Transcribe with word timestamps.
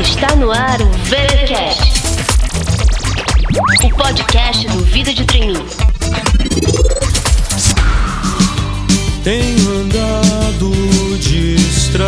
Está 0.00 0.34
no 0.36 0.50
ar 0.50 0.80
o 0.80 0.86
VTCast, 0.86 1.92
o 3.84 3.90
podcast 3.94 4.66
do 4.68 4.82
Vida 4.84 5.12
de 5.12 5.24
Treininho. 5.26 5.66
Tenho 9.22 9.80
andado 9.82 10.72
distraído, 11.18 12.00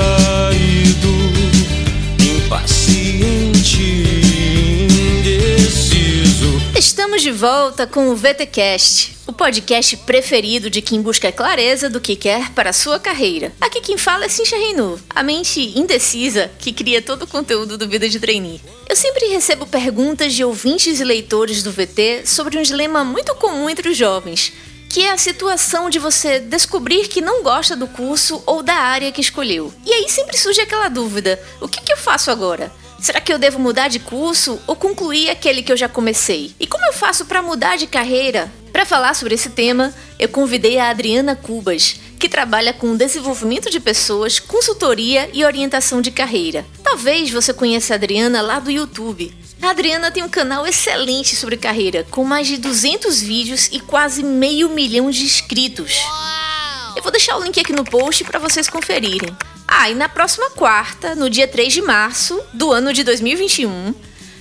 impaciente, 2.47 3.83
indeciso. 5.21 6.63
Estamos 6.75 7.21
de 7.21 7.31
volta 7.31 7.87
com 7.87 8.09
o 8.09 8.17
VTcast, 8.17 9.14
o 9.27 9.33
podcast 9.33 9.97
preferido 9.99 10.69
de 10.69 10.83
quem 10.83 11.01
busca 11.01 11.33
clareza 11.33 11.89
do 11.89 12.01
que 12.01 12.15
quer 12.15 12.51
para 12.53 12.71
a 12.71 12.75
sua 12.75 12.99
carreira. 12.99 13.53
Aqui 13.61 13.81
quem 13.81 13.97
fala 13.97 14.27
é 14.27 14.29
Cincha 14.29 14.57
Reinu, 14.57 15.01
a 15.09 15.23
mente 15.23 15.79
indecisa 15.79 16.51
que 16.59 16.73
cria 16.73 17.01
todo 17.01 17.23
o 17.23 17.27
conteúdo 17.27 17.79
do 17.79 17.89
Vida 17.89 18.09
de 18.09 18.21
Trainee. 18.21 18.61
Eu 18.89 18.97
sempre 18.97 19.27
recebo 19.29 19.67
perguntas 19.67 20.35
de 20.35 20.45
ouvintes 20.45 21.01
e 21.01 21.05
leitores 21.05 21.63
do 21.63 21.73
VT 21.73 22.27
sobre 22.27 22.59
um 22.59 22.63
dilema 22.63 23.03
muito 23.03 23.35
comum 23.37 23.69
entre 23.71 23.89
os 23.89 23.97
jovens, 23.97 24.53
que 24.91 25.03
é 25.03 25.11
a 25.11 25.19
situação 25.19 25.89
de 25.89 25.99
você 25.99 26.39
descobrir 26.39 27.09
que 27.09 27.21
não 27.21 27.43
gosta 27.43 27.75
do 27.75 27.87
curso 27.89 28.43
ou 28.47 28.63
da 28.63 28.75
área 28.75 29.11
que 29.11 29.21
escolheu. 29.21 29.73
E 29.85 29.93
aí 29.93 30.09
sempre 30.09 30.37
surge 30.37 30.61
aquela 30.61 30.89
dúvida: 30.89 31.41
o 31.61 31.69
que, 31.69 31.81
que 31.81 31.93
eu 31.93 31.97
faço 31.97 32.31
agora? 32.31 32.71
Será 33.05 33.21
que 33.21 33.31
eu 33.31 33.39
devo 33.39 33.59
mudar 33.59 33.89
de 33.89 33.99
curso 33.99 34.59
ou 34.67 34.75
concluir 34.75 35.29
aquele 35.29 35.63
que 35.63 35.71
eu 35.71 35.77
já 35.77 35.87
comecei? 35.87 36.57
E 36.59 36.67
como 36.67 36.87
eu 36.87 36.93
faço 36.95 37.27
para 37.27 37.43
mudar 37.43 37.77
de 37.77 37.87
carreira? 37.87 38.51
Para 38.73 38.87
falar 38.87 39.13
sobre 39.13 39.35
esse 39.35 39.51
tema, 39.51 39.93
eu 40.19 40.27
convidei 40.27 40.79
a 40.79 40.89
Adriana 40.89 41.37
Cubas, 41.37 42.01
que 42.19 42.31
trabalha 42.31 42.73
com 42.73 42.97
desenvolvimento 42.97 43.69
de 43.69 43.79
pessoas, 43.79 44.41
consultoria 44.41 45.29
e 45.35 45.45
orientação 45.45 46.01
de 46.01 46.11
carreira. 46.11 46.65
Talvez 46.83 47.31
você 47.31 47.53
conheça 47.53 47.93
a 47.93 47.97
Adriana 47.97 48.41
lá 48.41 48.59
do 48.59 48.71
YouTube. 48.71 49.37
A 49.61 49.69
Adriana 49.69 50.11
tem 50.11 50.23
um 50.23 50.29
canal 50.31 50.67
excelente 50.67 51.37
sobre 51.37 51.59
carreira, 51.59 52.07
com 52.11 52.25
mais 52.25 52.47
de 52.47 52.57
200 52.57 53.21
vídeos 53.21 53.69
e 53.71 53.81
quase 53.81 54.23
meio 54.23 54.71
milhão 54.71 55.11
de 55.11 55.25
inscritos. 55.25 56.01
Eu 56.97 57.03
vou 57.03 57.13
deixar 57.13 57.37
o 57.37 57.45
link 57.45 57.61
aqui 57.61 57.75
no 57.75 57.85
post 57.85 58.25
para 58.25 58.39
vocês 58.39 58.67
conferirem. 58.71 59.37
Ah, 59.77 59.91
e 59.91 59.95
na 59.97 60.09
próxima 60.09 60.51
quarta, 60.51 61.17
no 61.17 61.29
dia 61.29 61.49
3 61.49 61.73
de 61.73 61.83
março 61.83 62.41
do 62.53 62.71
ano 62.71 62.93
de 62.93 63.03
2021, 63.03 63.93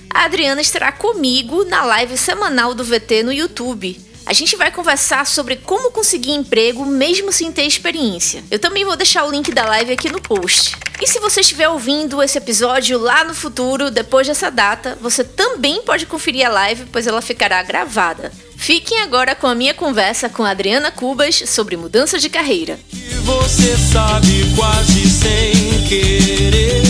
a 0.08 0.26
Adriana 0.26 0.60
estará 0.60 0.92
comigo 0.92 1.64
na 1.64 1.84
live 1.84 2.16
semanal 2.16 2.72
do 2.72 2.84
VT 2.84 3.24
no 3.24 3.32
YouTube. 3.32 4.00
A 4.24 4.32
gente 4.32 4.54
vai 4.54 4.70
conversar 4.70 5.26
sobre 5.26 5.56
como 5.56 5.90
conseguir 5.90 6.30
emprego 6.30 6.86
mesmo 6.86 7.32
sem 7.32 7.50
ter 7.50 7.64
experiência. 7.64 8.44
Eu 8.48 8.60
também 8.60 8.84
vou 8.84 8.94
deixar 8.94 9.24
o 9.24 9.30
link 9.30 9.50
da 9.50 9.66
live 9.66 9.92
aqui 9.92 10.08
no 10.08 10.22
post. 10.22 10.76
E 11.02 11.06
se 11.08 11.18
você 11.18 11.40
estiver 11.40 11.68
ouvindo 11.68 12.22
esse 12.22 12.38
episódio 12.38 12.96
lá 12.96 13.24
no 13.24 13.34
futuro, 13.34 13.90
depois 13.90 14.28
dessa 14.28 14.52
data, 14.52 14.96
você 15.00 15.24
também 15.24 15.82
pode 15.82 16.06
conferir 16.06 16.46
a 16.46 16.50
live, 16.50 16.84
pois 16.92 17.08
ela 17.08 17.20
ficará 17.20 17.60
gravada. 17.64 18.30
Fiquem 18.64 19.00
agora 19.02 19.34
com 19.34 19.46
a 19.46 19.54
minha 19.54 19.74
conversa 19.74 20.26
com 20.26 20.42
a 20.42 20.48
Adriana 20.48 20.90
Cubas 20.90 21.42
sobre 21.48 21.76
mudança 21.76 22.18
de 22.18 22.30
carreira. 22.30 22.78
Que 22.88 23.14
você 23.16 23.76
sabe 23.76 24.42
quase 24.56 25.06
sem 25.10 25.86
querer. 25.86 26.82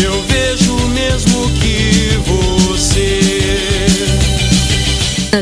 Eu 0.00 0.22
vejo 0.22 0.76
mesmo 0.90 1.50
que 1.60 2.16
você. 2.28 3.18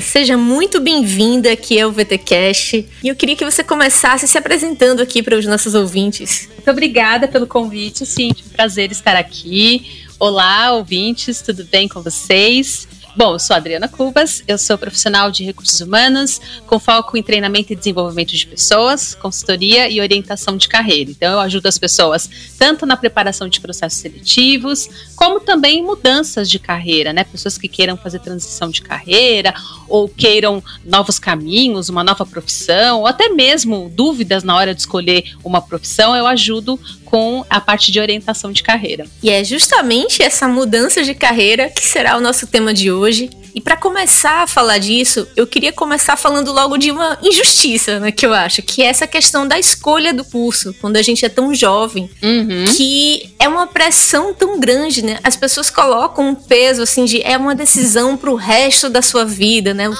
Seja 0.01 0.39
muito 0.39 0.81
bem-vinda 0.81 1.53
aqui 1.53 1.79
ao 1.79 1.93
VTcast. 1.93 2.89
E 3.05 3.09
eu 3.09 3.15
queria 3.15 3.37
que 3.37 3.45
você 3.45 3.63
começasse 3.63 4.27
se 4.27 4.39
apresentando 4.39 5.03
aqui 5.03 5.23
para 5.23 5.37
os 5.37 5.45
nossos 5.45 5.75
ouvintes. 5.75 6.49
Muito 6.55 6.71
obrigada 6.71 7.29
pelo 7.29 7.47
convite, 7.47 8.07
sim. 8.07 8.31
Um 8.31 8.57
prazer 8.57 8.91
estar 8.91 9.17
aqui. 9.17 10.07
Olá, 10.19 10.73
ouvintes, 10.73 11.43
tudo 11.43 11.63
bem 11.67 11.87
com 11.87 12.01
vocês? 12.01 12.88
Bom, 13.19 13.33
eu 13.33 13.39
sou 13.41 13.57
Adriana 13.57 13.89
Cubas, 13.89 14.45
eu 14.47 14.57
sou 14.57 14.79
profissional 14.79 15.29
de 15.29 15.43
recursos 15.43 15.81
humanos, 15.81 16.41
com 16.69 16.79
foco 16.79 17.17
em 17.17 17.23
treinamento 17.23 17.73
e 17.73 17.77
desenvolvimento 17.77 18.31
de 18.31 18.47
pessoas, 18.47 19.13
consultoria 19.13 19.91
e 19.91 20.01
orientação 20.01 20.57
de 20.57 20.69
carreira. 20.69 21.11
Então, 21.11 21.33
eu 21.33 21.41
ajudo 21.41 21.67
as 21.67 21.77
pessoas 21.77 22.31
tanto 22.57 22.87
na 22.87 22.97
preparação 22.97 23.49
de 23.49 23.61
processos 23.61 23.99
seletivos, 23.99 24.89
como 25.17 25.41
também 25.41 25.83
mudanças 25.83 26.49
de 26.49 26.61
carreira, 26.61 27.13
né? 27.13 27.25
Pessoas 27.25 27.59
que 27.59 27.67
queiram 27.67 27.97
fazer 27.97 28.21
transição 28.21 28.71
de 28.71 28.83
carreira, 28.83 29.53
ou 29.89 30.09
queiram 30.09 30.63
novos 30.85 31.19
caminhos, 31.19 31.89
uma 31.89 32.05
nova 32.05 32.25
profissão, 32.25 33.01
ou 33.01 33.07
até 33.09 33.31
mesmo 33.31 33.91
dúvidas 33.97 34.45
na 34.45 34.55
hora 34.55 34.73
de 34.73 34.83
escolher 34.83 35.25
uma 35.43 35.61
profissão, 35.61 36.15
eu 36.15 36.25
ajudo 36.25 36.79
com 37.11 37.43
a 37.49 37.59
parte 37.59 37.91
de 37.91 37.99
orientação 37.99 38.53
de 38.53 38.63
carreira. 38.63 39.07
E 39.23 39.31
é 39.31 39.43
justamente 39.43 40.23
essa 40.23 40.47
mudança 40.47 41.03
de 41.03 41.15
carreira 41.15 41.71
que 41.71 41.81
será 41.83 42.19
o 42.19 42.21
nosso 42.21 42.47
tema 42.47 42.75
de 42.75 42.93
hoje. 42.93 43.31
E 43.55 43.63
para 43.63 43.79
começar 43.79 44.43
a 44.43 44.47
falar 44.47 44.77
disso, 44.77 45.27
eu 45.35 45.47
queria 45.47 45.73
começar 45.73 46.17
falando 46.17 46.53
logo 46.53 46.77
de 46.77 46.91
uma 46.91 47.19
injustiça, 47.23 47.99
né, 47.99 48.13
que 48.13 48.27
eu 48.27 48.33
acho, 48.35 48.61
que 48.63 48.83
é 48.83 48.87
essa 48.87 49.07
questão 49.07 49.49
da 49.49 49.59
escolha 49.59 50.13
do 50.13 50.23
curso, 50.23 50.75
quando 50.83 50.97
a 50.99 51.03
gente 51.03 51.25
é 51.25 51.29
tão 51.31 51.53
jovem, 51.55 52.11
Uhum. 52.23 52.67
que 52.77 53.35
é 53.39 53.49
uma 53.49 53.67
pressão 53.67 54.35
tão 54.35 54.61
grande, 54.61 55.03
né? 55.03 55.19
As 55.25 55.35
pessoas 55.35 55.71
colocam 55.71 56.29
um 56.29 56.35
peso 56.35 56.83
assim 56.83 57.05
de 57.07 57.23
é 57.23 57.37
uma 57.39 57.55
decisão 57.55 58.17
pro 58.19 58.35
resto 58.35 58.89
da 58.91 59.01
sua 59.01 59.25
vida, 59.25 59.73
né? 59.73 59.89
O 59.89 59.97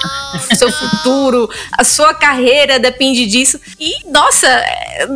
seu 0.55 0.71
futuro, 0.71 1.49
a 1.73 1.83
sua 1.85 2.13
carreira 2.15 2.79
depende 2.79 3.25
disso. 3.27 3.59
E 3.81 3.93
nossa, 4.11 4.47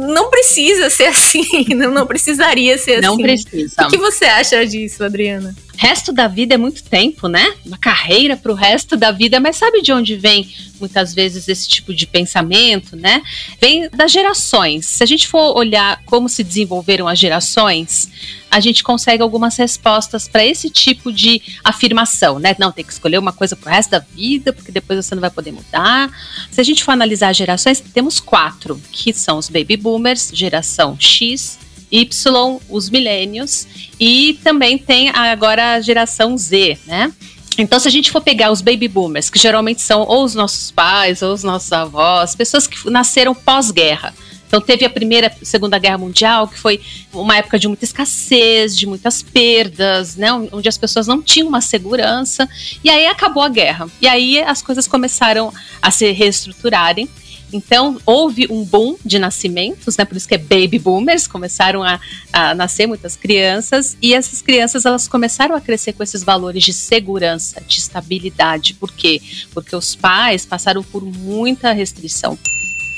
não 0.09 0.31
precisa 0.31 0.89
ser 0.91 1.05
assim, 1.13 1.45
não, 1.83 1.93
não 1.93 2.07
precisaria 2.07 2.79
ser 2.79 3.03
Não 3.03 3.15
assim. 3.15 3.23
precisa. 3.23 3.87
O 3.87 3.89
que 3.89 3.99
você 3.99 4.25
acha 4.25 4.67
disso, 4.67 5.05
Adriana? 5.05 5.55
resto 5.83 6.13
da 6.13 6.29
vida 6.29 6.55
é 6.55 6.57
muito 6.57 6.85
tempo, 6.85 7.27
né? 7.27 7.55
Uma 7.67 7.77
carreira 7.77 8.37
para 8.37 8.53
o 8.53 8.55
resto 8.55 8.97
da 8.97 9.11
vida, 9.11 9.41
mas 9.41 9.57
sabe 9.57 9.83
de 9.83 9.93
onde 9.93 10.15
vem 10.15 10.49
muitas 10.79 11.13
vezes 11.13 11.49
esse 11.49 11.69
tipo 11.69 11.93
de 11.93 12.07
pensamento, 12.07 12.95
né? 12.95 13.21
Vem 13.61 13.89
das 13.91 14.13
gerações. 14.13 14.87
Se 14.87 15.03
a 15.03 15.07
gente 15.07 15.27
for 15.27 15.57
olhar 15.59 16.01
como 16.07 16.29
se 16.29 16.45
desenvolveram 16.45 17.09
as 17.09 17.19
gerações, 17.19 18.09
a 18.49 18.61
gente 18.61 18.85
consegue 18.85 19.25
algumas 19.25 19.57
respostas 19.57 20.29
para 20.29 20.45
esse 20.47 20.71
tipo 20.71 21.13
de 21.13 21.43
afirmação, 21.65 22.39
né? 22.39 22.55
Não, 22.61 22.71
tem 22.71 22.85
que 22.85 22.93
escolher 22.93 23.19
uma 23.19 23.33
coisa 23.33 23.57
pro 23.57 23.69
resto 23.69 23.91
da 23.91 23.99
vida, 23.99 24.53
porque 24.53 24.71
depois 24.71 25.05
você 25.05 25.17
não 25.17 25.21
vai 25.21 25.31
poder 25.31 25.51
mudar. 25.51 26.09
Se 26.49 26.61
a 26.61 26.65
gente 26.65 26.85
for 26.85 26.93
analisar 26.93 27.31
as 27.31 27.37
gerações, 27.37 27.81
temos 27.81 28.21
quatro, 28.21 28.81
que 28.93 29.13
são 29.13 29.37
os 29.37 29.49
baby 29.49 29.77
boomers, 29.77 30.31
geração 30.33 30.97
X, 30.97 31.59
Y, 31.93 32.61
os 32.71 32.89
milênios, 32.89 33.67
e 34.01 34.39
também 34.43 34.79
tem 34.79 35.11
agora 35.11 35.75
a 35.75 35.81
geração 35.81 36.37
Z, 36.39 36.79
né? 36.87 37.13
Então, 37.59 37.79
se 37.79 37.87
a 37.87 37.91
gente 37.91 38.11
for 38.11 38.23
pegar 38.23 38.51
os 38.51 38.63
baby 38.63 38.89
boomers, 38.89 39.29
que 39.29 39.39
geralmente 39.39 39.83
são 39.83 40.03
ou 40.03 40.25
os 40.25 40.35
nossos 40.35 40.71
pais, 40.71 41.21
ou 41.21 41.35
os 41.35 41.43
nossos 41.43 41.71
avós, 41.71 42.35
pessoas 42.35 42.67
que 42.67 42.89
nasceram 42.89 43.35
pós-guerra. 43.35 44.15
Então, 44.47 44.61
teve 44.61 44.85
a 44.85 44.91
primeira, 44.91 45.35
segunda 45.43 45.79
guerra 45.79 45.99
mundial, 45.99 46.47
que 46.47 46.59
foi 46.59 46.81
uma 47.13 47.37
época 47.37 47.59
de 47.59 47.69
muita 47.69 47.85
escassez, 47.85 48.77
de 48.77 48.87
muitas 48.87 49.23
perdas, 49.23 50.17
né? 50.17 50.33
Onde 50.53 50.69
as 50.69 50.77
pessoas 50.77 51.07
não 51.07 51.23
tinham 51.23 51.49
uma 51.49 51.61
segurança. 51.61 52.49
E 52.83 52.91
aí 52.91 53.07
acabou 53.07 53.43
a 53.43 53.49
guerra. 53.49 53.89
E 54.01 54.07
aí 54.07 54.43
as 54.43 54.61
coisas 54.61 54.87
começaram 54.87 55.53
a 55.81 55.91
se 55.91 56.11
reestruturarem. 56.11 57.09
Então, 57.53 58.01
houve 58.07 58.47
um 58.51 58.65
boom 58.65 58.97
de 59.05 59.19
nascimentos, 59.19 59.97
né? 59.97 60.05
Por 60.05 60.17
isso 60.17 60.27
que 60.27 60.35
é 60.35 60.39
baby 60.39 60.79
boomers, 60.79 61.27
começaram 61.27 61.83
a, 61.83 62.01
a 62.33 62.55
nascer 62.55 62.87
muitas 62.87 63.17
crianças, 63.17 63.97
e 64.01 64.15
essas 64.15 64.41
crianças 64.41 64.87
elas 64.87 65.07
começaram 65.07 65.55
a 65.55 65.61
crescer 65.61 65.93
com 65.93 66.03
esses 66.03 66.23
valores 66.23 66.65
de 66.65 66.73
segurança, 66.73 67.61
de 67.61 67.79
estabilidade. 67.79 68.75
Por 68.75 68.91
quê? 68.91 69.21
Porque 69.53 69.77
os 69.77 69.95
pais 69.95 70.47
passaram 70.47 70.83
por 70.83 71.05
muita 71.05 71.73
restrição 71.73 72.39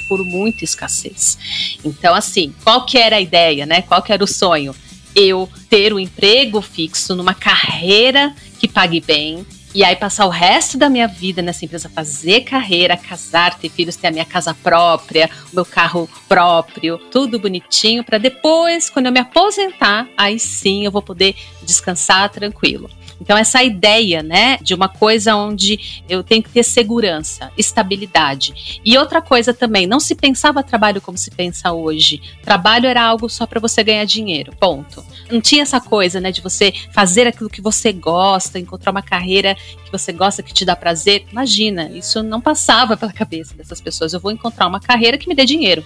por 0.08 0.24
muita 0.24 0.64
escassez. 0.64 1.38
Então, 1.84 2.14
assim, 2.14 2.54
qual 2.62 2.84
que 2.84 2.98
era 2.98 3.16
a 3.16 3.20
ideia, 3.20 3.66
né? 3.66 3.82
Qual 3.82 4.02
que 4.02 4.12
era 4.12 4.22
o 4.22 4.26
sonho? 4.26 4.74
Eu 5.14 5.48
ter 5.68 5.92
um 5.92 5.98
emprego 5.98 6.60
fixo 6.60 7.14
numa 7.14 7.34
carreira 7.34 8.34
que 8.58 8.68
pague 8.68 9.00
bem, 9.00 9.46
e 9.74 9.82
aí 9.82 9.96
passar 9.96 10.26
o 10.26 10.30
resto 10.30 10.78
da 10.78 10.88
minha 10.88 11.08
vida 11.08 11.42
nessa 11.42 11.64
empresa, 11.64 11.88
fazer 11.88 12.42
carreira, 12.42 12.96
casar, 12.96 13.58
ter 13.58 13.68
filhos, 13.68 13.96
ter 13.96 14.06
a 14.06 14.10
minha 14.12 14.24
casa 14.24 14.54
própria, 14.54 15.28
o 15.52 15.56
meu 15.56 15.64
carro 15.64 16.08
próprio, 16.28 16.96
tudo 17.10 17.40
bonitinho, 17.40 18.04
para 18.04 18.18
depois, 18.18 18.88
quando 18.88 19.06
eu 19.06 19.12
me 19.12 19.18
aposentar, 19.18 20.08
aí 20.16 20.38
sim 20.38 20.84
eu 20.84 20.92
vou 20.92 21.02
poder 21.02 21.34
descansar 21.64 22.30
tranquilo. 22.30 22.88
Então, 23.20 23.36
essa 23.36 23.62
ideia, 23.62 24.22
né, 24.22 24.58
de 24.60 24.74
uma 24.74 24.88
coisa 24.88 25.34
onde 25.36 26.02
eu 26.08 26.22
tenho 26.22 26.42
que 26.42 26.50
ter 26.50 26.62
segurança, 26.62 27.50
estabilidade. 27.56 28.80
E 28.84 28.96
outra 28.98 29.20
coisa 29.20 29.54
também, 29.54 29.86
não 29.86 30.00
se 30.00 30.14
pensava 30.14 30.62
trabalho 30.62 31.00
como 31.00 31.16
se 31.16 31.30
pensa 31.30 31.72
hoje. 31.72 32.20
Trabalho 32.42 32.86
era 32.86 33.02
algo 33.02 33.28
só 33.28 33.46
para 33.46 33.60
você 33.60 33.82
ganhar 33.82 34.04
dinheiro, 34.04 34.52
ponto. 34.58 35.04
Não 35.30 35.40
tinha 35.40 35.62
essa 35.62 35.80
coisa, 35.80 36.20
né, 36.20 36.30
de 36.30 36.40
você 36.40 36.72
fazer 36.92 37.26
aquilo 37.26 37.50
que 37.50 37.60
você 37.60 37.92
gosta, 37.92 38.58
encontrar 38.58 38.90
uma 38.90 39.02
carreira 39.02 39.54
que 39.54 39.90
você 39.90 40.12
gosta, 40.12 40.42
que 40.42 40.52
te 40.52 40.64
dá 40.64 40.76
prazer. 40.76 41.24
Imagina, 41.30 41.90
isso 41.90 42.22
não 42.22 42.40
passava 42.40 42.96
pela 42.96 43.12
cabeça 43.12 43.54
dessas 43.54 43.80
pessoas. 43.80 44.12
Eu 44.12 44.20
vou 44.20 44.30
encontrar 44.30 44.66
uma 44.66 44.80
carreira 44.80 45.18
que 45.18 45.28
me 45.28 45.34
dê 45.34 45.44
dinheiro. 45.44 45.84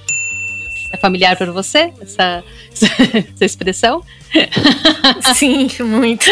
É 0.90 0.96
familiar 0.96 1.36
para 1.36 1.52
você 1.52 1.92
essa, 2.00 2.42
essa 2.72 3.44
expressão? 3.44 4.02
Sim, 5.34 5.68
muito. 5.80 6.28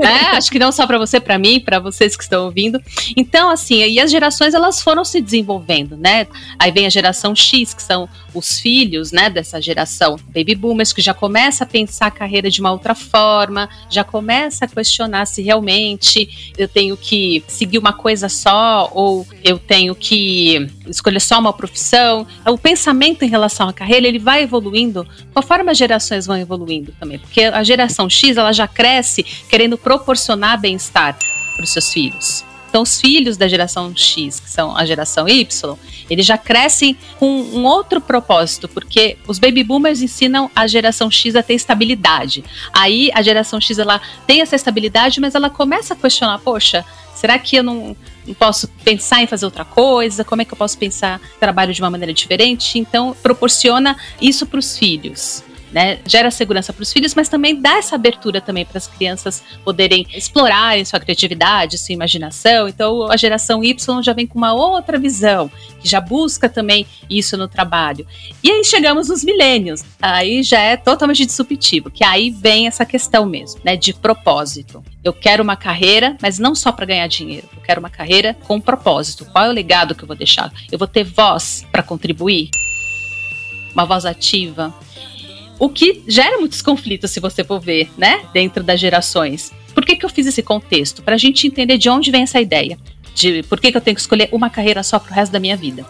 É, 0.00 0.36
acho 0.36 0.50
que 0.50 0.58
não 0.58 0.70
só 0.70 0.86
para 0.86 0.98
você, 0.98 1.20
para 1.20 1.38
mim, 1.38 1.60
para 1.60 1.78
vocês 1.78 2.16
que 2.16 2.22
estão 2.22 2.44
ouvindo. 2.44 2.80
Então, 3.16 3.50
assim, 3.50 3.84
e 3.84 4.00
as 4.00 4.10
gerações 4.10 4.54
elas 4.54 4.80
foram 4.80 5.04
se 5.04 5.20
desenvolvendo, 5.20 5.96
né? 5.96 6.26
Aí 6.58 6.70
vem 6.70 6.86
a 6.86 6.90
geração 6.90 7.34
X, 7.34 7.74
que 7.74 7.82
são 7.82 8.08
os 8.34 8.60
filhos, 8.60 9.10
né, 9.10 9.28
dessa 9.28 9.60
geração 9.60 10.16
baby 10.28 10.54
boomers 10.54 10.92
que 10.92 11.02
já 11.02 11.12
começa 11.12 11.64
a 11.64 11.66
pensar 11.66 12.06
a 12.06 12.10
carreira 12.10 12.48
de 12.48 12.60
uma 12.60 12.70
outra 12.70 12.94
forma, 12.94 13.68
já 13.88 14.04
começa 14.04 14.64
a 14.64 14.68
questionar 14.68 15.26
se 15.26 15.42
realmente 15.42 16.52
eu 16.56 16.68
tenho 16.68 16.96
que 16.96 17.42
seguir 17.48 17.78
uma 17.78 17.92
coisa 17.92 18.28
só 18.28 18.88
ou 18.94 19.26
eu 19.42 19.58
tenho 19.58 19.94
que 19.94 20.70
escolher 20.90 21.20
só 21.20 21.38
uma 21.38 21.52
profissão. 21.52 22.26
O 22.46 22.58
pensamento 22.58 23.24
em 23.24 23.28
relação 23.28 23.68
à 23.68 23.72
carreira, 23.72 24.06
ele 24.06 24.18
vai 24.18 24.42
evoluindo 24.42 25.06
conforme 25.32 25.70
as 25.70 25.78
gerações 25.78 26.26
vão 26.26 26.36
evoluindo 26.36 26.92
também, 26.98 27.18
porque 27.18 27.42
a 27.42 27.62
geração 27.62 28.08
X 28.10 28.36
ela 28.36 28.52
já 28.52 28.66
cresce 28.66 29.22
querendo 29.22 29.78
proporcionar 29.78 30.60
bem-estar 30.60 31.16
para 31.54 31.64
os 31.64 31.70
seus 31.70 31.92
filhos. 31.92 32.44
Então, 32.70 32.82
os 32.82 33.00
filhos 33.00 33.36
da 33.36 33.48
geração 33.48 33.92
X, 33.96 34.38
que 34.38 34.48
são 34.48 34.76
a 34.76 34.86
geração 34.86 35.28
Y, 35.28 35.76
eles 36.08 36.24
já 36.24 36.38
crescem 36.38 36.96
com 37.18 37.26
um 37.26 37.64
outro 37.64 38.00
propósito, 38.00 38.68
porque 38.68 39.18
os 39.26 39.40
baby 39.40 39.64
boomers 39.64 40.00
ensinam 40.00 40.48
a 40.54 40.68
geração 40.68 41.10
X 41.10 41.34
a 41.34 41.42
ter 41.42 41.54
estabilidade. 41.54 42.44
Aí 42.72 43.10
a 43.12 43.22
geração 43.22 43.60
X 43.60 43.76
ela 43.78 44.00
tem 44.24 44.40
essa 44.40 44.54
estabilidade, 44.54 45.20
mas 45.20 45.34
ela 45.34 45.50
começa 45.50 45.94
a 45.94 45.96
questionar: 45.96 46.38
poxa, 46.38 46.84
será 47.12 47.40
que 47.40 47.56
eu 47.56 47.64
não 47.64 47.96
posso 48.34 48.68
pensar 48.84 49.22
em 49.22 49.26
fazer 49.26 49.44
outra 49.44 49.64
coisa? 49.64 50.24
Como 50.24 50.42
é 50.42 50.44
que 50.44 50.52
eu 50.52 50.58
posso 50.58 50.78
pensar 50.78 51.20
trabalho 51.38 51.72
de 51.72 51.80
uma 51.82 51.90
maneira 51.90 52.12
diferente? 52.12 52.78
Então, 52.78 53.16
proporciona 53.22 53.96
isso 54.20 54.46
para 54.46 54.58
os 54.58 54.76
filhos 54.76 55.44
né, 55.72 55.98
gera 56.06 56.30
segurança 56.30 56.72
para 56.72 56.82
os 56.82 56.92
filhos, 56.92 57.14
mas 57.14 57.28
também 57.28 57.60
dá 57.60 57.78
essa 57.78 57.94
abertura 57.94 58.40
também 58.40 58.64
para 58.64 58.78
as 58.78 58.86
crianças 58.86 59.42
poderem 59.64 60.06
explorarem 60.14 60.84
sua 60.84 61.00
criatividade, 61.00 61.78
sua 61.78 61.92
imaginação. 61.92 62.68
Então 62.68 63.10
a 63.10 63.16
geração 63.16 63.62
Y 63.62 64.02
já 64.02 64.12
vem 64.12 64.26
com 64.26 64.38
uma 64.38 64.52
outra 64.52 64.98
visão, 64.98 65.50
que 65.80 65.88
já 65.88 66.00
busca 66.00 66.48
também 66.48 66.86
isso 67.08 67.36
no 67.36 67.48
trabalho. 67.48 68.06
E 68.42 68.50
aí 68.50 68.64
chegamos 68.64 69.08
nos 69.08 69.24
milênios, 69.24 69.84
aí 70.00 70.42
já 70.42 70.60
é 70.60 70.76
totalmente 70.76 71.24
disruptivo, 71.24 71.90
que 71.90 72.04
aí 72.04 72.30
vem 72.30 72.66
essa 72.66 72.84
questão 72.84 73.26
mesmo, 73.26 73.60
né, 73.64 73.76
de 73.76 73.92
propósito. 73.94 74.82
Eu 75.02 75.12
quero 75.12 75.42
uma 75.42 75.56
carreira, 75.56 76.16
mas 76.20 76.38
não 76.38 76.54
só 76.54 76.70
para 76.72 76.84
ganhar 76.84 77.06
dinheiro. 77.06 77.48
Eu 77.56 77.62
quero 77.62 77.80
uma 77.80 77.88
carreira 77.88 78.36
com 78.46 78.56
um 78.56 78.60
propósito. 78.60 79.24
Qual 79.24 79.44
é 79.44 79.48
o 79.48 79.52
legado 79.52 79.94
que 79.94 80.02
eu 80.02 80.06
vou 80.06 80.16
deixar? 80.16 80.52
Eu 80.70 80.78
vou 80.78 80.86
ter 80.86 81.04
voz 81.04 81.64
para 81.72 81.82
contribuir? 81.82 82.50
Uma 83.72 83.86
voz 83.86 84.04
ativa? 84.04 84.74
O 85.60 85.68
que 85.68 86.02
gera 86.08 86.38
muitos 86.38 86.62
conflitos, 86.62 87.10
se 87.10 87.20
você 87.20 87.44
for 87.44 87.60
ver, 87.60 87.90
né? 87.98 88.22
Dentro 88.32 88.64
das 88.64 88.80
gerações. 88.80 89.52
Por 89.74 89.84
que, 89.84 89.94
que 89.94 90.06
eu 90.06 90.08
fiz 90.08 90.26
esse 90.26 90.42
contexto? 90.42 91.02
Para 91.02 91.16
a 91.16 91.18
gente 91.18 91.46
entender 91.46 91.76
de 91.76 91.90
onde 91.90 92.10
vem 92.10 92.22
essa 92.22 92.40
ideia. 92.40 92.78
De 93.14 93.42
por 93.42 93.60
que, 93.60 93.70
que 93.70 93.76
eu 93.76 93.80
tenho 93.82 93.94
que 93.94 94.00
escolher 94.00 94.30
uma 94.32 94.48
carreira 94.48 94.82
só 94.82 94.98
para 94.98 95.12
o 95.12 95.14
resto 95.14 95.32
da 95.32 95.38
minha 95.38 95.58
vida. 95.58 95.84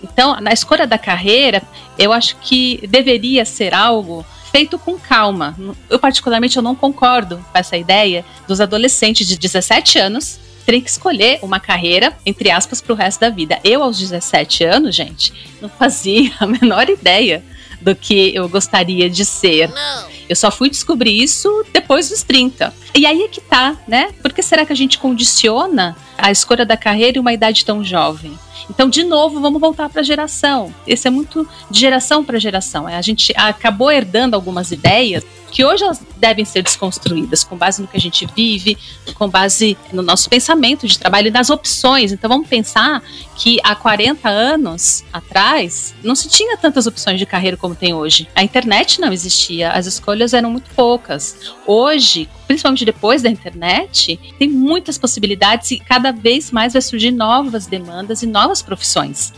Então, 0.00 0.40
na 0.40 0.52
escolha 0.52 0.86
da 0.86 0.96
carreira, 0.96 1.60
eu 1.98 2.12
acho 2.12 2.36
que 2.36 2.86
deveria 2.86 3.44
ser 3.44 3.74
algo 3.74 4.24
feito 4.52 4.78
com 4.78 4.96
calma. 4.96 5.56
Eu, 5.90 5.98
particularmente, 5.98 6.56
eu 6.56 6.62
não 6.62 6.76
concordo 6.76 7.44
com 7.52 7.58
essa 7.58 7.76
ideia 7.76 8.24
dos 8.46 8.60
adolescentes 8.60 9.26
de 9.26 9.36
17 9.36 9.98
anos 9.98 10.38
terem 10.64 10.80
que 10.80 10.90
escolher 10.90 11.40
uma 11.42 11.58
carreira, 11.58 12.16
entre 12.24 12.48
aspas, 12.48 12.80
para 12.80 12.92
o 12.92 12.96
resto 12.96 13.20
da 13.20 13.30
vida. 13.30 13.58
Eu, 13.64 13.82
aos 13.82 13.98
17 13.98 14.62
anos, 14.62 14.94
gente, 14.94 15.32
não 15.60 15.68
fazia 15.68 16.30
a 16.38 16.46
menor 16.46 16.88
ideia 16.88 17.42
do 17.80 17.94
que 17.94 18.34
eu 18.34 18.48
gostaria 18.48 19.08
de 19.08 19.24
ser. 19.24 19.68
Não. 19.68 20.16
Eu 20.28 20.34
só 20.36 20.50
fui 20.50 20.68
descobrir 20.68 21.22
isso 21.22 21.64
depois 21.72 22.08
dos 22.08 22.22
30. 22.22 22.74
E 22.94 23.06
aí 23.06 23.22
é 23.22 23.28
que 23.28 23.40
tá, 23.40 23.76
né? 23.86 24.12
Por 24.22 24.32
que 24.32 24.42
será 24.42 24.66
que 24.66 24.72
a 24.72 24.76
gente 24.76 24.98
condiciona 24.98 25.96
a 26.18 26.30
escolha 26.30 26.66
da 26.66 26.76
carreira 26.76 27.18
em 27.18 27.20
uma 27.20 27.32
idade 27.32 27.64
tão 27.64 27.84
jovem? 27.84 28.36
Então, 28.70 28.88
de 28.88 29.04
novo, 29.04 29.40
vamos 29.40 29.60
voltar 29.60 29.88
para 29.88 30.00
a 30.00 30.04
geração. 30.04 30.74
Esse 30.86 31.08
é 31.08 31.10
muito 31.10 31.48
de 31.70 31.80
geração 31.80 32.24
para 32.24 32.38
geração. 32.38 32.88
É, 32.88 32.96
a 32.96 33.02
gente 33.02 33.32
acabou 33.36 33.90
herdando 33.90 34.34
algumas 34.34 34.70
ideias 34.70 35.24
que 35.50 35.64
hoje 35.64 35.84
elas 35.84 36.02
devem 36.18 36.44
ser 36.44 36.62
desconstruídas 36.62 37.44
com 37.44 37.56
base 37.56 37.80
no 37.80 37.88
que 37.88 37.96
a 37.96 38.00
gente 38.00 38.26
vive, 38.36 38.76
com 39.14 39.28
base 39.28 39.76
no 39.92 40.02
nosso 40.02 40.28
pensamento 40.28 40.86
de 40.86 40.98
trabalho 40.98 41.28
e 41.28 41.30
nas 41.30 41.50
opções. 41.50 42.12
Então 42.12 42.28
vamos 42.28 42.48
pensar 42.48 43.02
que 43.36 43.58
há 43.62 43.74
40 43.74 44.28
anos 44.28 45.04
atrás 45.12 45.94
não 46.02 46.14
se 46.14 46.28
tinha 46.28 46.56
tantas 46.56 46.86
opções 46.86 47.18
de 47.18 47.26
carreira 47.26 47.56
como 47.56 47.74
tem 47.74 47.94
hoje. 47.94 48.28
A 48.34 48.42
internet 48.42 49.00
não 49.00 49.12
existia, 49.12 49.70
as 49.70 49.86
escolhas 49.86 50.32
eram 50.32 50.50
muito 50.50 50.70
poucas. 50.74 51.54
Hoje, 51.66 52.28
principalmente 52.46 52.84
depois 52.84 53.22
da 53.22 53.30
internet, 53.30 54.18
tem 54.38 54.48
muitas 54.48 54.98
possibilidades 54.98 55.70
e 55.70 55.78
cada 55.78 56.12
vez 56.12 56.50
mais 56.50 56.72
vai 56.72 56.82
surgir 56.82 57.10
novas 57.10 57.66
demandas 57.66 58.22
e 58.22 58.26
novas 58.26 58.45
profissões. 58.62 59.32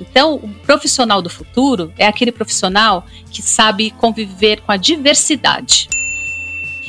Então, 0.00 0.34
o 0.36 0.48
profissional 0.48 1.22
do 1.22 1.30
futuro 1.30 1.92
é 1.96 2.06
aquele 2.06 2.32
profissional 2.32 3.06
que 3.30 3.42
sabe 3.42 3.90
conviver 3.92 4.60
com 4.60 4.72
a 4.72 4.76
diversidade. 4.76 5.88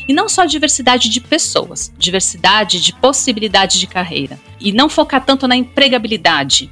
E 0.07 0.13
não 0.13 0.30
só 0.30 0.45
diversidade 0.45 1.10
de 1.10 1.19
pessoas, 1.19 1.92
diversidade 1.98 2.80
de 2.80 2.94
possibilidade 2.94 3.80
de 3.80 3.88
carreira. 3.88 4.39
E 4.60 4.72
não 4.72 4.88
focar 4.88 5.24
tanto 5.25 5.48
na 5.48 5.56
empregabilidade 5.56 6.69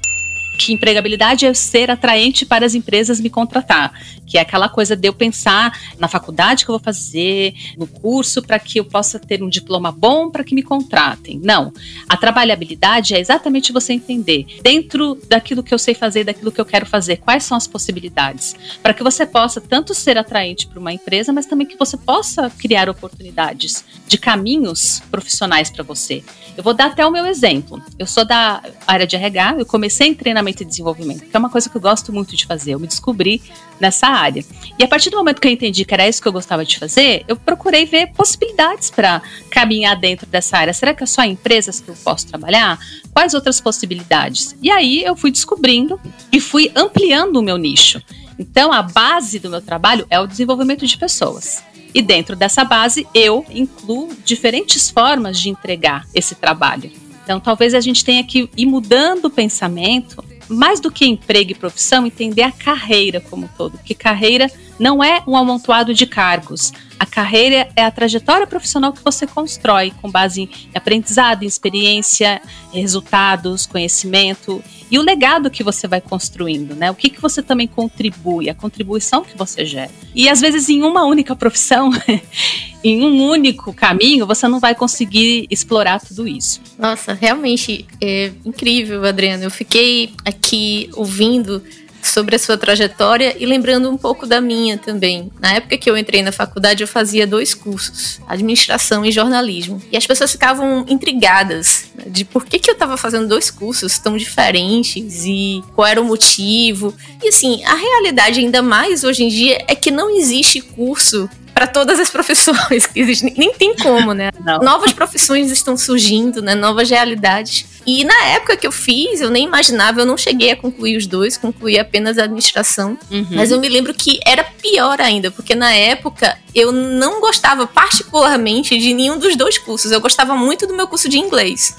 que 0.57 0.71
empregabilidade 0.71 1.45
é 1.45 1.53
ser 1.53 1.89
atraente 1.89 2.45
para 2.45 2.65
as 2.65 2.75
empresas 2.75 3.19
me 3.19 3.29
contratar, 3.29 3.93
que 4.25 4.37
é 4.37 4.41
aquela 4.41 4.69
coisa 4.69 4.95
de 4.95 5.07
eu 5.07 5.13
pensar 5.13 5.77
na 5.99 6.07
faculdade 6.07 6.63
que 6.63 6.71
eu 6.71 6.77
vou 6.77 6.83
fazer, 6.83 7.53
no 7.77 7.87
curso 7.87 8.41
para 8.41 8.59
que 8.59 8.79
eu 8.79 8.85
possa 8.85 9.19
ter 9.19 9.43
um 9.43 9.49
diploma 9.49 9.91
bom 9.91 10.29
para 10.29 10.43
que 10.43 10.55
me 10.55 10.63
contratem. 10.63 11.39
Não, 11.43 11.73
a 12.07 12.15
trabalhabilidade 12.15 13.13
é 13.15 13.19
exatamente 13.19 13.71
você 13.71 13.93
entender 13.93 14.45
dentro 14.61 15.17
daquilo 15.27 15.63
que 15.63 15.73
eu 15.73 15.79
sei 15.79 15.93
fazer, 15.93 16.23
daquilo 16.23 16.51
que 16.51 16.61
eu 16.61 16.65
quero 16.65 16.85
fazer, 16.85 17.17
quais 17.17 17.43
são 17.43 17.57
as 17.57 17.67
possibilidades, 17.67 18.55
para 18.81 18.93
que 18.93 19.03
você 19.03 19.25
possa 19.25 19.59
tanto 19.59 19.93
ser 19.93 20.17
atraente 20.17 20.67
para 20.67 20.79
uma 20.79 20.93
empresa, 20.93 21.33
mas 21.33 21.45
também 21.45 21.67
que 21.67 21.77
você 21.77 21.97
possa 21.97 22.49
criar 22.49 22.89
oportunidades 22.89 23.83
de 24.07 24.17
caminhos 24.17 25.01
profissionais 25.11 25.69
para 25.69 25.83
você. 25.83 26.23
Eu 26.55 26.63
vou 26.63 26.73
dar 26.73 26.87
até 26.87 27.05
o 27.05 27.11
meu 27.11 27.25
exemplo. 27.25 27.81
Eu 27.97 28.05
sou 28.05 28.23
da 28.23 28.61
área 28.85 29.07
de 29.07 29.15
RH, 29.15 29.55
eu 29.57 29.65
comecei 29.65 30.07
em 30.07 30.13
treinamento 30.13 30.42
e 30.49 30.65
desenvolvimento, 30.65 31.25
que 31.25 31.35
é 31.35 31.39
uma 31.39 31.49
coisa 31.49 31.69
que 31.69 31.75
eu 31.75 31.81
gosto 31.81 32.11
muito 32.11 32.35
de 32.35 32.45
fazer. 32.45 32.73
Eu 32.73 32.79
me 32.79 32.87
descobri 32.87 33.41
nessa 33.79 34.07
área. 34.07 34.43
E 34.77 34.83
a 34.83 34.87
partir 34.87 35.09
do 35.09 35.17
momento 35.17 35.39
que 35.39 35.47
eu 35.47 35.51
entendi 35.51 35.85
que 35.85 35.93
era 35.93 36.07
isso 36.07 36.21
que 36.21 36.27
eu 36.27 36.31
gostava 36.31 36.65
de 36.65 36.77
fazer, 36.77 37.23
eu 37.27 37.35
procurei 37.35 37.85
ver 37.85 38.07
possibilidades 38.13 38.89
para 38.89 39.21
caminhar 39.49 39.99
dentro 39.99 40.25
dessa 40.27 40.57
área. 40.57 40.73
Será 40.73 40.93
que 40.93 41.03
é 41.03 41.07
só 41.07 41.23
em 41.23 41.31
empresas 41.31 41.79
que 41.79 41.89
eu 41.89 41.95
posso 42.03 42.27
trabalhar? 42.27 42.79
Quais 43.13 43.33
outras 43.33 43.59
possibilidades? 43.61 44.55
E 44.61 44.71
aí 44.71 45.03
eu 45.03 45.15
fui 45.15 45.31
descobrindo 45.31 45.99
e 46.31 46.39
fui 46.39 46.71
ampliando 46.75 47.37
o 47.37 47.43
meu 47.43 47.57
nicho. 47.57 48.01
Então, 48.37 48.73
a 48.73 48.81
base 48.81 49.39
do 49.39 49.49
meu 49.49 49.61
trabalho 49.61 50.05
é 50.09 50.19
o 50.19 50.27
desenvolvimento 50.27 50.85
de 50.85 50.97
pessoas. 50.97 51.63
E 51.93 52.01
dentro 52.01 52.35
dessa 52.35 52.63
base, 52.63 53.07
eu 53.13 53.45
incluo 53.51 54.09
diferentes 54.25 54.89
formas 54.89 55.39
de 55.39 55.49
entregar 55.49 56.07
esse 56.13 56.33
trabalho. 56.33 56.91
Então, 57.23 57.39
talvez 57.39 57.73
a 57.73 57.79
gente 57.79 58.03
tenha 58.03 58.23
que 58.23 58.49
ir 58.57 58.65
mudando 58.65 59.25
o 59.25 59.29
pensamento, 59.29 60.23
mais 60.49 60.79
do 60.79 60.91
que 60.91 61.05
emprego 61.05 61.51
e 61.51 61.55
profissão, 61.55 62.05
entender 62.05 62.43
a 62.43 62.51
carreira 62.51 63.21
como 63.21 63.45
um 63.45 63.49
todo, 63.49 63.77
porque 63.77 63.93
carreira 63.93 64.49
não 64.79 65.03
é 65.03 65.21
um 65.27 65.35
amontoado 65.35 65.93
de 65.93 66.05
cargos. 66.05 66.71
A 66.99 67.05
carreira 67.05 67.69
é 67.75 67.83
a 67.83 67.91
trajetória 67.91 68.47
profissional 68.47 68.93
que 68.93 69.03
você 69.03 69.27
constrói 69.27 69.93
com 70.01 70.09
base 70.09 70.43
em 70.43 70.49
aprendizado, 70.73 71.43
em 71.43 71.47
experiência, 71.47 72.41
resultados, 72.71 73.65
conhecimento 73.65 74.63
e 74.89 74.99
o 74.99 75.01
legado 75.01 75.49
que 75.49 75.63
você 75.63 75.87
vai 75.87 76.01
construindo, 76.01 76.75
né? 76.75 76.91
O 76.91 76.95
que, 76.95 77.09
que 77.09 77.21
você 77.21 77.41
também 77.41 77.67
contribui, 77.67 78.49
a 78.49 78.55
contribuição 78.55 79.23
que 79.23 79.37
você 79.37 79.65
gera. 79.65 79.91
E 80.13 80.29
às 80.29 80.41
vezes 80.41 80.69
em 80.69 80.83
uma 80.83 81.05
única 81.05 81.35
profissão, 81.35 81.91
em 82.83 83.03
um 83.03 83.29
único 83.29 83.73
caminho, 83.73 84.27
você 84.27 84.47
não 84.47 84.59
vai 84.59 84.75
conseguir 84.75 85.47
explorar 85.49 85.99
tudo 86.01 86.27
isso. 86.27 86.61
Nossa, 86.77 87.13
realmente 87.13 87.85
é 88.01 88.31
incrível, 88.45 89.03
Adriana. 89.05 89.43
Eu 89.43 89.51
fiquei 89.51 90.13
aqui 90.25 90.89
ouvindo 90.93 91.63
sobre 92.07 92.35
a 92.35 92.39
sua 92.39 92.57
trajetória 92.57 93.35
e 93.39 93.45
lembrando 93.45 93.89
um 93.89 93.97
pouco 93.97 94.25
da 94.25 94.41
minha 94.41 94.77
também. 94.77 95.31
Na 95.39 95.53
época 95.53 95.77
que 95.77 95.89
eu 95.89 95.97
entrei 95.97 96.21
na 96.21 96.31
faculdade, 96.31 96.83
eu 96.83 96.87
fazia 96.87 97.25
dois 97.25 97.53
cursos, 97.53 98.19
administração 98.27 99.05
e 99.05 99.11
jornalismo. 99.11 99.81
E 99.91 99.97
as 99.97 100.05
pessoas 100.05 100.31
ficavam 100.31 100.85
intrigadas 100.87 101.85
né, 101.95 102.05
de 102.07 102.25
por 102.25 102.45
que, 102.45 102.59
que 102.59 102.69
eu 102.69 102.73
estava 102.73 102.97
fazendo 102.97 103.27
dois 103.27 103.49
cursos 103.49 103.97
tão 103.99 104.17
diferentes 104.17 105.25
e 105.25 105.63
qual 105.75 105.87
era 105.87 106.01
o 106.01 106.05
motivo. 106.05 106.93
E 107.21 107.29
assim, 107.29 107.63
a 107.65 107.75
realidade, 107.75 108.39
ainda 108.39 108.61
mais 108.61 109.03
hoje 109.03 109.23
em 109.23 109.29
dia, 109.29 109.63
é 109.67 109.75
que 109.75 109.91
não 109.91 110.15
existe 110.15 110.61
curso 110.61 111.29
para 111.53 111.67
todas 111.67 111.99
as 111.99 112.09
profissões 112.11 112.87
que 112.87 112.99
existem. 112.99 113.33
Nem 113.37 113.53
tem 113.53 113.75
como, 113.75 114.13
né? 114.13 114.31
Não. 114.43 114.59
Novas 114.59 114.91
profissões 114.91 115.51
estão 115.51 115.77
surgindo, 115.77 116.41
né? 116.41 116.55
Novas 116.55 116.89
realidades 116.89 117.65
E 117.85 118.03
na 118.03 118.25
época 118.27 118.55
que 118.55 118.65
eu 118.65 118.71
fiz, 118.71 119.19
eu 119.19 119.29
nem 119.29 119.45
imaginava, 119.45 120.01
eu 120.01 120.05
não 120.05 120.17
cheguei 120.17 120.51
a 120.51 120.55
concluir 120.55 120.95
os 120.97 121.05
dois, 121.05 121.37
concluí 121.37 121.77
apenas 121.77 122.17
a 122.17 122.23
administração. 122.23 122.97
Uhum. 123.11 123.27
Mas 123.31 123.51
eu 123.51 123.59
me 123.59 123.67
lembro 123.67 123.93
que 123.93 124.19
era 124.25 124.43
pior 124.43 125.01
ainda, 125.01 125.29
porque 125.29 125.53
na 125.53 125.73
época 125.73 126.37
eu 126.55 126.71
não 126.71 127.19
gostava 127.19 127.67
particularmente 127.67 128.77
de 128.77 128.93
nenhum 128.93 129.17
dos 129.17 129.35
dois 129.35 129.57
cursos. 129.57 129.91
Eu 129.91 129.99
gostava 129.99 130.35
muito 130.35 130.65
do 130.65 130.73
meu 130.73 130.87
curso 130.87 131.09
de 131.09 131.17
inglês. 131.17 131.75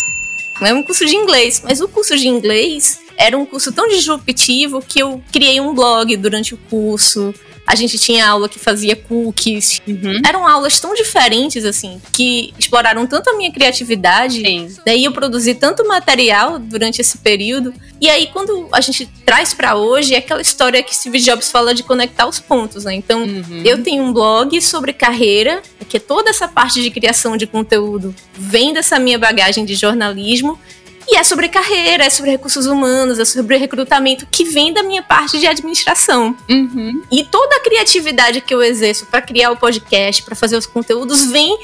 Não 0.61 0.69
é 0.69 0.75
um 0.75 0.83
curso 0.83 1.05
de 1.07 1.17
inglês, 1.17 1.63
mas 1.65 1.81
o 1.81 1.89
curso 1.89 2.17
de 2.17 2.29
inglês 2.29 3.01
era 3.17 3.37
um 3.37 3.47
curso 3.47 3.73
tão 3.73 3.89
disruptivo 3.89 4.83
que 4.87 5.01
eu 5.01 5.23
criei 5.33 5.61
um 5.61 5.75
blog 5.75 6.17
durante 6.17 6.55
o 6.55 6.59
curso. 6.71 7.35
A 7.67 7.75
gente 7.75 7.99
tinha 7.99 8.29
aula 8.29 8.47
que 8.47 8.59
fazia 8.59 8.95
cookies. 8.95 9.81
Uhum. 9.89 10.21
Eram 10.29 10.47
aulas 10.47 10.79
tão 10.79 10.93
diferentes, 10.93 11.65
assim, 11.65 11.99
que 12.13 12.53
exploraram 12.59 13.07
tanto 13.07 13.31
a 13.31 13.37
minha 13.39 13.51
criatividade. 13.51 14.43
Sim. 14.43 14.69
Daí 14.85 15.05
eu 15.07 15.13
produzi 15.13 15.55
tanto 15.55 15.87
material 15.89 16.59
durante 16.59 17.01
esse 17.01 17.17
período. 17.17 17.73
E 17.99 18.11
aí, 18.11 18.27
quando 18.27 18.69
a 18.71 18.83
gente 18.83 19.09
traz 19.25 19.55
pra 19.55 19.77
hoje, 19.77 20.15
é 20.15 20.19
aquela 20.19 20.43
história 20.43 20.83
que 20.83 20.95
Steve 20.95 21.19
Jobs 21.21 21.51
fala 21.51 21.73
de 21.75 21.83
conectar 21.83 22.27
os 22.29 22.39
pontos, 22.39 22.85
né? 22.85 22.95
Então, 22.95 23.23
Uhum. 23.23 23.63
eu 23.65 23.83
tenho 23.83 24.03
um 24.05 24.13
blog 24.13 24.61
sobre 24.61 24.93
carreira, 24.93 25.63
que 25.89 25.99
toda 25.99 26.29
essa 26.29 26.47
parte 26.47 26.83
de 26.83 26.91
criação 26.91 27.35
de 27.35 27.47
conteúdo 27.47 28.15
vem 28.35 28.75
dessa 28.75 28.99
minha 28.99 29.19
bagagem 29.19 29.65
de 29.65 29.75
jornalismo. 29.75 30.59
E 31.09 31.17
é 31.17 31.25
sobre 31.25 31.49
carreira, 31.49 32.05
é 32.05 32.11
sobre 32.11 32.31
recursos 32.31 32.67
humanos, 32.67 33.19
é 33.19 33.25
sobre 33.25 33.57
recrutamento, 33.57 34.27
que 34.27 34.45
vem 34.45 34.73
da 34.73 34.83
minha 34.83 35.03
parte 35.03 35.39
de 35.39 35.47
administração. 35.47 36.37
Uhum. 36.49 37.03
E 37.11 37.25
toda 37.25 37.57
a 37.57 37.61
criatividade 37.61 38.41
que 38.41 38.55
eu 38.55 38.63
exerço 38.63 39.07
para 39.07 39.21
criar 39.21 39.51
o 39.51 39.57
podcast, 39.57 40.23
para 40.23 40.35
fazer 40.35 40.57
os 40.57 40.67
conteúdos, 40.67 41.27
vem 41.27 41.57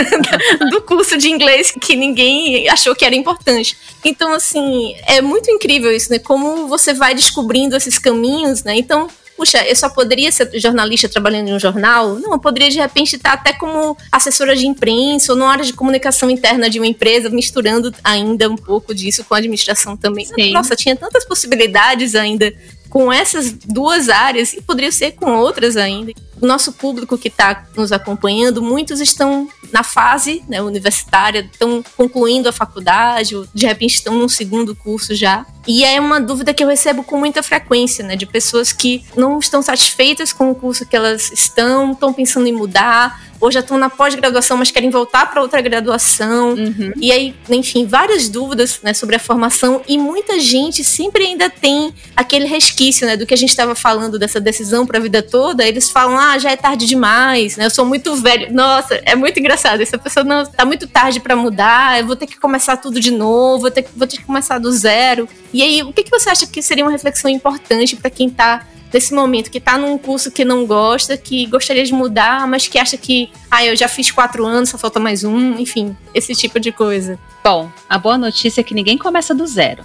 do 0.70 0.80
curso 0.82 1.18
de 1.18 1.28
inglês 1.28 1.70
que 1.70 1.94
ninguém 1.96 2.68
achou 2.68 2.94
que 2.94 3.04
era 3.04 3.14
importante. 3.14 3.76
Então, 4.04 4.32
assim, 4.32 4.94
é 5.06 5.20
muito 5.20 5.50
incrível 5.50 5.92
isso, 5.92 6.10
né? 6.10 6.18
Como 6.18 6.66
você 6.66 6.94
vai 6.94 7.14
descobrindo 7.14 7.76
esses 7.76 7.98
caminhos, 7.98 8.62
né? 8.64 8.76
Então, 8.76 9.08
puxa, 9.38 9.64
eu 9.64 9.76
só 9.76 9.88
poderia 9.88 10.32
ser 10.32 10.50
jornalista 10.58 11.08
trabalhando 11.08 11.48
em 11.48 11.54
um 11.54 11.60
jornal? 11.60 12.16
Não, 12.16 12.32
eu 12.32 12.40
poderia 12.40 12.68
de 12.68 12.78
repente 12.78 13.14
estar 13.14 13.34
até 13.34 13.52
como 13.52 13.96
assessora 14.10 14.56
de 14.56 14.66
imprensa 14.66 15.32
ou 15.32 15.38
na 15.38 15.48
área 15.48 15.64
de 15.64 15.72
comunicação 15.72 16.28
interna 16.28 16.68
de 16.68 16.80
uma 16.80 16.86
empresa, 16.88 17.30
misturando 17.30 17.94
ainda 18.02 18.50
um 18.50 18.56
pouco 18.56 18.92
disso 18.92 19.24
com 19.24 19.34
a 19.34 19.38
administração 19.38 19.96
também. 19.96 20.26
Sim. 20.26 20.52
Nossa, 20.52 20.74
tinha 20.74 20.96
tantas 20.96 21.24
possibilidades 21.24 22.16
ainda 22.16 22.52
com 22.88 23.12
essas 23.12 23.52
duas 23.52 24.08
áreas 24.08 24.52
e 24.52 24.62
poderia 24.62 24.92
ser 24.92 25.12
com 25.12 25.36
outras 25.36 25.76
ainda. 25.76 26.12
O 26.40 26.46
nosso 26.46 26.72
público 26.72 27.18
que 27.18 27.28
está 27.28 27.66
nos 27.76 27.90
acompanhando, 27.90 28.62
muitos 28.62 29.00
estão 29.00 29.48
na 29.72 29.82
fase 29.82 30.42
né, 30.48 30.62
universitária, 30.62 31.40
estão 31.40 31.82
concluindo 31.96 32.48
a 32.48 32.52
faculdade, 32.52 33.36
ou 33.36 33.46
de 33.52 33.66
repente 33.66 33.94
estão 33.94 34.14
num 34.14 34.28
segundo 34.28 34.74
curso 34.74 35.14
já. 35.14 35.44
E 35.66 35.84
é 35.84 36.00
uma 36.00 36.20
dúvida 36.20 36.54
que 36.54 36.62
eu 36.64 36.68
recebo 36.68 37.02
com 37.02 37.18
muita 37.18 37.42
frequência, 37.42 38.04
né? 38.04 38.16
De 38.16 38.24
pessoas 38.24 38.72
que 38.72 39.04
não 39.16 39.38
estão 39.38 39.60
satisfeitas 39.60 40.32
com 40.32 40.50
o 40.50 40.54
curso 40.54 40.86
que 40.86 40.96
elas 40.96 41.30
estão, 41.30 41.92
estão 41.92 42.12
pensando 42.12 42.46
em 42.46 42.52
mudar, 42.52 43.20
ou 43.40 43.50
já 43.50 43.60
estão 43.60 43.78
na 43.78 43.88
pós-graduação, 43.88 44.56
mas 44.56 44.70
querem 44.70 44.90
voltar 44.90 45.30
para 45.30 45.40
outra 45.40 45.60
graduação. 45.60 46.50
Uhum. 46.50 46.92
E 46.96 47.12
aí, 47.12 47.34
enfim, 47.50 47.86
várias 47.86 48.28
dúvidas 48.28 48.80
né, 48.82 48.92
sobre 48.92 49.16
a 49.16 49.18
formação 49.18 49.82
e 49.86 49.96
muita 49.96 50.40
gente 50.40 50.82
sempre 50.82 51.24
ainda 51.24 51.48
tem 51.48 51.94
aquele 52.16 52.46
resquício 52.46 53.06
né, 53.06 53.16
do 53.16 53.26
que 53.26 53.34
a 53.34 53.36
gente 53.36 53.50
estava 53.50 53.74
falando 53.74 54.18
dessa 54.18 54.40
decisão 54.40 54.86
para 54.86 54.98
a 54.98 55.00
vida 55.00 55.22
toda. 55.22 55.66
Eles 55.66 55.90
falam, 55.90 56.18
ah, 56.18 56.38
já 56.38 56.50
é 56.50 56.56
tarde 56.56 56.86
demais, 56.86 57.56
né? 57.56 57.66
Eu 57.66 57.70
sou 57.70 57.84
muito 57.84 58.14
velho. 58.16 58.52
Nossa, 58.52 59.00
é 59.04 59.14
muito 59.14 59.38
engraçado. 59.38 59.80
Essa 59.80 59.98
pessoa 59.98 60.24
não 60.24 60.44
tá 60.44 60.64
muito 60.64 60.86
tarde 60.86 61.20
para 61.20 61.36
mudar. 61.36 62.00
Eu 62.00 62.06
vou 62.06 62.16
ter 62.16 62.26
que 62.26 62.38
começar 62.38 62.76
tudo 62.76 63.00
de 63.00 63.10
novo. 63.10 63.62
Vou 63.62 63.70
ter 63.70 63.82
que, 63.82 63.90
vou 63.96 64.06
ter 64.06 64.16
que 64.16 64.24
começar 64.24 64.58
do 64.58 64.72
zero. 64.72 65.28
E 65.52 65.62
aí, 65.62 65.82
o 65.82 65.92
que, 65.92 66.02
que 66.02 66.10
você 66.10 66.30
acha 66.30 66.46
que 66.46 66.62
seria 66.62 66.84
uma 66.84 66.90
reflexão 66.90 67.30
importante 67.30 67.96
para 67.96 68.10
quem 68.10 68.28
tá 68.28 68.66
nesse 68.92 69.14
momento, 69.14 69.50
que 69.50 69.60
tá 69.60 69.76
num 69.76 69.96
curso 69.98 70.30
que 70.30 70.44
não 70.44 70.66
gosta, 70.66 71.16
que 71.16 71.46
gostaria 71.46 71.84
de 71.84 71.92
mudar, 71.92 72.46
mas 72.46 72.66
que 72.66 72.78
acha 72.78 72.96
que, 72.96 73.30
ah, 73.50 73.64
eu 73.64 73.76
já 73.76 73.88
fiz 73.88 74.10
quatro 74.10 74.44
anos, 74.46 74.70
só 74.70 74.78
falta 74.78 74.98
mais 74.98 75.24
um, 75.24 75.58
enfim, 75.58 75.96
esse 76.14 76.34
tipo 76.34 76.58
de 76.58 76.72
coisa. 76.72 77.18
Bom, 77.42 77.70
a 77.88 77.98
boa 77.98 78.18
notícia 78.18 78.60
é 78.60 78.64
que 78.64 78.74
ninguém 78.74 78.98
começa 78.98 79.34
do 79.34 79.46
zero. 79.46 79.84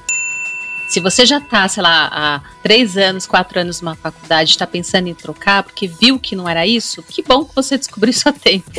Se 0.94 1.00
você 1.00 1.26
já 1.26 1.42
tá, 1.42 1.68
sei 1.68 1.82
lá, 1.82 2.08
há 2.14 2.42
três 2.62 2.96
anos, 2.98 3.26
quatro 3.26 3.60
anos 3.60 3.82
numa 3.82 3.96
faculdade, 3.96 4.52
está 4.52 4.68
pensando 4.68 5.08
em 5.08 5.16
trocar 5.16 5.64
porque 5.64 5.88
viu 5.88 6.20
que 6.20 6.36
não 6.36 6.48
era 6.48 6.68
isso, 6.68 7.02
que 7.02 7.24
bom 7.24 7.44
que 7.44 7.56
você 7.56 7.80
descobriu 7.80 8.12
isso 8.14 8.30
a 8.30 8.32
tempo. 8.32 8.70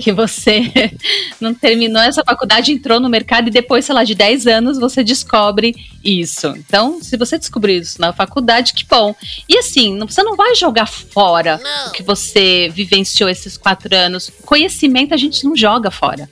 que 0.00 0.10
você 0.10 0.62
não 1.38 1.52
terminou 1.52 2.00
essa 2.00 2.24
faculdade, 2.24 2.72
entrou 2.72 2.98
no 2.98 3.10
mercado 3.10 3.48
e 3.48 3.50
depois, 3.50 3.84
sei 3.84 3.94
lá, 3.94 4.02
de 4.02 4.14
10 4.14 4.46
anos 4.46 4.78
você 4.78 5.04
descobre 5.04 5.76
isso. 6.02 6.46
Então, 6.56 7.02
se 7.02 7.18
você 7.18 7.38
descobriu 7.38 7.76
isso 7.82 8.00
na 8.00 8.14
faculdade, 8.14 8.72
que 8.72 8.86
bom. 8.86 9.14
E 9.46 9.58
assim, 9.58 9.94
não- 9.94 10.08
você 10.08 10.22
não 10.22 10.36
vai 10.36 10.54
jogar 10.54 10.86
fora 10.86 11.60
o 11.88 11.90
que 11.90 12.02
você 12.02 12.70
vivenciou 12.72 13.28
esses 13.28 13.58
quatro 13.58 13.94
anos. 13.94 14.30
Conhecimento 14.46 15.12
a 15.12 15.18
gente 15.18 15.44
não 15.44 15.54
joga 15.54 15.90
fora. 15.90 16.26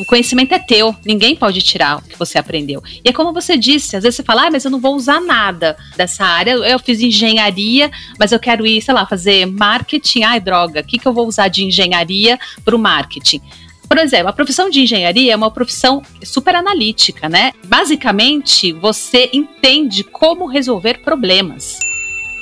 O 0.00 0.04
conhecimento 0.06 0.54
é 0.54 0.58
teu, 0.58 0.96
ninguém 1.04 1.36
pode 1.36 1.60
tirar 1.60 1.98
o 1.98 2.02
que 2.02 2.18
você 2.18 2.38
aprendeu. 2.38 2.82
E 3.04 3.10
é 3.10 3.12
como 3.12 3.34
você 3.34 3.58
disse, 3.58 3.96
às 3.96 4.02
vezes 4.02 4.16
você 4.16 4.22
fala, 4.22 4.46
ah, 4.46 4.50
mas 4.50 4.64
eu 4.64 4.70
não 4.70 4.80
vou 4.80 4.96
usar 4.96 5.20
nada 5.20 5.76
dessa 5.94 6.24
área. 6.24 6.52
Eu 6.52 6.78
fiz 6.78 7.02
engenharia, 7.02 7.90
mas 8.18 8.32
eu 8.32 8.38
quero 8.40 8.66
ir, 8.66 8.80
sei 8.80 8.94
lá, 8.94 9.04
fazer 9.04 9.44
marketing. 9.44 10.22
Ai, 10.22 10.40
droga, 10.40 10.80
o 10.80 10.84
que, 10.84 10.98
que 10.98 11.06
eu 11.06 11.12
vou 11.12 11.28
usar 11.28 11.48
de 11.48 11.66
engenharia 11.66 12.40
para 12.64 12.74
o 12.74 12.78
marketing? 12.78 13.42
Por 13.86 13.98
exemplo, 13.98 14.28
a 14.28 14.32
profissão 14.32 14.70
de 14.70 14.80
engenharia 14.80 15.34
é 15.34 15.36
uma 15.36 15.50
profissão 15.50 16.00
super 16.24 16.54
analítica, 16.54 17.28
né? 17.28 17.52
Basicamente, 17.66 18.72
você 18.72 19.28
entende 19.34 20.02
como 20.02 20.46
resolver 20.46 21.00
problemas. 21.02 21.89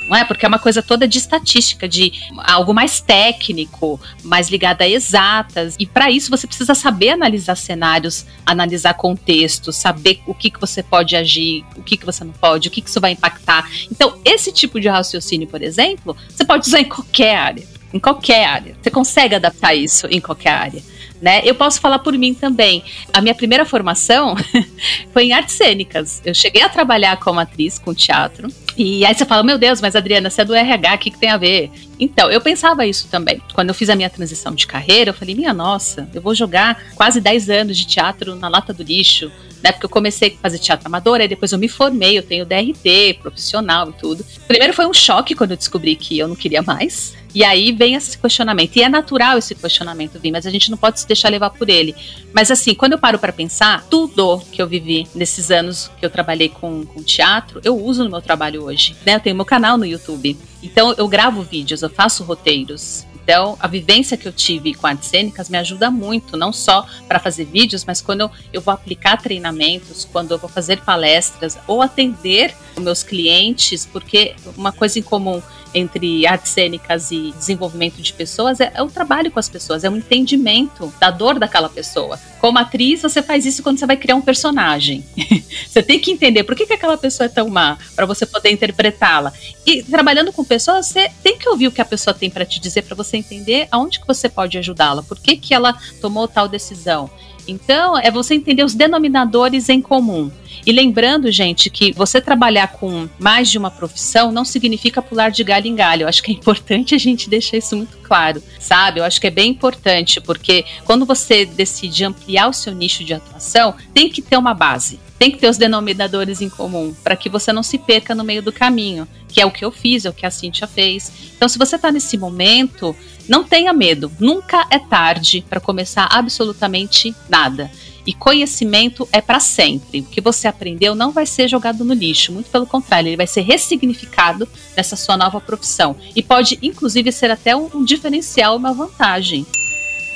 Não 0.09 0.17
é? 0.17 0.25
Porque 0.25 0.43
é 0.43 0.49
uma 0.49 0.57
coisa 0.57 0.81
toda 0.81 1.07
de 1.07 1.19
estatística, 1.19 1.87
de 1.87 2.11
algo 2.39 2.73
mais 2.73 2.99
técnico, 2.99 4.01
mais 4.23 4.49
ligado 4.49 4.81
a 4.81 4.89
exatas. 4.89 5.75
E 5.77 5.85
para 5.85 6.09
isso 6.09 6.31
você 6.31 6.47
precisa 6.47 6.73
saber 6.73 7.11
analisar 7.11 7.55
cenários, 7.55 8.25
analisar 8.43 8.95
contextos, 8.95 9.75
saber 9.75 10.19
o 10.25 10.33
que, 10.33 10.49
que 10.49 10.59
você 10.59 10.81
pode 10.81 11.15
agir, 11.15 11.63
o 11.77 11.83
que, 11.83 11.95
que 11.95 12.05
você 12.07 12.23
não 12.23 12.33
pode, 12.33 12.67
o 12.67 12.71
que, 12.71 12.81
que 12.81 12.89
isso 12.89 12.99
vai 12.99 13.11
impactar. 13.11 13.69
Então, 13.91 14.19
esse 14.25 14.51
tipo 14.51 14.79
de 14.79 14.87
raciocínio, 14.87 15.47
por 15.47 15.61
exemplo, 15.61 16.17
você 16.27 16.43
pode 16.43 16.67
usar 16.67 16.79
em 16.79 16.89
qualquer 16.89 17.35
área. 17.35 17.67
Em 17.93 17.99
qualquer 17.99 18.45
área. 18.45 18.75
Você 18.81 18.89
consegue 18.89 19.35
adaptar 19.35 19.75
isso 19.75 20.07
em 20.07 20.19
qualquer 20.19 20.51
área. 20.53 20.81
Né? 21.21 21.41
Eu 21.43 21.53
posso 21.53 21.81
falar 21.81 21.99
por 21.99 22.13
mim 22.17 22.33
também. 22.33 22.83
A 23.13 23.19
minha 23.19 23.35
primeira 23.35 23.65
formação 23.65 24.35
foi 25.11 25.25
em 25.25 25.33
artes 25.33 25.55
cênicas. 25.55 26.21
Eu 26.23 26.33
cheguei 26.33 26.61
a 26.61 26.69
trabalhar 26.69 27.17
como 27.17 27.39
atriz 27.39 27.77
com 27.77 27.93
teatro. 27.93 28.47
E 28.77 29.05
aí 29.05 29.13
você 29.13 29.25
fala, 29.25 29.43
meu 29.43 29.57
Deus, 29.57 29.81
mas 29.81 29.95
Adriana, 29.95 30.29
você 30.29 30.41
é 30.41 30.45
do 30.45 30.55
RH, 30.55 30.95
o 30.95 30.97
que, 30.97 31.11
que 31.11 31.17
tem 31.17 31.29
a 31.29 31.37
ver? 31.37 31.69
Então, 31.99 32.31
eu 32.31 32.39
pensava 32.39 32.85
isso 32.85 33.09
também. 33.09 33.41
Quando 33.53 33.69
eu 33.69 33.75
fiz 33.75 33.89
a 33.89 33.95
minha 33.95 34.09
transição 34.09 34.55
de 34.55 34.65
carreira, 34.65 35.09
eu 35.09 35.13
falei, 35.13 35.35
minha 35.35 35.53
nossa, 35.53 36.07
eu 36.13 36.21
vou 36.21 36.33
jogar 36.33 36.81
quase 36.95 37.19
10 37.19 37.49
anos 37.49 37.77
de 37.77 37.85
teatro 37.85 38.35
na 38.35 38.47
lata 38.47 38.73
do 38.73 38.81
lixo. 38.81 39.29
Né, 39.61 39.73
porque 39.73 39.85
eu 39.85 39.89
comecei 39.89 40.37
a 40.37 40.41
fazer 40.41 40.57
teatro 40.57 40.87
amador, 40.87 41.19
aí 41.19 41.27
depois 41.27 41.51
eu 41.51 41.59
me 41.59 41.67
formei, 41.67 42.17
eu 42.17 42.23
tenho 42.23 42.45
DRT, 42.45 43.19
profissional 43.21 43.89
e 43.89 43.93
tudo. 43.93 44.25
Primeiro 44.47 44.73
foi 44.73 44.85
um 44.87 44.93
choque 44.93 45.35
quando 45.35 45.51
eu 45.51 45.57
descobri 45.57 45.97
que 45.97 46.17
eu 46.17 46.29
não 46.29 46.35
queria 46.35 46.61
mais. 46.61 47.13
E 47.33 47.43
aí 47.43 47.71
vem 47.71 47.95
esse 47.95 48.17
questionamento. 48.17 48.75
E 48.75 48.81
é 48.81 48.89
natural 48.89 49.37
esse 49.37 49.53
questionamento 49.53 50.19
vir, 50.19 50.31
mas 50.31 50.45
a 50.45 50.49
gente 50.49 50.71
não 50.71 50.77
pode 50.77 50.99
se 50.99 51.07
deixar 51.07 51.29
levar 51.29 51.51
por 51.51 51.69
ele. 51.69 51.95
Mas 52.33 52.49
assim, 52.49 52.73
quando 52.73 52.93
eu 52.93 52.99
paro 52.99 53.19
para 53.19 53.31
pensar, 53.31 53.85
tudo 53.89 54.41
que 54.51 54.61
eu 54.61 54.67
vivi 54.67 55.07
nesses 55.13 55.51
anos 55.51 55.91
que 55.99 56.05
eu 56.05 56.09
trabalhei 56.09 56.49
com, 56.49 56.85
com 56.85 57.03
teatro, 57.03 57.61
eu 57.63 57.77
uso 57.77 58.03
no 58.03 58.09
meu 58.09 58.21
trabalho 58.21 58.63
hoje. 58.63 58.95
Né? 59.05 59.15
Eu 59.15 59.19
tenho 59.19 59.35
meu 59.35 59.45
canal 59.45 59.77
no 59.77 59.85
YouTube. 59.85 60.37
Então 60.61 60.93
eu 60.97 61.07
gravo 61.07 61.41
vídeos, 61.43 61.81
eu 61.81 61.89
faço 61.89 62.23
roteiros. 62.23 63.05
Então, 63.29 63.55
a 63.59 63.67
vivência 63.67 64.17
que 64.17 64.27
eu 64.27 64.33
tive 64.33 64.73
com 64.73 64.87
artes 64.87 65.07
cênicas 65.07 65.49
me 65.49 65.57
ajuda 65.59 65.91
muito, 65.91 66.35
não 66.35 66.51
só 66.51 66.87
para 67.07 67.19
fazer 67.19 67.45
vídeos, 67.45 67.85
mas 67.85 68.01
quando 68.01 68.21
eu, 68.51 68.59
vou 68.59 68.73
aplicar 68.73 69.21
treinamentos, 69.21 70.03
quando 70.03 70.31
eu 70.31 70.39
vou 70.39 70.49
fazer 70.49 70.81
palestras 70.81 71.55
ou 71.67 71.83
atender 71.83 72.55
os 72.75 72.81
meus 72.81 73.03
clientes, 73.03 73.85
porque 73.85 74.33
uma 74.57 74.71
coisa 74.71 74.97
em 74.97 75.03
comum 75.03 75.43
entre 75.73 76.25
artes 76.25 76.51
cênicas 76.51 77.11
e 77.11 77.33
desenvolvimento 77.37 78.01
de 78.01 78.13
pessoas 78.13 78.59
é, 78.59 78.71
é, 78.73 78.81
o 78.81 78.87
trabalho 78.87 79.31
com 79.31 79.39
as 79.39 79.49
pessoas, 79.49 79.83
é 79.83 79.89
o 79.89 79.95
entendimento 79.95 80.93
da 80.99 81.11
dor 81.11 81.39
daquela 81.39 81.69
pessoa. 81.69 82.19
Como 82.39 82.57
atriz, 82.57 83.01
você 83.01 83.21
faz 83.21 83.45
isso 83.45 83.61
quando 83.61 83.79
você 83.79 83.85
vai 83.85 83.97
criar 83.97 84.15
um 84.15 84.21
personagem. 84.21 85.03
você 85.67 85.83
tem 85.83 85.99
que 85.99 86.11
entender 86.11 86.43
por 86.43 86.55
que, 86.55 86.65
que 86.65 86.73
aquela 86.73 86.97
pessoa 86.97 87.25
é 87.25 87.29
tão 87.29 87.49
má, 87.49 87.77
para 87.95 88.05
você 88.05 88.25
poder 88.25 88.51
interpretá-la. 88.51 89.33
E 89.65 89.83
trabalhando 89.83 90.31
com 90.31 90.43
pessoas, 90.43 90.87
você 90.87 91.09
tem 91.21 91.37
que 91.37 91.49
ouvir 91.49 91.67
o 91.67 91.71
que 91.71 91.81
a 91.81 91.85
pessoa 91.85 92.13
tem 92.13 92.29
para 92.29 92.45
te 92.45 92.59
dizer, 92.59 92.83
para 92.83 92.95
você 92.95 93.17
entender 93.17 93.67
aonde 93.71 93.99
que 93.99 94.07
você 94.07 94.29
pode 94.29 94.57
ajudá-la, 94.57 95.03
por 95.03 95.19
que, 95.19 95.35
que 95.35 95.53
ela 95.53 95.77
tomou 96.01 96.27
tal 96.27 96.47
decisão. 96.47 97.09
Então, 97.47 97.97
é 97.97 98.11
você 98.11 98.35
entender 98.35 98.63
os 98.63 98.75
denominadores 98.75 99.69
em 99.69 99.81
comum. 99.81 100.31
E 100.65 100.71
lembrando, 100.71 101.31
gente, 101.31 101.69
que 101.69 101.91
você 101.93 102.19
trabalhar 102.21 102.67
com 102.69 103.07
mais 103.19 103.49
de 103.49 103.57
uma 103.57 103.71
profissão 103.71 104.31
não 104.31 104.45
significa 104.45 105.01
pular 105.01 105.29
de 105.29 105.43
galho 105.43 105.67
em 105.67 105.75
galho. 105.75 106.03
Eu 106.03 106.07
acho 106.07 106.21
que 106.23 106.31
é 106.31 106.35
importante 106.35 106.93
a 106.95 106.97
gente 106.97 107.29
deixar 107.29 107.57
isso 107.57 107.75
muito 107.75 107.97
claro, 107.97 108.41
sabe? 108.59 108.99
Eu 108.99 109.03
acho 109.03 109.19
que 109.19 109.27
é 109.27 109.31
bem 109.31 109.51
importante, 109.51 110.19
porque 110.21 110.65
quando 110.85 111.05
você 111.05 111.45
decide 111.45 112.03
ampliar 112.03 112.49
o 112.49 112.53
seu 112.53 112.73
nicho 112.73 113.03
de 113.03 113.13
atuação, 113.13 113.75
tem 113.93 114.09
que 114.09 114.21
ter 114.21 114.37
uma 114.37 114.53
base. 114.53 114.99
tem 115.17 115.29
que 115.29 115.37
ter 115.37 115.49
os 115.49 115.57
denominadores 115.57 116.41
em 116.41 116.49
comum 116.49 116.95
para 117.03 117.15
que 117.15 117.27
você 117.27 117.51
não 117.51 117.61
se 117.61 117.77
perca 117.77 118.15
no 118.15 118.23
meio 118.23 118.41
do 118.41 118.53
caminho, 118.53 119.05
que 119.27 119.41
é 119.41 119.45
o 119.45 119.51
que 119.51 119.65
eu 119.65 119.69
fiz, 119.71 120.05
é 120.05 120.09
o 120.09 120.13
que 120.13 120.25
a 120.25 120.31
Cintia 120.31 120.65
fez. 120.65 121.11
Então, 121.35 121.49
se 121.49 121.57
você 121.57 121.75
está 121.75 121.91
nesse 121.91 122.17
momento, 122.17 122.95
não 123.27 123.43
tenha 123.43 123.73
medo, 123.73 124.11
nunca 124.19 124.65
é 124.71 124.79
tarde 124.79 125.45
para 125.47 125.59
começar 125.59 126.07
absolutamente 126.09 127.13
nada. 127.29 127.69
E 128.09 128.13
conhecimento 128.13 129.07
é 129.11 129.21
para 129.21 129.39
sempre. 129.39 129.99
O 129.99 130.03
que 130.03 130.19
você 130.19 130.47
aprendeu 130.47 130.95
não 130.95 131.11
vai 131.11 131.27
ser 131.27 131.47
jogado 131.47 131.85
no 131.85 131.93
lixo, 131.93 132.31
muito 132.31 132.49
pelo 132.49 132.65
contrário, 132.65 133.07
ele 133.07 133.15
vai 133.15 133.27
ser 133.27 133.41
ressignificado 133.41 134.49
nessa 134.75 134.95
sua 134.95 135.15
nova 135.15 135.39
profissão. 135.39 135.95
E 136.15 136.23
pode, 136.23 136.57
inclusive, 136.59 137.11
ser 137.11 137.29
até 137.29 137.55
um, 137.55 137.69
um 137.71 137.83
diferencial, 137.83 138.55
uma 138.55 138.73
vantagem 138.73 139.45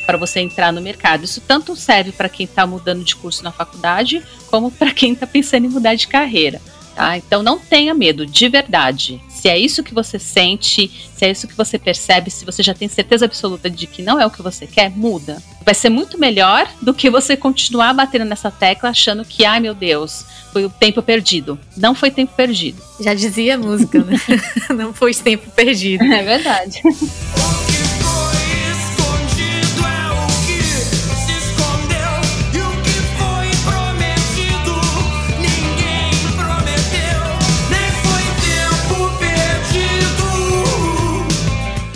para 0.08 0.18
você 0.18 0.40
entrar 0.40 0.74
no 0.74 0.82
mercado. 0.82 1.24
Isso 1.24 1.40
tanto 1.40 1.76
serve 1.76 2.12
para 2.12 2.30
quem 2.30 2.46
está 2.46 2.66
mudando 2.66 3.04
de 3.04 3.16
curso 3.16 3.44
na 3.44 3.52
faculdade, 3.52 4.24
como 4.48 4.72
para 4.72 4.92
quem 4.92 5.14
está 5.14 5.28
pensando 5.28 5.68
em 5.68 5.70
mudar 5.70 5.94
de 5.94 6.08
carreira. 6.08 6.60
Tá? 6.96 7.16
Então 7.16 7.44
não 7.44 7.60
tenha 7.60 7.94
medo, 7.94 8.26
de 8.26 8.50
verdade. 8.50 9.22
Se 9.44 9.50
é 9.50 9.60
isso 9.60 9.84
que 9.84 9.94
você 9.94 10.18
sente, 10.18 10.90
se 11.14 11.26
é 11.26 11.30
isso 11.30 11.50
que 11.50 11.54
você 11.54 11.78
percebe, 11.78 12.32
se 12.32 12.46
você 12.46 12.64
já 12.64 12.74
tem 12.74 12.88
certeza 12.88 13.26
absoluta 13.26 13.70
de 13.70 13.86
que 13.86 14.02
não 14.02 14.18
é 14.18 14.26
o 14.26 14.32
que 14.32 14.42
você 14.42 14.66
quer, 14.66 14.90
muda. 14.90 15.44
Vai 15.66 15.76
ser 15.76 15.90
muito 15.90 16.18
melhor 16.18 16.66
do 16.82 16.94
que 16.94 17.10
você 17.10 17.36
continuar 17.36 17.94
batendo 17.94 18.24
nessa 18.24 18.50
tecla 18.50 18.92
achando 18.92 19.26
que, 19.26 19.44
ai 19.44 19.60
meu 19.60 19.74
Deus, 19.74 20.26
foi 20.54 20.64
o 20.64 20.70
tempo 20.70 21.02
perdido. 21.02 21.60
Não 21.76 21.94
foi 21.94 22.10
tempo 22.10 22.32
perdido. 22.34 22.82
Já 23.02 23.14
dizia 23.14 23.56
a 23.56 23.58
música, 23.58 24.02
né? 24.02 24.16
não 24.74 24.94
foi 24.94 25.14
tempo 25.14 25.52
perdido. 25.52 26.06
É 26.06 26.24
verdade. 26.24 26.82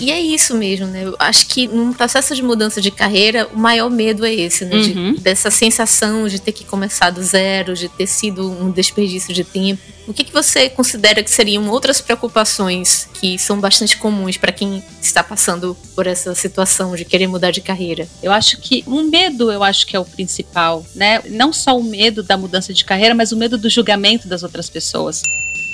E 0.08 0.12
é 0.12 0.22
isso 0.22 0.56
mesmo, 0.56 0.88
né? 0.88 1.04
Eu 1.04 1.18
acho 1.20 1.48
que 1.48 1.68
num 1.68 1.92
processo 1.92 2.34
de 2.34 2.42
mudança 2.42 2.80
de 2.80 2.90
carreira, 2.90 3.46
o 3.54 3.58
maior 3.58 3.90
medo 3.90 4.26
é 4.26 4.34
esse, 4.34 4.64
né? 4.64 4.78
Uhum. 4.78 5.16
De, 5.16 5.20
dessa 5.20 5.52
sensação 5.52 6.30
de 6.30 6.40
ter 6.40 6.54
que 6.54 6.64
começar 6.64 7.10
do 7.10 7.22
zero, 7.22 7.74
de 7.74 7.90
ter 7.90 8.08
sido 8.08 8.50
um 8.50 8.72
desperdício 8.72 9.34
de 9.34 9.44
tempo. 9.44 9.82
O 10.08 10.14
que, 10.14 10.24
que 10.24 10.32
você 10.32 10.70
considera 10.70 11.22
que 11.22 11.30
seriam 11.30 11.68
outras 11.68 12.00
preocupações 12.00 13.10
que 13.16 13.38
são 13.38 13.60
bastante 13.60 13.98
comuns 13.98 14.38
para 14.38 14.54
quem 14.54 14.82
está 15.02 15.22
passando 15.22 15.76
por 15.94 16.08
essa 16.08 16.34
situação 16.34 16.96
de 16.96 17.04
querer 17.04 17.28
mudar 17.28 17.52
de 17.52 17.60
carreira? 17.60 18.08
Eu 18.24 18.32
acho 18.32 18.62
que 18.62 18.86
um 18.88 19.10
medo, 19.10 19.52
eu 19.52 19.62
acho 19.62 19.86
que 19.86 19.94
é 19.94 20.00
o 20.00 20.06
principal, 20.06 20.86
né? 20.96 21.22
Não 21.32 21.52
só 21.52 21.78
o 21.78 21.84
medo 21.84 22.24
da 22.24 22.38
mudança 22.38 22.74
de 22.74 22.86
carreira, 22.86 23.14
mas 23.14 23.34
o 23.34 23.38
medo 23.38 23.58
do 23.58 23.70
julgamento 23.70 24.26
das 24.26 24.42
outras 24.42 24.70
pessoas. 24.70 25.22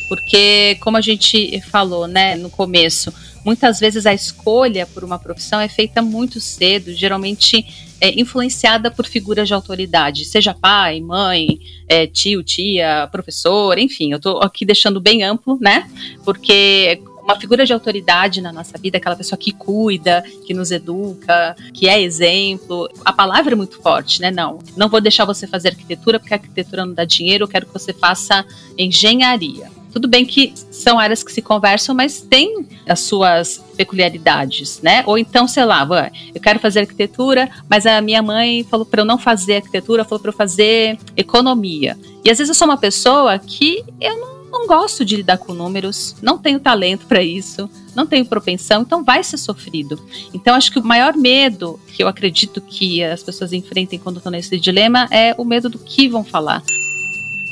Porque, 0.10 0.76
como 0.82 0.98
a 0.98 1.02
gente 1.02 1.62
falou, 1.72 2.08
né, 2.08 2.36
no 2.36 2.50
começo, 2.50 3.14
muitas 3.46 3.80
vezes 3.80 4.06
a 4.06 4.14
escolha 4.14 4.86
por 4.86 5.04
uma 5.04 5.20
profissão 5.20 5.60
é 5.60 5.68
feita 5.68 6.02
muito 6.02 6.40
cedo, 6.40 6.94
geralmente 6.94 7.66
é 8.00 8.20
influenciada 8.20 8.92
por 8.92 9.06
figuras 9.06 9.48
de 9.48 9.54
autoridade, 9.54 10.26
seja 10.26 10.54
pai, 10.54 11.00
mãe, 11.00 11.60
é, 11.88 12.06
tio, 12.06 12.44
tia, 12.44 13.08
professor, 13.12 13.78
enfim, 13.78 14.12
eu 14.12 14.18
estou 14.18 14.42
aqui 14.42 14.66
deixando 14.66 15.00
bem 15.00 15.24
amplo, 15.24 15.58
né? 15.62 15.90
Porque 16.26 17.02
uma 17.24 17.40
figura 17.40 17.66
de 17.66 17.74
autoridade 17.74 18.42
na 18.42 18.52
nossa 18.52 18.78
vida, 18.78 18.98
aquela 18.98 19.16
pessoa 19.16 19.38
que 19.38 19.52
cuida, 19.52 20.24
que 20.46 20.54
nos 20.54 20.72
educa, 20.72 21.56
que 21.74 21.88
é 21.88 22.02
exemplo. 22.02 22.90
A 23.04 23.14
palavra 23.14 23.54
é 23.54 23.56
muito 23.56 23.82
forte, 23.82 24.22
né? 24.22 24.30
Não, 24.30 24.60
não 24.76 24.90
vou 24.90 25.00
deixar 25.00 25.26
você 25.26 25.48
fazer 25.48 25.70
arquitetura 25.70 26.20
porque 26.20 26.34
a 26.34 26.38
arquitetura 26.38 26.86
não 26.86 26.94
dá 26.94 27.06
dinheiro, 27.06 27.46
eu 27.46 27.48
quero 27.48 27.66
que 27.66 27.74
você 27.74 27.94
faça 27.94 28.46
engenharia. 28.78 29.72
Tudo 29.94 30.08
bem 30.08 30.26
que 30.26 30.52
são 30.72 30.98
áreas 30.98 31.24
que 31.24 31.32
se 31.32 31.40
conversam, 31.40 31.94
mas 31.94 32.20
tem 32.20 32.68
as 32.88 33.02
suas 33.02 33.64
peculiaridades, 33.78 34.82
né? 34.82 35.04
Ou 35.06 35.20
então, 35.20 35.48
sei 35.48 35.64
lá, 35.66 35.88
eu 36.34 36.42
quero 36.42 36.60
fazer 36.60 36.80
arquitetura, 36.80 37.48
mas 37.70 37.86
a 37.86 38.02
minha 38.02 38.22
mãe 38.24 38.64
falou 38.64 38.88
para 38.88 39.02
eu 39.02 39.06
não 39.06 39.20
fazer 39.20 39.58
arquitetura, 39.58 40.04
falou 40.04 40.20
para 40.20 40.30
eu 40.30 40.36
fazer 40.36 40.98
economia. 41.16 41.96
E 42.26 42.32
às 42.32 42.40
vezes 42.40 42.50
eu 42.50 42.56
sou 42.56 42.68
uma 42.68 42.78
pessoa 42.78 43.38
que 43.38 43.84
eu 44.02 44.18
não 44.20 44.43
não 44.54 44.68
gosto 44.68 45.04
de 45.04 45.16
lidar 45.16 45.40
com 45.40 45.52
números, 45.52 46.16
não 46.22 46.38
tenho 46.38 46.60
talento 46.60 47.08
para 47.08 47.24
isso, 47.24 47.68
não 47.96 48.06
tenho 48.06 48.26
propensão, 48.26 48.84
então 48.84 49.04
vai 49.04 49.24
ser 49.24 49.38
sofrido. 49.38 50.00
Então 50.32 50.54
acho 50.54 50.72
que 50.72 50.78
o 50.78 50.84
maior 50.84 51.18
medo 51.18 51.80
que 51.88 52.04
eu 52.04 52.08
acredito 52.08 52.62
que 52.62 53.04
as 53.04 53.24
pessoas 53.24 53.52
enfrentem 53.52 53.98
quando 53.98 54.18
estão 54.18 54.32
nesse 54.32 54.60
dilema 54.60 55.08
é 55.12 55.34
o 55.38 55.44
medo 55.44 55.70
do 55.70 55.80
que 55.80 56.08
vão 56.08 56.24
falar, 56.24 56.62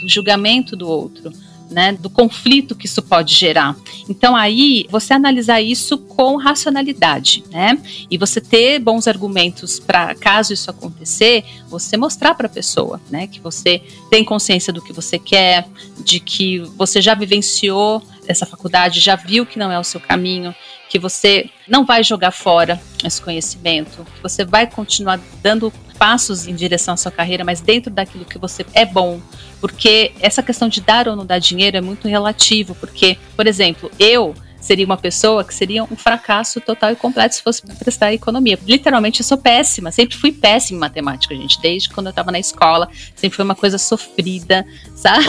do 0.01 0.07
julgamento 0.07 0.75
do 0.75 0.87
outro 0.87 1.33
né, 1.71 1.93
do 1.93 2.09
conflito 2.09 2.75
que 2.75 2.85
isso 2.85 3.01
pode 3.01 3.33
gerar. 3.33 3.75
Então 4.09 4.35
aí 4.35 4.85
você 4.89 5.13
analisar 5.13 5.61
isso 5.61 5.97
com 5.97 6.35
racionalidade, 6.35 7.43
né? 7.49 7.77
E 8.09 8.17
você 8.17 8.41
ter 8.41 8.79
bons 8.79 9.07
argumentos 9.07 9.79
para 9.79 10.13
caso 10.13 10.53
isso 10.53 10.69
acontecer, 10.69 11.43
você 11.67 11.95
mostrar 11.97 12.35
para 12.35 12.47
a 12.47 12.49
pessoa, 12.49 13.01
né, 13.09 13.25
que 13.27 13.39
você 13.39 13.81
tem 14.09 14.23
consciência 14.23 14.73
do 14.73 14.81
que 14.81 14.93
você 14.93 15.17
quer, 15.17 15.67
de 16.03 16.19
que 16.19 16.59
você 16.77 17.01
já 17.01 17.15
vivenciou 17.15 18.03
essa 18.27 18.45
faculdade, 18.45 18.99
já 18.99 19.15
viu 19.15 19.45
que 19.45 19.57
não 19.57 19.71
é 19.71 19.79
o 19.79 19.83
seu 19.83 19.99
caminho, 19.99 20.53
que 20.89 20.99
você 20.99 21.49
não 21.67 21.85
vai 21.85 22.03
jogar 22.03 22.31
fora 22.31 22.81
esse 23.03 23.21
conhecimento, 23.21 24.05
que 24.15 24.21
você 24.21 24.43
vai 24.43 24.67
continuar 24.67 25.19
dando 25.41 25.71
passos 26.01 26.47
em 26.47 26.55
direção 26.55 26.95
à 26.95 26.97
sua 26.97 27.11
carreira, 27.11 27.43
mas 27.43 27.61
dentro 27.61 27.93
daquilo 27.93 28.25
que 28.25 28.39
você 28.39 28.65
é 28.73 28.87
bom. 28.87 29.21
Porque 29.59 30.13
essa 30.19 30.41
questão 30.41 30.67
de 30.67 30.81
dar 30.81 31.07
ou 31.07 31.15
não 31.15 31.23
dar 31.23 31.37
dinheiro 31.37 31.77
é 31.77 31.81
muito 31.81 32.07
relativo, 32.07 32.73
porque, 32.73 33.19
por 33.37 33.45
exemplo, 33.45 33.91
eu 33.99 34.33
seria 34.61 34.85
uma 34.85 34.95
pessoa 34.95 35.43
que 35.43 35.53
seria 35.53 35.83
um 35.83 35.95
fracasso 35.97 36.61
total 36.61 36.91
e 36.91 36.95
completo 36.95 37.35
se 37.35 37.41
fosse 37.41 37.61
prestar 37.77 38.13
economia. 38.13 38.57
Literalmente, 38.65 39.19
eu 39.19 39.25
sou 39.25 39.37
péssima, 39.37 39.91
sempre 39.91 40.15
fui 40.15 40.31
péssima 40.31 40.77
em 40.77 40.79
matemática, 40.79 41.35
gente, 41.35 41.59
desde 41.59 41.89
quando 41.89 42.05
eu 42.07 42.11
estava 42.11 42.31
na 42.31 42.39
escola, 42.39 42.87
sempre 43.15 43.35
foi 43.35 43.43
uma 43.43 43.55
coisa 43.55 43.77
sofrida, 43.77 44.65
sabe? 44.95 45.25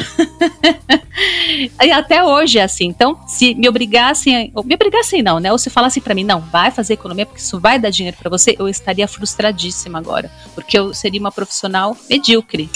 e 1.82 1.90
até 1.90 2.22
hoje 2.22 2.58
é 2.58 2.62
assim. 2.62 2.86
Então, 2.86 3.18
se 3.26 3.54
me 3.54 3.68
obrigassem, 3.68 4.52
me 4.64 4.74
obrigassem 4.74 5.22
não, 5.22 5.40
né? 5.40 5.50
Ou 5.50 5.58
se 5.58 5.70
falassem 5.70 6.02
para 6.02 6.14
mim, 6.14 6.24
não, 6.24 6.40
vai 6.40 6.70
fazer 6.70 6.94
economia 6.94 7.24
porque 7.24 7.40
isso 7.40 7.58
vai 7.58 7.78
dar 7.78 7.90
dinheiro 7.90 8.16
para 8.20 8.30
você, 8.30 8.54
eu 8.58 8.68
estaria 8.68 9.08
frustradíssima 9.08 9.98
agora, 9.98 10.30
porque 10.54 10.78
eu 10.78 10.92
seria 10.92 11.18
uma 11.20 11.32
profissional 11.32 11.96
medíocre. 12.08 12.70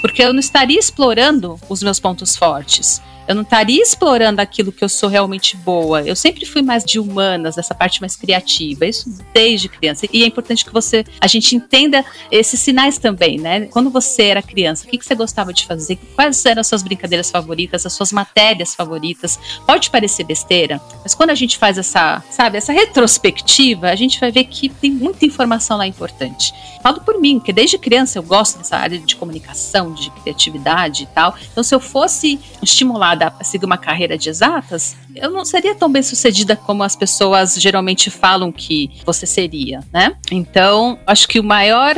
Porque 0.00 0.22
eu 0.22 0.32
não 0.32 0.38
estaria 0.38 0.78
explorando 0.78 1.58
os 1.68 1.82
meus 1.82 1.98
pontos 1.98 2.36
fortes 2.36 3.02
eu 3.28 3.34
não 3.34 3.42
estaria 3.42 3.82
explorando 3.82 4.40
aquilo 4.40 4.72
que 4.72 4.82
eu 4.82 4.88
sou 4.88 5.08
realmente 5.08 5.54
boa. 5.58 6.00
Eu 6.00 6.16
sempre 6.16 6.46
fui 6.46 6.62
mais 6.62 6.82
de 6.82 6.98
humanas, 6.98 7.58
essa 7.58 7.74
parte 7.74 8.00
mais 8.00 8.16
criativa, 8.16 8.86
isso 8.86 9.14
desde 9.34 9.68
criança. 9.68 10.06
E 10.10 10.22
é 10.22 10.26
importante 10.26 10.64
que 10.64 10.72
você, 10.72 11.04
a 11.20 11.26
gente 11.26 11.54
entenda 11.54 12.02
esses 12.30 12.58
sinais 12.58 12.96
também, 12.96 13.38
né? 13.38 13.66
Quando 13.66 13.90
você 13.90 14.22
era 14.22 14.40
criança, 14.40 14.86
o 14.86 14.90
que, 14.90 14.96
que 14.96 15.04
você 15.04 15.14
gostava 15.14 15.52
de 15.52 15.66
fazer? 15.66 15.98
Quais 16.16 16.44
eram 16.46 16.60
as 16.60 16.66
suas 16.66 16.82
brincadeiras 16.82 17.30
favoritas, 17.30 17.84
as 17.84 17.92
suas 17.92 18.12
matérias 18.12 18.74
favoritas? 18.74 19.38
Pode 19.66 19.90
parecer 19.90 20.24
besteira, 20.24 20.80
mas 21.02 21.14
quando 21.14 21.30
a 21.30 21.34
gente 21.34 21.58
faz 21.58 21.76
essa, 21.76 22.22
sabe, 22.30 22.56
essa 22.56 22.72
retrospectiva, 22.72 23.90
a 23.90 23.96
gente 23.96 24.18
vai 24.18 24.32
ver 24.32 24.44
que 24.44 24.70
tem 24.70 24.90
muita 24.90 25.26
informação 25.26 25.76
lá 25.76 25.86
importante. 25.86 26.54
Falo 26.82 27.00
por 27.00 27.20
mim, 27.20 27.38
que 27.38 27.52
desde 27.52 27.76
criança 27.76 28.18
eu 28.18 28.22
gosto 28.22 28.56
dessa 28.56 28.76
área 28.76 28.98
de 28.98 29.16
comunicação, 29.16 29.92
de 29.92 30.10
criatividade 30.10 31.02
e 31.02 31.06
tal. 31.06 31.36
Então, 31.52 31.62
se 31.62 31.74
eu 31.74 31.80
fosse 31.80 32.40
estimulada 32.62 33.17
seguir 33.42 33.64
uma 33.64 33.78
carreira 33.78 34.16
de 34.16 34.28
exatas, 34.28 34.96
eu 35.14 35.30
não 35.30 35.44
seria 35.44 35.74
tão 35.74 35.90
bem 35.90 36.02
sucedida 36.02 36.56
como 36.56 36.82
as 36.82 36.96
pessoas 36.96 37.54
geralmente 37.54 38.10
falam 38.10 38.52
que 38.52 38.90
você 39.04 39.26
seria, 39.26 39.80
né? 39.92 40.16
Então, 40.30 40.98
acho 41.06 41.28
que 41.28 41.40
o 41.40 41.44
maior 41.44 41.96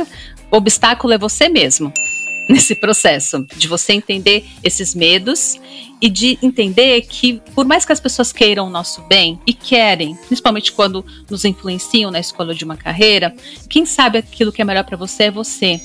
obstáculo 0.49 1.13
é 1.13 1.17
você 1.17 1.47
mesmo 1.47 1.91
nesse 2.49 2.75
processo 2.75 3.45
de 3.57 3.67
você 3.67 3.93
entender 3.93 4.45
esses 4.63 4.93
medos 4.93 5.59
e 6.01 6.09
de 6.09 6.37
entender 6.41 7.01
que 7.01 7.39
por 7.53 7.65
mais 7.65 7.85
que 7.85 7.93
as 7.93 7.99
pessoas 7.99 8.33
queiram 8.33 8.67
o 8.67 8.69
nosso 8.69 9.01
bem 9.03 9.39
e 9.45 9.53
querem, 9.53 10.15
principalmente 10.27 10.71
quando 10.71 11.05
nos 11.29 11.45
influenciam 11.45 12.09
na 12.09 12.19
escolha 12.19 12.55
de 12.55 12.65
uma 12.65 12.75
carreira, 12.75 13.33
quem 13.69 13.85
sabe 13.85 14.17
aquilo 14.17 14.51
que 14.51 14.61
é 14.61 14.65
melhor 14.65 14.83
para 14.83 14.97
você 14.97 15.23
é 15.23 15.31
você. 15.31 15.79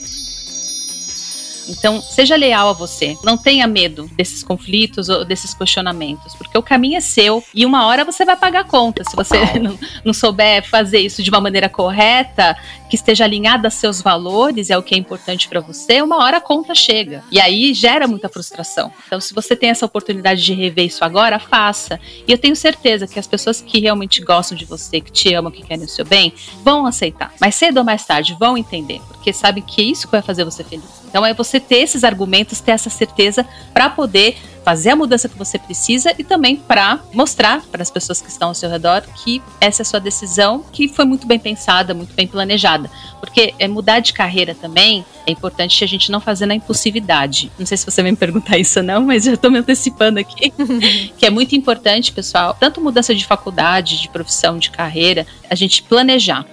Então, 1.69 2.01
seja 2.01 2.37
leal 2.37 2.69
a 2.69 2.73
você. 2.73 3.17
Não 3.23 3.37
tenha 3.37 3.67
medo 3.67 4.09
desses 4.17 4.43
conflitos 4.43 5.09
ou 5.09 5.25
desses 5.25 5.55
questionamentos, 5.55 6.35
porque 6.35 6.57
o 6.57 6.63
caminho 6.63 6.97
é 6.97 7.01
seu 7.01 7.43
e 7.55 7.65
uma 7.65 7.87
hora 7.87 8.05
você 8.05 8.25
vai 8.25 8.37
pagar 8.37 8.61
a 8.61 8.65
conta. 8.65 9.05
Se 9.05 9.15
você 9.15 9.37
não, 9.59 9.79
não 10.05 10.15
souber 10.15 10.69
fazer 10.69 11.01
isso 11.01 11.23
de 11.23 11.31
uma 11.31 11.41
maneira 11.41 11.69
correta, 11.69 12.57
que 12.89 12.97
esteja 12.97 13.25
alinhada 13.25 13.69
a 13.69 13.71
seus 13.71 14.01
valores, 14.01 14.71
é 14.71 14.79
o 14.79 14.83
que 14.83 14.95
é 14.95 14.99
importante 14.99 15.49
para 15.49 15.61
você, 15.61 16.01
uma 16.03 16.23
hora 16.23 16.39
a 16.39 16.41
conta 16.41 16.75
chega. 16.75 17.25
E 17.31 17.41
aí 17.41 17.75
gera 17.75 18.07
muita 18.07 18.29
frustração. 18.29 18.93
Então, 19.07 19.21
se 19.21 19.35
você 19.35 19.57
tem 19.57 19.71
essa 19.71 19.87
oportunidade 19.87 20.43
de 20.43 20.55
rever 20.55 20.87
isso 20.87 21.05
agora, 21.05 21.39
faça. 21.39 22.01
E 22.27 22.33
eu 22.33 22.39
tenho 22.39 22.57
certeza 22.57 23.07
que 23.07 23.19
as 23.19 23.27
pessoas 23.27 23.61
que 23.61 23.81
realmente 23.81 24.23
gostam 24.23 24.57
de 24.57 24.65
você, 24.65 25.01
que 25.01 25.13
te 25.13 25.35
amam, 25.35 25.51
que 25.51 25.63
querem 25.63 25.85
o 25.85 25.89
seu 25.89 26.05
bem, 26.05 26.33
vão 26.63 26.87
aceitar. 26.87 27.33
Mas 27.41 27.55
cedo 27.55 27.79
ou 27.79 27.85
mais 27.85 28.05
tarde 28.05 28.37
vão 28.39 28.57
entender, 28.57 29.01
porque 29.09 29.33
sabem 29.33 29.63
que 29.63 29.83
é 29.83 29.85
isso 29.85 30.07
que 30.07 30.13
vai 30.13 30.23
fazer 30.23 30.45
você 30.45 30.63
feliz. 30.63 31.06
Então 31.17 31.25
é 31.25 31.33
você 31.33 31.59
ter 31.59 31.77
esses 31.77 32.05
argumentos, 32.05 32.61
ter 32.61 32.73
essa 32.73 32.91
certeza 32.91 33.47
para 33.73 33.89
poder 33.89 34.37
fazer 34.63 34.91
a 34.91 34.97
mudança 34.97 35.31
que 35.31 35.39
você 35.39 35.59
precisa 35.59 36.13
e 36.19 36.23
também 36.23 36.57
para 36.57 37.01
mostrar 37.15 37.63
para 37.73 37.81
as 37.81 37.91
pessoas 37.91 38.21
que 38.21 38.29
estão 38.29 38.49
ao 38.49 38.55
seu 38.55 38.69
redor 38.69 39.03
que 39.25 39.41
essa 39.59 39.81
é 39.81 39.83
a 39.83 39.87
sua 39.87 39.99
decisão, 39.99 40.63
que 40.71 40.89
foi 40.89 41.07
muito 41.07 41.27
bem 41.27 41.39
pensada, 41.39 41.95
muito 41.95 42.13
bem 42.15 42.27
planejada. 42.27 42.91
Porque 43.19 43.55
é 43.59 43.67
mudar 43.67 44.01
de 44.01 44.13
carreira 44.13 44.55
também 44.55 45.07
é 45.27 45.33
importante 45.33 45.83
a 45.83 45.87
gente 45.89 46.13
não 46.13 46.21
fazer 46.21 46.45
na 46.45 46.55
impulsividade. 46.55 47.51
Não 47.59 47.65
sei 47.65 47.79
se 47.79 47.87
você 47.87 48.03
vai 48.03 48.11
me 48.11 48.17
perguntar 48.19 48.59
isso 48.59 48.81
ou 48.81 48.85
não, 48.85 49.01
mas 49.01 49.25
já 49.25 49.33
estou 49.33 49.51
me 49.51 49.59
antecipando 49.59 50.21
aqui. 50.21 50.53
que 51.17 51.25
é 51.25 51.31
muito 51.31 51.57
importante, 51.57 52.13
pessoal, 52.13 52.55
tanto 52.61 52.79
mudança 52.79 53.15
de 53.15 53.25
faculdade, 53.25 54.03
de 54.03 54.09
profissão, 54.11 54.59
de 54.59 54.71
carreira, 54.71 55.27
a 55.49 55.55
gente 55.55 55.83
planejar 55.83 56.45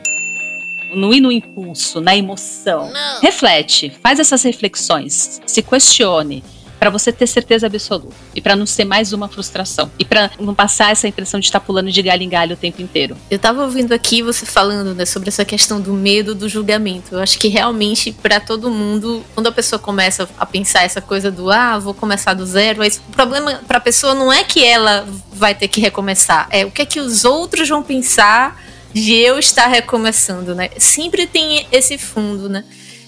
não 0.94 1.14
ir 1.14 1.20
no 1.20 1.32
impulso, 1.32 2.00
na 2.00 2.16
emoção. 2.16 2.92
Não. 2.92 3.22
Reflete, 3.22 3.92
faz 4.02 4.20
essas 4.20 4.44
reflexões, 4.44 5.42
se 5.46 5.62
questione 5.62 6.44
para 6.84 6.90
você 6.90 7.14
ter 7.14 7.28
certeza 7.28 7.68
absoluta 7.68 8.14
e 8.36 8.42
para 8.42 8.58
não 8.58 8.66
ser 8.66 8.84
mais 8.84 9.14
uma 9.14 9.30
frustração 9.30 9.90
e 9.98 10.04
para 10.04 10.30
não 10.38 10.54
passar 10.54 10.92
essa 10.92 11.08
impressão 11.08 11.40
de 11.40 11.46
estar 11.46 11.62
tá 11.62 11.66
pulando 11.66 11.90
de 11.90 12.02
galho 12.02 12.24
em 12.24 12.28
galho 12.28 12.56
o 12.56 12.58
tempo 12.58 12.82
inteiro. 12.82 13.16
Eu 13.32 13.40
tava 13.40 13.64
ouvindo 13.64 13.94
aqui 13.94 14.22
você 14.22 14.46
falando 14.46 14.94
né, 14.94 15.06
sobre 15.06 15.30
essa 15.30 15.46
questão 15.46 15.80
do 15.80 15.94
medo 15.94 16.36
do 16.36 16.50
julgamento. 16.50 17.16
Eu 17.16 17.22
acho 17.22 17.40
que 17.40 17.48
realmente 17.48 18.12
para 18.12 18.42
todo 18.42 18.70
mundo, 18.70 19.24
quando 19.34 19.48
a 19.48 19.52
pessoa 19.54 19.80
começa 19.80 20.28
a 20.38 20.46
pensar 20.46 20.84
essa 20.84 21.00
coisa 21.00 21.32
do 21.32 21.50
ah, 21.50 21.80
vou 21.80 21.94
começar 21.94 22.34
do 22.34 22.46
zero, 22.46 22.80
mas 22.80 22.98
o 22.98 23.14
problema 23.14 23.62
para 23.66 23.78
a 23.78 23.82
pessoa 23.82 24.14
não 24.14 24.32
é 24.32 24.44
que 24.44 24.62
ela 24.62 25.08
vai 25.32 25.56
ter 25.56 25.70
que 25.70 25.80
recomeçar, 25.80 26.50
é 26.52 26.66
o 26.66 26.72
que 26.72 26.82
é 26.82 26.86
que 26.86 27.00
os 27.00 27.24
outros 27.24 27.70
vão 27.70 27.82
pensar 27.82 28.62
de 28.94 29.16
eu 29.16 29.40
estar 29.40 29.68
recomeçando, 29.68 30.54
né? 30.54 30.70
Sempre 30.78 31.26
tem 31.26 31.66
esse 31.72 31.98
fundo, 31.98 32.48
né? 32.48 32.64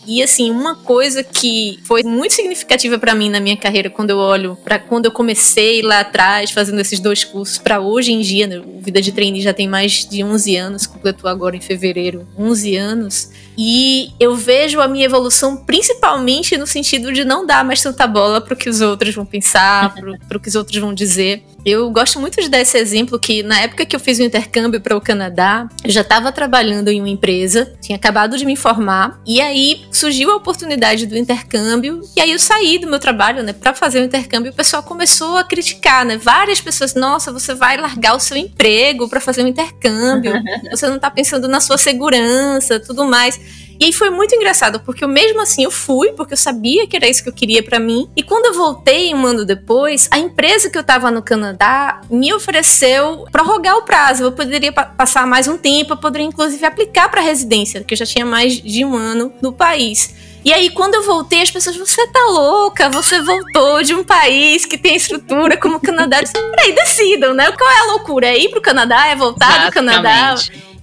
E 0.08 0.22
assim, 0.22 0.52
uma 0.52 0.76
coisa 0.76 1.24
que 1.24 1.80
foi 1.84 2.04
muito 2.04 2.34
significativa 2.34 3.00
para 3.00 3.16
mim 3.16 3.30
na 3.30 3.40
minha 3.40 3.58
carreira 3.58 3.90
quando 3.90 4.12
eu 4.12 4.18
olho 4.18 4.56
para 4.64 4.78
quando 4.78 5.06
eu 5.06 5.12
comecei 5.12 5.82
lá 5.82 6.02
atrás 6.02 6.52
fazendo 6.52 6.80
esses 6.80 7.00
dois 7.00 7.24
cursos 7.24 7.58
para 7.58 7.80
hoje 7.80 8.12
em 8.12 8.22
dia, 8.22 8.46
né, 8.46 8.60
o 8.60 8.80
Vida 8.80 9.02
de 9.02 9.12
Trainee 9.12 9.42
já 9.42 9.52
tem 9.52 9.68
mais 9.68 10.08
de 10.08 10.24
11 10.24 10.56
anos, 10.56 10.86
completou 10.86 11.28
agora 11.28 11.56
em 11.56 11.62
fevereiro 11.62 12.28
11 12.38 12.76
anos, 12.76 13.32
e 13.58 14.12
eu 14.20 14.36
vejo 14.36 14.80
a 14.80 14.88
minha 14.88 15.06
evolução 15.06 15.58
principalmente 15.58 16.56
no 16.56 16.68
sentido 16.68 17.12
de 17.12 17.26
não 17.26 17.46
dar 17.46 17.66
mais 17.66 17.82
tanta 17.82 18.06
bola 18.06 18.40
para 18.40 18.54
o 18.54 18.58
que 18.58 18.70
os 18.70 18.82
outros 18.82 19.16
vão 19.16 19.26
pensar, 19.26 19.96
para 20.28 20.38
o 20.38 20.40
que 20.40 20.50
os 20.50 20.56
outros 20.56 20.78
vão 20.78 20.94
dizer. 20.94 21.44
Eu 21.66 21.90
gosto 21.90 22.20
muito 22.20 22.40
de 22.40 22.48
dar 22.48 22.62
esse 22.62 22.78
exemplo 22.78 23.18
que 23.18 23.42
na 23.42 23.60
época 23.60 23.88
que 23.88 23.96
eu 23.96 24.00
fiz 24.00 24.20
o 24.20 24.24
intercâmbio 24.24 24.80
para 24.80 24.96
o 24.96 25.02
Canadá, 25.02 25.68
eu 25.84 25.90
já 25.90 26.02
estava 26.02 26.32
trabalhando 26.32 26.90
em 26.90 27.00
uma 27.00 27.10
empresa, 27.10 27.74
tinha 27.82 27.96
acabado 27.96 28.38
de 28.38 28.46
me 28.46 28.56
formar, 28.56 29.20
e 29.26 29.42
aí 29.42 29.84
surgiu 29.92 30.30
a 30.30 30.36
oportunidade 30.36 31.08
do 31.08 31.18
intercâmbio, 31.18 32.02
e 32.16 32.22
aí 32.22 32.32
eu 32.32 32.38
saí 32.38 32.78
do 32.78 32.88
meu 32.88 33.00
trabalho, 33.00 33.42
né, 33.42 33.52
para 33.52 33.74
fazer 33.74 34.00
o 34.00 34.04
intercâmbio, 34.04 34.52
o 34.52 34.56
pessoal 34.56 34.84
começou 34.84 35.38
a 35.38 35.44
criticar, 35.44 36.06
né? 36.06 36.18
Várias 36.18 36.62
pessoas, 36.62 36.94
nossa, 36.94 37.32
você 37.32 37.56
vai 37.56 37.78
largar 37.78 38.16
o 38.16 38.20
seu 38.20 38.38
emprego 38.38 39.10
para 39.10 39.20
fazer 39.20 39.44
o 39.44 39.48
intercâmbio, 39.48 40.34
você 40.70 40.88
não 40.88 40.98
está 40.98 41.10
pensando 41.10 41.48
na 41.48 41.60
sua 41.60 41.80
segurança, 41.80 42.80
tudo 42.80 43.06
mais. 43.06 43.40
E 43.80 43.86
aí 43.86 43.94
foi 43.94 44.10
muito 44.10 44.36
engraçado, 44.36 44.80
porque 44.80 45.04
eu 45.04 45.08
mesmo 45.08 45.42
assim 45.42 45.64
eu 45.64 45.72
fui, 45.72 46.12
porque 46.14 46.34
eu 46.34 46.38
sabia 46.38 46.88
que 46.88 46.96
era 46.96 47.08
isso 47.08 47.24
que 47.24 47.30
eu 47.30 47.34
queria 47.34 47.62
para 47.62 47.80
mim. 47.80 48.10
E 48.16 48.24
quando 48.24 48.46
eu 48.46 48.54
voltei 48.54 49.14
um 49.14 49.26
ano 49.26 49.46
depois, 49.46 50.08
a 50.12 50.18
empresa 50.18 50.70
que 50.70 50.78
eu 50.78 50.84
tava 50.84 51.12
no 51.12 51.22
Canadá 51.22 52.02
me 52.10 52.34
ofereceu 52.34 53.26
prorrogar 53.32 53.78
o 53.78 53.84
prazo. 53.84 54.24
Eu 54.24 54.32
poderia 54.32 54.72
pa 54.72 54.86
passar 54.86 55.28
mais 55.28 55.48
um 55.48 55.58
tempo, 55.58 55.94
eu 55.94 55.98
poderia 55.98 56.28
inclusive 56.28 56.66
aplicar 56.66 57.10
para 57.10 57.22
residência, 57.22 57.84
que 57.84 57.94
eu 57.94 57.98
já 57.98 58.06
tinha 58.06 58.26
mais 58.26 58.54
de 58.54 58.86
um 58.86 58.96
ano 58.96 59.34
no 59.42 59.52
país. 59.52 60.14
E 60.46 60.54
aí, 60.54 60.70
quando 60.70 60.94
eu 60.94 61.04
voltei, 61.04 61.42
as 61.42 61.50
pessoas, 61.50 61.76
você 61.76 62.06
tá 62.06 62.20
louca? 62.30 62.88
Você 62.92 63.20
voltou 63.20 63.82
de 63.82 63.96
um 63.96 64.04
país 64.04 64.64
que 64.64 64.78
tem 64.78 64.96
estrutura 64.96 65.58
como 65.58 65.78
o 65.78 65.80
Canadá. 65.80 66.20
Peraí, 66.22 66.72
decidam, 66.72 67.34
né? 67.34 67.52
Qual 67.52 67.68
é 67.68 67.80
a 67.80 67.86
loucura? 67.94 68.28
É 68.28 68.38
ir 68.38 68.50
pro 68.50 68.62
Canadá? 68.62 69.08
É 69.08 69.16
voltar 69.16 69.66
do 69.66 69.72
Canadá? 69.72 70.36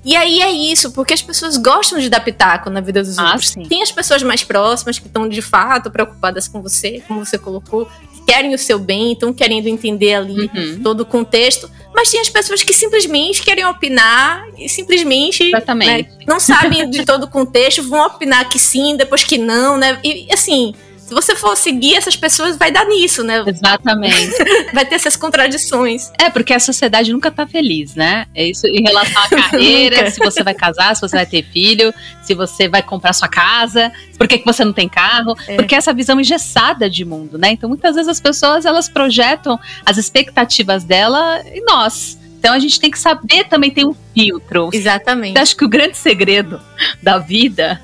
E 0.04 0.16
aí 0.16 0.40
é 0.40 0.50
isso, 0.50 0.90
porque 0.92 1.14
as 1.14 1.22
pessoas 1.22 1.56
gostam 1.56 1.98
de 1.98 2.08
dar 2.08 2.20
pitaco 2.20 2.68
na 2.68 2.80
vida 2.80 3.02
dos 3.02 3.18
ah, 3.18 3.32
outros. 3.32 3.50
Sim. 3.50 3.62
Tem 3.62 3.82
as 3.82 3.92
pessoas 3.92 4.22
mais 4.22 4.42
próximas 4.42 4.98
que 4.98 5.06
estão 5.06 5.28
de 5.28 5.40
fato 5.40 5.90
preocupadas 5.90 6.48
com 6.48 6.60
você, 6.60 7.02
como 7.06 7.24
você 7.24 7.38
colocou, 7.38 7.88
querem 8.26 8.54
o 8.54 8.58
seu 8.58 8.78
bem, 8.78 9.12
estão 9.12 9.32
querendo 9.32 9.68
entender 9.68 10.14
ali 10.14 10.50
uhum. 10.54 10.80
todo 10.82 11.00
o 11.00 11.06
contexto. 11.06 11.70
Mas 11.94 12.10
tem 12.10 12.20
as 12.20 12.28
pessoas 12.28 12.62
que 12.62 12.72
simplesmente 12.72 13.42
querem 13.42 13.64
opinar 13.64 14.44
e 14.58 14.68
simplesmente 14.68 15.50
né, 15.50 16.06
não 16.26 16.40
sabem 16.40 16.88
de 16.88 17.04
todo 17.04 17.24
o 17.24 17.28
contexto, 17.28 17.82
vão 17.82 18.06
opinar 18.06 18.48
que 18.48 18.58
sim, 18.58 18.96
depois 18.96 19.22
que 19.22 19.38
não, 19.38 19.76
né? 19.76 20.00
E 20.02 20.28
assim, 20.32 20.74
se 21.12 21.14
você 21.14 21.36
for 21.36 21.54
seguir 21.56 21.94
essas 21.94 22.16
pessoas, 22.16 22.56
vai 22.56 22.72
dar 22.72 22.86
nisso, 22.86 23.22
né? 23.22 23.44
Exatamente. 23.46 24.32
vai 24.72 24.86
ter 24.86 24.94
essas 24.94 25.14
contradições. 25.14 26.10
É, 26.18 26.30
porque 26.30 26.54
a 26.54 26.58
sociedade 26.58 27.12
nunca 27.12 27.30
tá 27.30 27.46
feliz, 27.46 27.94
né? 27.94 28.26
É 28.34 28.46
isso 28.46 28.66
em 28.66 28.82
relação 28.82 29.22
à 29.22 29.28
carreira, 29.50 30.10
se 30.10 30.18
você 30.18 30.42
vai 30.42 30.54
casar, 30.54 30.96
se 30.96 31.02
você 31.02 31.16
vai 31.16 31.26
ter 31.26 31.44
filho, 31.44 31.92
se 32.22 32.34
você 32.34 32.66
vai 32.66 32.82
comprar 32.82 33.12
sua 33.12 33.28
casa, 33.28 33.92
por 34.16 34.26
que, 34.26 34.38
que 34.38 34.44
você 34.44 34.64
não 34.64 34.72
tem 34.72 34.88
carro? 34.88 35.36
É. 35.46 35.56
Porque 35.56 35.74
essa 35.74 35.92
visão 35.92 36.18
engessada 36.18 36.88
de 36.88 37.04
mundo, 37.04 37.36
né? 37.36 37.50
Então, 37.50 37.68
muitas 37.68 37.94
vezes 37.94 38.08
as 38.08 38.20
pessoas, 38.20 38.64
elas 38.64 38.88
projetam 38.88 39.60
as 39.84 39.98
expectativas 39.98 40.82
dela 40.82 41.42
em 41.52 41.62
nós. 41.62 42.18
Então 42.38 42.54
a 42.54 42.58
gente 42.58 42.80
tem 42.80 42.90
que 42.90 42.98
saber 42.98 43.44
também 43.44 43.70
ter 43.70 43.84
um 43.84 43.94
filtro. 44.12 44.70
Exatamente. 44.72 45.36
Eu 45.36 45.42
acho 45.42 45.56
que 45.56 45.64
o 45.64 45.68
grande 45.68 45.96
segredo 45.96 46.60
da 47.00 47.18
vida 47.18 47.80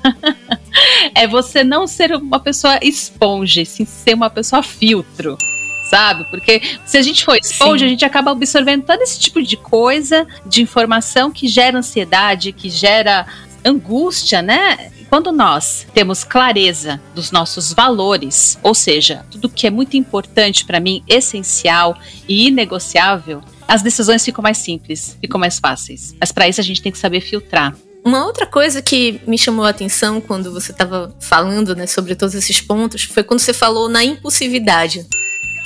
é 1.15 1.27
você 1.27 1.63
não 1.63 1.87
ser 1.87 2.13
uma 2.15 2.39
pessoa 2.39 2.79
esponja, 2.81 3.63
sim 3.65 3.85
ser 3.85 4.13
uma 4.13 4.29
pessoa 4.29 4.63
filtro 4.63 5.37
sabe? 5.89 6.23
Porque 6.25 6.61
se 6.85 6.97
a 6.97 7.01
gente 7.01 7.25
for 7.25 7.35
esponja, 7.35 7.79
Sim. 7.79 7.85
a 7.85 7.89
gente 7.89 8.05
acaba 8.05 8.29
absorvendo 8.29 8.83
todo 8.83 9.01
esse 9.01 9.19
tipo 9.19 9.41
de 9.41 9.57
coisa, 9.57 10.27
de 10.45 10.61
informação 10.61 11.31
que 11.31 11.47
gera 11.47 11.79
ansiedade, 11.79 12.51
que 12.51 12.69
gera 12.69 13.25
angústia, 13.65 14.41
né? 14.41 14.91
Quando 15.09 15.31
nós 15.31 15.87
temos 15.91 16.23
clareza 16.23 17.01
dos 17.15 17.31
nossos 17.31 17.73
valores, 17.73 18.59
ou 18.61 18.75
seja, 18.75 19.25
tudo 19.31 19.49
que 19.49 19.65
é 19.65 19.71
muito 19.71 19.97
importante 19.97 20.63
para 20.63 20.79
mim, 20.79 21.03
essencial 21.07 21.97
e 22.27 22.47
inegociável, 22.47 23.41
as 23.67 23.81
decisões 23.81 24.23
ficam 24.23 24.43
mais 24.43 24.59
simples, 24.59 25.17
ficam 25.19 25.39
mais 25.39 25.59
fáceis. 25.59 26.15
Mas 26.19 26.31
para 26.31 26.47
isso 26.47 26.61
a 26.61 26.63
gente 26.63 26.81
tem 26.81 26.91
que 26.91 26.97
saber 26.99 27.21
filtrar. 27.21 27.75
Uma 28.03 28.25
outra 28.25 28.45
coisa 28.45 28.81
que 28.81 29.19
me 29.27 29.37
chamou 29.37 29.65
a 29.65 29.69
atenção 29.69 30.21
quando 30.21 30.51
você 30.51 30.71
estava 30.71 31.13
falando 31.19 31.75
né, 31.75 31.85
sobre 31.85 32.15
todos 32.15 32.33
esses 32.33 32.61
pontos 32.61 33.03
foi 33.03 33.23
quando 33.23 33.39
você 33.39 33.53
falou 33.53 33.89
na 33.89 34.03
impulsividade. 34.03 35.05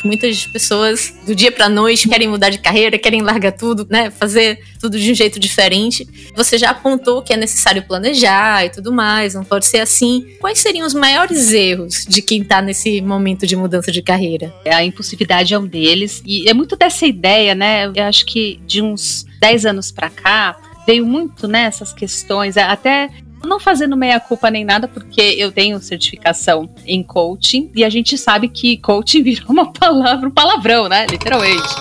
Muitas 0.04 0.46
pessoas 0.46 1.13
do 1.26 1.34
dia 1.34 1.50
para 1.50 1.69
noite 1.69 2.10
querem 2.10 2.28
mudar 2.28 2.50
de 2.50 2.58
carreira, 2.58 3.00
querem 3.00 3.22
largar 3.22 3.54
tudo, 3.54 3.88
né, 3.89 4.12
fazer 4.12 4.60
tudo 4.78 5.00
de 5.00 5.10
um 5.10 5.15
jeito 5.15 5.39
diferente. 5.39 6.06
Você 6.36 6.58
já 6.58 6.72
apontou 6.72 7.22
que 7.22 7.32
é 7.32 7.38
necessário 7.38 7.84
planejar 7.84 8.65
e 8.65 8.69
tudo 8.69 8.91
mais, 8.91 9.34
não 9.34 9.46
pode 9.46 9.65
ser 9.65 9.80
assim. 9.80 10.36
Quais 10.41 10.60
seriam 10.60 10.86
os 10.86 10.93
maiores 10.93 11.54
erros 11.54 12.06
de 12.06 12.22
quem 12.22 12.41
está 12.41 12.62
nesse 12.62 13.00
momento 13.00 13.48
de 13.48 13.56
mudança 13.56 13.93
de 13.93 14.02
carreira? 14.02 14.54
A 14.65 14.84
impulsividade 14.84 15.54
é 15.54 15.60
um 15.60 15.65
deles 15.65 16.22
e 16.26 16.50
é 16.50 16.54
muito 16.54 16.76
dessa 16.76 17.06
ideia, 17.06 17.56
né? 17.56 17.86
Eu 17.86 18.04
acho 18.04 18.26
que 18.26 18.60
de 18.65 18.82
uns 18.82 19.26
10 19.39 19.65
anos 19.67 19.89
para 19.89 20.10
cá, 20.10 20.58
veio 20.86 21.06
muito 21.06 21.48
nessas 21.48 21.91
né, 21.91 22.00
questões, 22.00 22.58
até 22.58 23.10
não 23.46 23.60
fazendo 23.60 23.98
meia 23.98 24.19
culpa 24.19 24.50
nem 24.50 24.63
nada, 24.63 24.88
porque 24.88 25.22
eu 25.22 25.52
tenho 25.52 25.80
certificação 25.80 26.69
em 26.86 27.04
coaching 27.04 27.69
e 27.76 27.84
a 27.84 27.89
gente 27.89 28.17
sabe 28.17 28.48
que 28.48 28.78
coaching 28.78 29.22
virou 29.24 29.50
uma 29.50 29.72
palavra, 29.72 30.28
um 30.28 30.32
palavrão, 30.32 30.88
né? 30.88 31.06
Literalmente. 31.08 31.62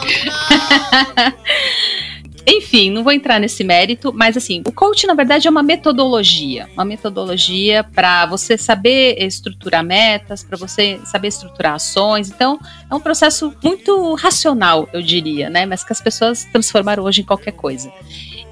Enfim, 2.45 2.91
não 2.91 3.05
vou 3.05 3.13
entrar 3.13 3.39
nesse 3.39 3.63
mérito, 3.63 4.13
mas 4.13 4.37
assim, 4.37 4.65
o 4.67 4.73
coaching 4.73 5.07
na 5.07 5.15
verdade 5.15 5.47
é 5.47 5.51
uma 5.51 5.63
metodologia, 5.63 6.69
uma 6.75 6.85
metodologia 6.85 7.85
para 7.85 8.27
você 8.27 8.59
saber 8.59 9.15
estruturar 9.23 9.85
metas, 9.85 10.43
para 10.43 10.59
você 10.59 10.99
saber 11.05 11.29
estruturar 11.29 11.75
ações. 11.75 12.31
Então, 12.31 12.59
é 12.91 12.95
um 12.95 12.99
processo 12.99 13.55
muito 13.63 14.15
racional, 14.15 14.89
eu 14.93 15.01
diria, 15.01 15.49
né? 15.49 15.67
Mas 15.67 15.85
que 15.85 15.93
as 15.93 16.01
pessoas 16.01 16.45
transformaram 16.47 17.05
hoje 17.05 17.21
em 17.21 17.25
qualquer 17.25 17.53
coisa. 17.53 17.93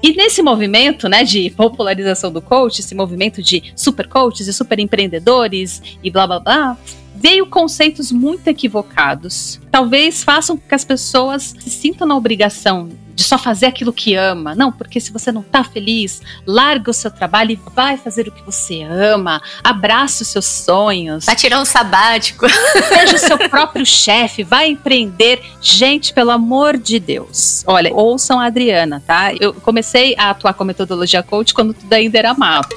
E 0.03 0.13
nesse 0.13 0.41
movimento, 0.41 1.07
né, 1.07 1.23
de 1.23 1.51
popularização 1.51 2.31
do 2.31 2.41
coach, 2.41 2.79
esse 2.79 2.95
movimento 2.95 3.41
de 3.41 3.71
super 3.75 4.07
coaches 4.07 4.47
e 4.47 4.53
super 4.53 4.79
empreendedores 4.79 5.81
e 6.03 6.09
blá 6.09 6.25
blá 6.25 6.39
blá, 6.39 6.77
veio 7.13 7.45
conceitos 7.45 8.11
muito 8.11 8.47
equivocados. 8.47 9.61
Talvez 9.69 10.23
façam 10.23 10.57
com 10.57 10.67
que 10.67 10.73
as 10.73 10.83
pessoas 10.83 11.53
se 11.59 11.69
sintam 11.69 12.07
na 12.07 12.15
obrigação 12.15 12.89
de 13.13 13.23
só 13.23 13.37
fazer 13.37 13.67
aquilo 13.67 13.93
que 13.93 14.15
ama. 14.15 14.55
Não, 14.55 14.71
porque 14.71 14.99
se 14.99 15.11
você 15.11 15.31
não 15.31 15.41
tá 15.41 15.63
feliz, 15.63 16.21
larga 16.45 16.91
o 16.91 16.93
seu 16.93 17.11
trabalho 17.11 17.51
e 17.51 17.59
vai 17.73 17.97
fazer 17.97 18.27
o 18.27 18.31
que 18.31 18.41
você 18.43 18.83
ama. 18.83 19.41
Abraça 19.63 20.23
os 20.23 20.29
seus 20.29 20.45
sonhos. 20.45 21.25
Vai 21.25 21.35
tirar 21.35 21.59
um 21.59 21.65
sabático. 21.65 22.45
Seja 22.89 23.15
o 23.15 23.19
seu 23.19 23.49
próprio 23.49 23.85
chefe, 23.85 24.43
vai 24.43 24.69
empreender. 24.69 25.41
Gente, 25.61 26.13
pelo 26.13 26.31
amor 26.31 26.77
de 26.77 26.99
Deus. 26.99 27.63
Olha, 27.67 27.93
ouçam 27.93 28.39
a 28.39 28.45
Adriana, 28.45 29.01
tá? 29.05 29.33
Eu 29.39 29.53
comecei 29.53 30.15
a 30.17 30.31
atuar 30.31 30.53
com 30.53 30.63
metodologia 30.63 31.23
coach 31.23 31.53
quando 31.53 31.73
tudo 31.73 31.93
ainda 31.93 32.17
era 32.17 32.33
mato. 32.33 32.75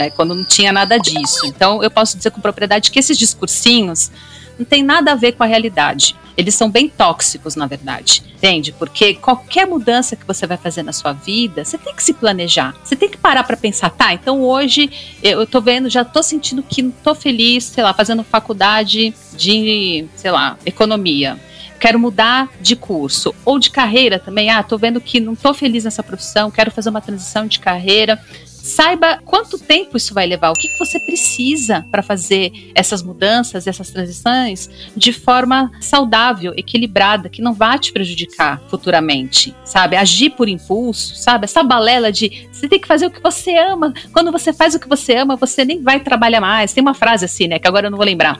né, 0.00 0.10
quando 0.10 0.34
não 0.34 0.44
tinha 0.44 0.72
nada 0.72 0.98
disso. 0.98 1.44
Então, 1.44 1.82
eu 1.82 1.90
posso 1.90 2.16
dizer 2.16 2.30
com 2.30 2.40
propriedade 2.40 2.90
que 2.90 2.98
esses 2.98 3.18
discursinhos 3.18 4.10
não 4.60 4.66
tem 4.66 4.82
nada 4.82 5.12
a 5.12 5.14
ver 5.14 5.32
com 5.32 5.42
a 5.42 5.46
realidade. 5.46 6.14
Eles 6.36 6.54
são 6.54 6.70
bem 6.70 6.88
tóxicos, 6.88 7.56
na 7.56 7.66
verdade. 7.66 8.22
Entende? 8.36 8.72
Porque 8.72 9.14
qualquer 9.14 9.66
mudança 9.66 10.14
que 10.14 10.26
você 10.26 10.46
vai 10.46 10.56
fazer 10.56 10.82
na 10.82 10.92
sua 10.92 11.12
vida, 11.12 11.64
você 11.64 11.78
tem 11.78 11.94
que 11.94 12.02
se 12.02 12.12
planejar. 12.12 12.74
Você 12.84 12.94
tem 12.94 13.08
que 13.08 13.16
parar 13.16 13.42
para 13.44 13.56
pensar, 13.56 13.90
tá? 13.90 14.12
Então 14.12 14.42
hoje 14.42 14.90
eu 15.22 15.46
tô 15.46 15.60
vendo, 15.60 15.88
já 15.88 16.04
tô 16.04 16.22
sentindo 16.22 16.62
que 16.62 16.82
não 16.82 16.90
tô 16.90 17.14
feliz, 17.14 17.64
sei 17.64 17.82
lá, 17.82 17.92
fazendo 17.94 18.22
faculdade 18.22 19.14
de, 19.34 20.06
sei 20.14 20.30
lá, 20.30 20.56
economia 20.64 21.38
quero 21.80 21.98
mudar 21.98 22.50
de 22.60 22.76
curso 22.76 23.34
ou 23.42 23.58
de 23.58 23.70
carreira 23.70 24.18
também. 24.18 24.50
Ah, 24.50 24.62
tô 24.62 24.76
vendo 24.76 25.00
que 25.00 25.18
não 25.18 25.34
tô 25.34 25.54
feliz 25.54 25.84
nessa 25.84 26.02
profissão, 26.02 26.50
quero 26.50 26.70
fazer 26.70 26.90
uma 26.90 27.00
transição 27.00 27.46
de 27.46 27.58
carreira 27.58 28.20
saiba 28.62 29.20
quanto 29.24 29.58
tempo 29.58 29.96
isso 29.96 30.14
vai 30.14 30.26
levar, 30.26 30.50
o 30.50 30.54
que, 30.54 30.68
que 30.68 30.78
você 30.78 30.98
precisa 31.00 31.86
para 31.90 32.02
fazer 32.02 32.52
essas 32.74 33.02
mudanças, 33.02 33.66
essas 33.66 33.90
transições 33.90 34.68
de 34.96 35.12
forma 35.12 35.70
saudável, 35.80 36.52
equilibrada, 36.56 37.28
que 37.28 37.42
não 37.42 37.52
vá 37.52 37.78
te 37.78 37.92
prejudicar 37.92 38.60
futuramente, 38.68 39.54
sabe? 39.64 39.96
Agir 39.96 40.30
por 40.30 40.48
impulso, 40.48 41.16
sabe? 41.16 41.44
Essa 41.44 41.62
balela 41.62 42.12
de 42.12 42.48
você 42.52 42.68
tem 42.68 42.80
que 42.80 42.88
fazer 42.88 43.06
o 43.06 43.10
que 43.10 43.22
você 43.22 43.56
ama. 43.56 43.92
Quando 44.12 44.30
você 44.30 44.52
faz 44.52 44.74
o 44.74 44.80
que 44.80 44.88
você 44.88 45.16
ama, 45.16 45.36
você 45.36 45.64
nem 45.64 45.82
vai 45.82 46.00
trabalhar 46.00 46.40
mais. 46.40 46.72
Tem 46.72 46.82
uma 46.82 46.94
frase 46.94 47.24
assim, 47.24 47.48
né? 47.48 47.58
Que 47.58 47.68
agora 47.68 47.86
eu 47.86 47.90
não 47.90 47.98
vou 47.98 48.06
lembrar 48.06 48.38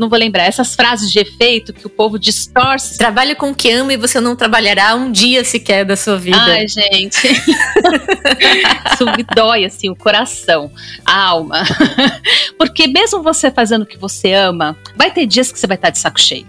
não 0.00 0.08
vou 0.08 0.18
lembrar, 0.18 0.44
essas 0.44 0.74
frases 0.74 1.12
de 1.12 1.18
efeito 1.18 1.74
que 1.74 1.86
o 1.86 1.90
povo 1.90 2.18
distorce. 2.18 2.96
Trabalhe 2.96 3.34
com 3.34 3.50
o 3.50 3.54
que 3.54 3.70
ama 3.70 3.92
e 3.92 3.98
você 3.98 4.18
não 4.18 4.34
trabalhará 4.34 4.94
um 4.94 5.12
dia 5.12 5.44
sequer 5.44 5.84
da 5.84 5.94
sua 5.94 6.16
vida. 6.16 6.38
Ai, 6.40 6.66
gente. 6.66 7.28
Isso 8.90 9.04
me 9.04 9.22
dói, 9.34 9.66
assim, 9.66 9.90
o 9.90 9.94
coração, 9.94 10.72
a 11.04 11.26
alma. 11.26 11.62
Porque 12.56 12.86
mesmo 12.86 13.22
você 13.22 13.50
fazendo 13.50 13.82
o 13.82 13.86
que 13.86 13.98
você 13.98 14.32
ama, 14.32 14.74
vai 14.96 15.10
ter 15.10 15.26
dias 15.26 15.52
que 15.52 15.58
você 15.58 15.66
vai 15.66 15.76
estar 15.76 15.90
de 15.90 15.98
saco 15.98 16.18
cheio. 16.18 16.46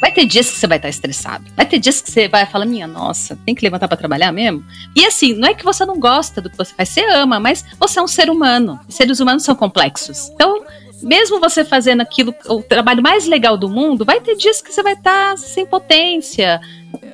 Vai 0.00 0.12
ter 0.12 0.24
dias 0.24 0.48
que 0.48 0.56
você 0.56 0.66
vai 0.66 0.78
estar 0.78 0.88
estressado. 0.88 1.44
Vai 1.56 1.66
ter 1.66 1.78
dias 1.78 2.00
que 2.00 2.10
você 2.10 2.26
vai 2.28 2.46
falar: 2.46 2.64
minha 2.64 2.86
nossa, 2.86 3.36
tem 3.44 3.54
que 3.54 3.62
levantar 3.62 3.88
para 3.88 3.96
trabalhar 3.96 4.32
mesmo? 4.32 4.64
E 4.94 5.04
assim, 5.04 5.34
não 5.34 5.48
é 5.48 5.54
que 5.54 5.64
você 5.64 5.84
não 5.84 5.98
gosta 5.98 6.40
do 6.40 6.48
que 6.48 6.56
você 6.56 6.72
faz, 6.72 6.88
você 6.88 7.04
ama, 7.12 7.38
mas 7.38 7.64
você 7.78 7.98
é 7.98 8.02
um 8.02 8.06
ser 8.06 8.30
humano. 8.30 8.80
E 8.88 8.92
seres 8.92 9.20
humanos 9.20 9.42
são 9.42 9.54
complexos. 9.54 10.30
Então, 10.32 10.64
mesmo 11.02 11.40
você 11.40 11.64
fazendo 11.64 12.00
aquilo, 12.00 12.34
o 12.46 12.62
trabalho 12.62 13.02
mais 13.02 13.26
legal 13.26 13.56
do 13.56 13.68
mundo, 13.68 14.04
vai 14.04 14.20
ter 14.20 14.36
dias 14.36 14.60
que 14.60 14.72
você 14.72 14.82
vai 14.82 14.94
estar 14.94 15.30
tá 15.30 15.36
sem 15.36 15.66
potência, 15.66 16.60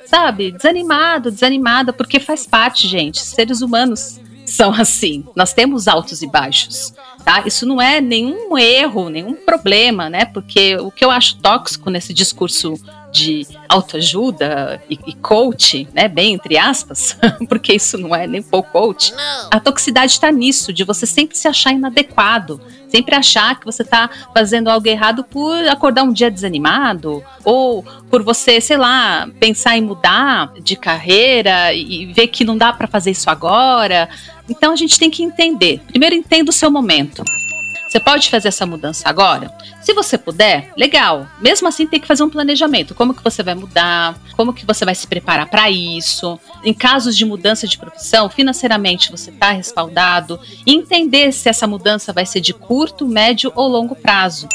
sabe? 0.05 0.51
Desanimado, 0.51 1.31
desanimada, 1.31 1.93
porque 1.93 2.19
faz 2.19 2.45
parte, 2.45 2.87
gente. 2.87 3.19
Seres 3.19 3.61
humanos 3.61 4.19
são 4.45 4.73
assim. 4.73 5.25
Nós 5.35 5.53
temos 5.53 5.87
altos 5.87 6.21
e 6.21 6.27
baixos. 6.27 6.93
Tá? 7.23 7.43
Isso 7.45 7.65
não 7.65 7.81
é 7.81 7.99
nenhum 7.99 8.57
erro, 8.57 9.09
nenhum 9.09 9.33
problema, 9.33 10.09
né? 10.09 10.25
Porque 10.25 10.77
o 10.77 10.91
que 10.91 11.03
eu 11.03 11.11
acho 11.11 11.37
tóxico 11.37 11.89
nesse 11.89 12.13
discurso 12.13 12.79
de 13.15 13.47
autoajuda 13.69 14.81
e, 14.89 14.99
e 15.07 15.13
coach, 15.13 15.87
né, 15.93 16.09
bem 16.09 16.33
entre 16.33 16.57
aspas, 16.57 17.17
porque 17.47 17.73
isso 17.73 17.97
não 17.97 18.13
é 18.13 18.27
nem 18.27 18.41
pouco 18.41 18.71
coach. 18.71 19.13
A 19.49 19.59
toxicidade 19.59 20.11
está 20.11 20.29
nisso, 20.31 20.73
de 20.73 20.83
você 20.83 21.05
sempre 21.05 21.37
se 21.37 21.47
achar 21.47 21.71
inadequado, 21.71 22.59
sempre 22.89 23.15
achar 23.15 23.57
que 23.57 23.65
você 23.65 23.83
está 23.83 24.09
fazendo 24.33 24.69
algo 24.69 24.87
errado 24.87 25.23
por 25.23 25.55
acordar 25.69 26.03
um 26.03 26.11
dia 26.11 26.29
desanimado 26.29 27.23
ou 27.43 27.83
por 28.09 28.21
você, 28.21 28.59
sei 28.59 28.77
lá, 28.77 29.29
pensar 29.39 29.77
em 29.77 29.81
mudar 29.81 30.51
de 30.61 30.75
carreira 30.75 31.73
e 31.73 32.11
ver 32.13 32.27
que 32.27 32.43
não 32.43 32.57
dá 32.57 32.73
para 32.73 32.87
fazer 32.87 33.11
isso 33.11 33.29
agora. 33.29 34.09
Então 34.49 34.73
a 34.73 34.75
gente 34.75 34.99
tem 34.99 35.09
que 35.09 35.23
entender. 35.23 35.81
Primeiro 35.87 36.15
entenda 36.15 36.49
o 36.49 36.53
seu 36.53 36.69
momento. 36.69 37.23
Você 37.87 37.99
pode 37.99 38.29
fazer 38.29 38.47
essa 38.47 38.65
mudança 38.65 39.07
agora? 39.07 39.55
Se 39.81 39.93
você 39.93 40.17
puder, 40.17 40.71
legal. 40.75 41.27
Mesmo 41.39 41.67
assim, 41.67 41.85
tem 41.85 41.99
que 41.99 42.07
fazer 42.07 42.23
um 42.23 42.29
planejamento. 42.29 42.95
Como 42.95 43.13
que 43.13 43.23
você 43.23 43.43
vai 43.43 43.53
mudar? 43.53 44.17
Como 44.35 44.53
que 44.53 44.65
você 44.65 44.83
vai 44.83 44.95
se 44.95 45.07
preparar 45.07 45.47
para 45.47 45.69
isso? 45.69 46.39
Em 46.63 46.73
casos 46.73 47.15
de 47.15 47.23
mudança 47.25 47.67
de 47.67 47.77
profissão, 47.77 48.29
financeiramente 48.29 49.11
você 49.11 49.29
está 49.29 49.51
respaldado? 49.51 50.39
E 50.65 50.73
entender 50.73 51.31
se 51.31 51.47
essa 51.47 51.67
mudança 51.67 52.11
vai 52.11 52.25
ser 52.25 52.41
de 52.41 52.53
curto, 52.53 53.07
médio 53.07 53.51
ou 53.55 53.67
longo 53.67 53.95
prazo. 53.95 54.49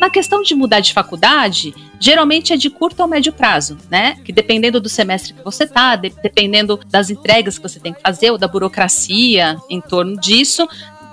Na 0.00 0.10
questão 0.10 0.42
de 0.42 0.54
mudar 0.54 0.80
de 0.80 0.92
faculdade, 0.92 1.74
geralmente 1.98 2.52
é 2.52 2.56
de 2.56 2.70
curto 2.70 3.00
ou 3.00 3.08
médio 3.08 3.32
prazo, 3.32 3.76
né? 3.90 4.16
Que 4.24 4.32
dependendo 4.32 4.80
do 4.80 4.88
semestre 4.88 5.32
que 5.32 5.42
você 5.42 5.66
tá, 5.66 5.96
de, 5.96 6.10
dependendo 6.22 6.78
das 6.86 7.10
entregas 7.10 7.58
que 7.58 7.68
você 7.68 7.80
tem 7.80 7.92
que 7.92 8.00
fazer 8.00 8.30
ou 8.30 8.38
da 8.38 8.46
burocracia 8.46 9.56
em 9.68 9.80
torno 9.80 10.16
disso, 10.16 10.68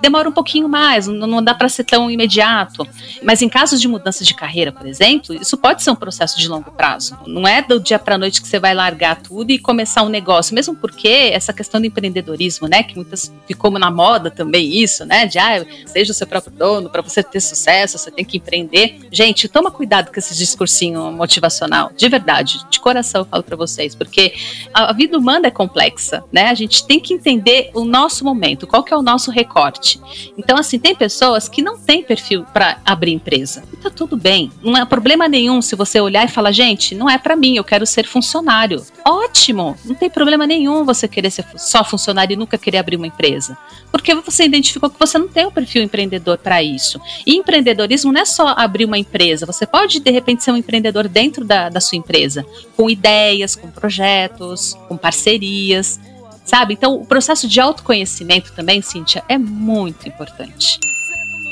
demora 0.06 0.28
um 0.28 0.32
pouquinho 0.32 0.68
mais, 0.68 1.08
não, 1.08 1.26
não 1.26 1.42
dá 1.42 1.52
para 1.52 1.68
ser 1.68 1.84
tão 1.84 2.08
imediato. 2.08 2.86
Mas 3.22 3.42
em 3.42 3.48
casos 3.48 3.80
de 3.80 3.88
mudança 3.88 4.24
de 4.24 4.34
carreira, 4.34 4.70
por 4.70 4.86
exemplo, 4.86 5.34
isso 5.34 5.56
pode 5.56 5.82
ser 5.82 5.90
um 5.90 5.96
processo 5.96 6.38
de 6.38 6.48
longo 6.48 6.70
prazo. 6.70 7.18
Não 7.26 7.46
é 7.46 7.60
do 7.60 7.80
dia 7.80 7.98
para 7.98 8.16
noite 8.16 8.40
que 8.40 8.46
você 8.46 8.58
vai 8.58 8.72
largar 8.72 9.20
tudo 9.20 9.50
e 9.50 9.58
começar 9.58 10.02
um 10.02 10.08
negócio, 10.08 10.54
mesmo 10.54 10.76
porque 10.76 11.30
essa 11.32 11.52
questão 11.52 11.80
do 11.80 11.86
empreendedorismo, 11.86 12.68
né, 12.68 12.82
que 12.82 12.94
muitas 12.94 13.32
ficou 13.46 13.70
na 13.72 13.90
moda 13.90 14.30
também 14.30 14.80
isso, 14.80 15.04
né, 15.04 15.26
de 15.26 15.38
ah, 15.38 15.64
seja 15.86 16.12
o 16.12 16.14
seu 16.14 16.26
próprio 16.26 16.52
dono, 16.52 16.88
para 16.88 17.02
você 17.02 17.22
ter 17.22 17.40
sucesso, 17.40 17.98
você 17.98 18.10
tem 18.10 18.24
que 18.24 18.36
empreender. 18.36 19.00
Gente, 19.10 19.48
toma 19.48 19.70
cuidado 19.70 20.12
com 20.12 20.18
esse 20.18 20.36
discursinho 20.36 21.10
motivacional, 21.12 21.90
de 21.96 22.08
verdade, 22.08 22.60
de 22.70 22.78
coração 22.78 23.22
eu 23.22 23.24
falo 23.24 23.42
para 23.42 23.56
vocês, 23.56 23.94
porque 23.94 24.34
a, 24.72 24.92
vida 24.92 25.18
humana 25.18 25.48
é 25.48 25.50
complexa, 25.50 26.22
né? 26.32 26.48
A 26.48 26.54
gente 26.54 26.86
tem 26.86 27.00
que 27.00 27.12
entender 27.12 27.70
o 27.74 27.84
nosso 27.84 28.24
momento, 28.24 28.66
qual 28.66 28.82
que 28.82 28.92
é 28.92 28.96
o 28.96 29.02
nosso 29.02 29.30
recorte. 29.30 29.95
Então, 30.36 30.56
assim, 30.56 30.78
tem 30.78 30.94
pessoas 30.94 31.48
que 31.48 31.62
não 31.62 31.78
têm 31.78 32.02
perfil 32.02 32.44
para 32.52 32.78
abrir 32.84 33.12
empresa. 33.12 33.64
E 33.72 33.76
tá 33.76 33.90
tudo 33.90 34.16
bem. 34.16 34.50
Não 34.62 34.76
é 34.76 34.84
problema 34.84 35.28
nenhum 35.28 35.60
se 35.62 35.76
você 35.76 36.00
olhar 36.00 36.24
e 36.24 36.28
falar, 36.28 36.52
gente, 36.52 36.94
não 36.94 37.08
é 37.08 37.18
para 37.18 37.36
mim, 37.36 37.56
eu 37.56 37.64
quero 37.64 37.86
ser 37.86 38.06
funcionário. 38.06 38.84
Ótimo! 39.04 39.76
Não 39.84 39.94
tem 39.94 40.10
problema 40.10 40.46
nenhum 40.46 40.84
você 40.84 41.06
querer 41.06 41.30
ser 41.30 41.44
só 41.56 41.84
funcionário 41.84 42.34
e 42.34 42.36
nunca 42.36 42.58
querer 42.58 42.78
abrir 42.78 42.96
uma 42.96 43.06
empresa. 43.06 43.56
Porque 43.90 44.14
você 44.14 44.44
identificou 44.44 44.90
que 44.90 44.98
você 44.98 45.18
não 45.18 45.28
tem 45.28 45.44
o 45.44 45.48
um 45.48 45.52
perfil 45.52 45.82
empreendedor 45.82 46.38
para 46.38 46.62
isso. 46.62 47.00
E 47.26 47.36
empreendedorismo 47.36 48.12
não 48.12 48.20
é 48.20 48.24
só 48.24 48.48
abrir 48.56 48.84
uma 48.84 48.98
empresa. 48.98 49.46
Você 49.46 49.66
pode, 49.66 50.00
de 50.00 50.10
repente, 50.10 50.44
ser 50.44 50.50
um 50.52 50.56
empreendedor 50.56 51.08
dentro 51.08 51.44
da, 51.44 51.68
da 51.68 51.80
sua 51.80 51.96
empresa, 51.96 52.44
com 52.76 52.90
ideias, 52.90 53.56
com 53.56 53.70
projetos, 53.70 54.76
com 54.88 54.96
parcerias 54.96 55.98
sabe? 56.46 56.72
Então, 56.72 56.94
o 56.94 57.04
processo 57.04 57.46
de 57.46 57.60
autoconhecimento 57.60 58.52
também, 58.52 58.80
Cíntia, 58.80 59.22
é 59.28 59.36
muito 59.36 60.08
importante. 60.08 60.78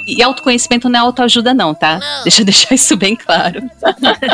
E 0.06 0.22
autoconhecimento 0.22 0.88
não 0.88 0.98
é 0.98 1.02
autoajuda, 1.02 1.54
não, 1.54 1.74
tá? 1.74 1.98
Não. 1.98 2.22
Deixa 2.24 2.42
eu 2.42 2.44
deixar 2.44 2.74
isso 2.74 2.96
bem 2.96 3.16
claro. 3.16 3.62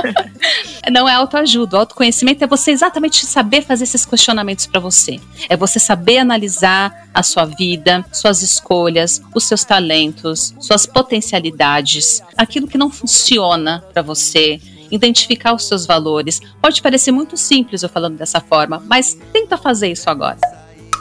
não 0.90 1.08
é 1.08 1.14
autoajuda. 1.14 1.76
O 1.76 1.80
autoconhecimento 1.80 2.42
é 2.42 2.46
você 2.46 2.72
exatamente 2.72 3.24
saber 3.24 3.62
fazer 3.62 3.84
esses 3.84 4.04
questionamentos 4.04 4.66
para 4.66 4.80
você. 4.80 5.20
É 5.48 5.56
você 5.56 5.78
saber 5.78 6.18
analisar 6.18 7.08
a 7.14 7.22
sua 7.22 7.44
vida, 7.44 8.04
suas 8.12 8.42
escolhas, 8.42 9.22
os 9.32 9.44
seus 9.44 9.64
talentos, 9.64 10.54
suas 10.58 10.86
potencialidades, 10.86 12.20
aquilo 12.36 12.66
que 12.66 12.78
não 12.78 12.90
funciona 12.90 13.84
para 13.92 14.02
você, 14.02 14.60
identificar 14.90 15.54
os 15.54 15.66
seus 15.66 15.86
valores. 15.86 16.40
Pode 16.60 16.82
parecer 16.82 17.12
muito 17.12 17.36
simples 17.36 17.82
eu 17.82 17.88
falando 17.88 18.16
dessa 18.16 18.40
forma, 18.40 18.82
mas 18.86 19.18
tenta 19.32 19.56
fazer 19.56 19.92
isso 19.92 20.08
agora. 20.08 20.38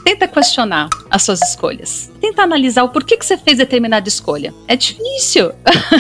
Tenta 0.04 0.28
questionar 0.28 0.90
as 1.10 1.24
suas 1.24 1.42
escolhas. 1.42 2.12
Tenta 2.22 2.42
analisar 2.42 2.84
o 2.84 2.90
porquê 2.90 3.18
que 3.18 3.26
você 3.26 3.38
fez 3.38 3.58
determinada 3.58 4.08
escolha. 4.08 4.54
É 4.68 4.76
difícil, 4.76 5.52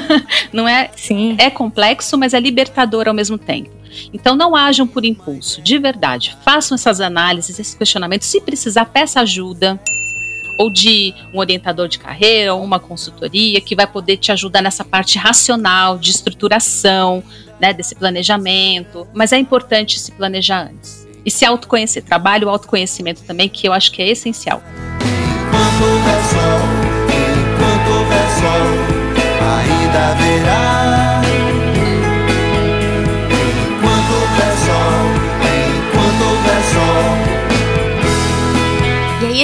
não 0.53 0.67
é? 0.67 0.89
Sim. 0.95 1.35
É 1.37 1.49
complexo, 1.49 2.17
mas 2.17 2.33
é 2.33 2.39
libertador 2.39 3.07
ao 3.07 3.13
mesmo 3.13 3.37
tempo. 3.37 3.69
Então 4.13 4.35
não 4.35 4.55
ajam 4.55 4.87
por 4.87 5.03
impulso, 5.03 5.61
de 5.61 5.77
verdade. 5.77 6.37
Façam 6.43 6.75
essas 6.75 7.01
análises, 7.01 7.59
esses 7.59 7.75
questionamentos. 7.75 8.27
Se 8.27 8.39
precisar, 8.39 8.85
peça 8.85 9.19
ajuda 9.19 9.79
ou 10.57 10.69
de 10.69 11.13
um 11.33 11.39
orientador 11.39 11.87
de 11.87 11.97
carreira, 11.97 12.53
ou 12.53 12.61
uma 12.61 12.81
consultoria 12.81 13.61
que 13.61 13.75
vai 13.75 13.87
poder 13.87 14.17
te 14.17 14.29
ajudar 14.29 14.61
nessa 14.61 14.83
parte 14.83 15.17
racional, 15.17 15.97
de 15.97 16.11
estruturação, 16.11 17.23
né, 17.59 17.73
desse 17.73 17.95
planejamento. 17.95 19.07
Mas 19.13 19.31
é 19.31 19.37
importante 19.37 19.99
se 19.99 20.11
planejar 20.11 20.69
antes. 20.71 21.07
E 21.25 21.31
se 21.31 21.45
autoconhecer, 21.45 22.03
trabalho 22.03 22.47
o 22.47 22.49
autoconhecimento 22.49 23.23
também, 23.23 23.49
que 23.49 23.67
eu 23.67 23.73
acho 23.73 23.91
que 23.91 24.01
é 24.01 24.09
essencial. 24.09 24.63
Enquanto 25.79 26.58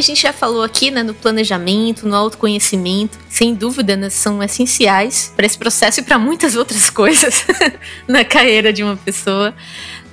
gente 0.05 0.21
já 0.21 0.33
falou 0.33 0.63
aqui, 0.63 0.91
né, 0.91 1.03
no 1.03 1.13
planejamento, 1.13 2.07
no 2.07 2.15
autoconhecimento, 2.15 3.17
sem 3.29 3.53
dúvida, 3.53 3.95
né, 3.95 4.09
são 4.09 4.41
essenciais 4.41 5.33
para 5.35 5.45
esse 5.45 5.57
processo 5.57 5.99
e 5.99 6.03
para 6.03 6.17
muitas 6.17 6.55
outras 6.55 6.89
coisas 6.91 7.45
na 8.07 8.23
carreira 8.23 8.71
de 8.71 8.83
uma 8.83 8.95
pessoa. 8.95 9.53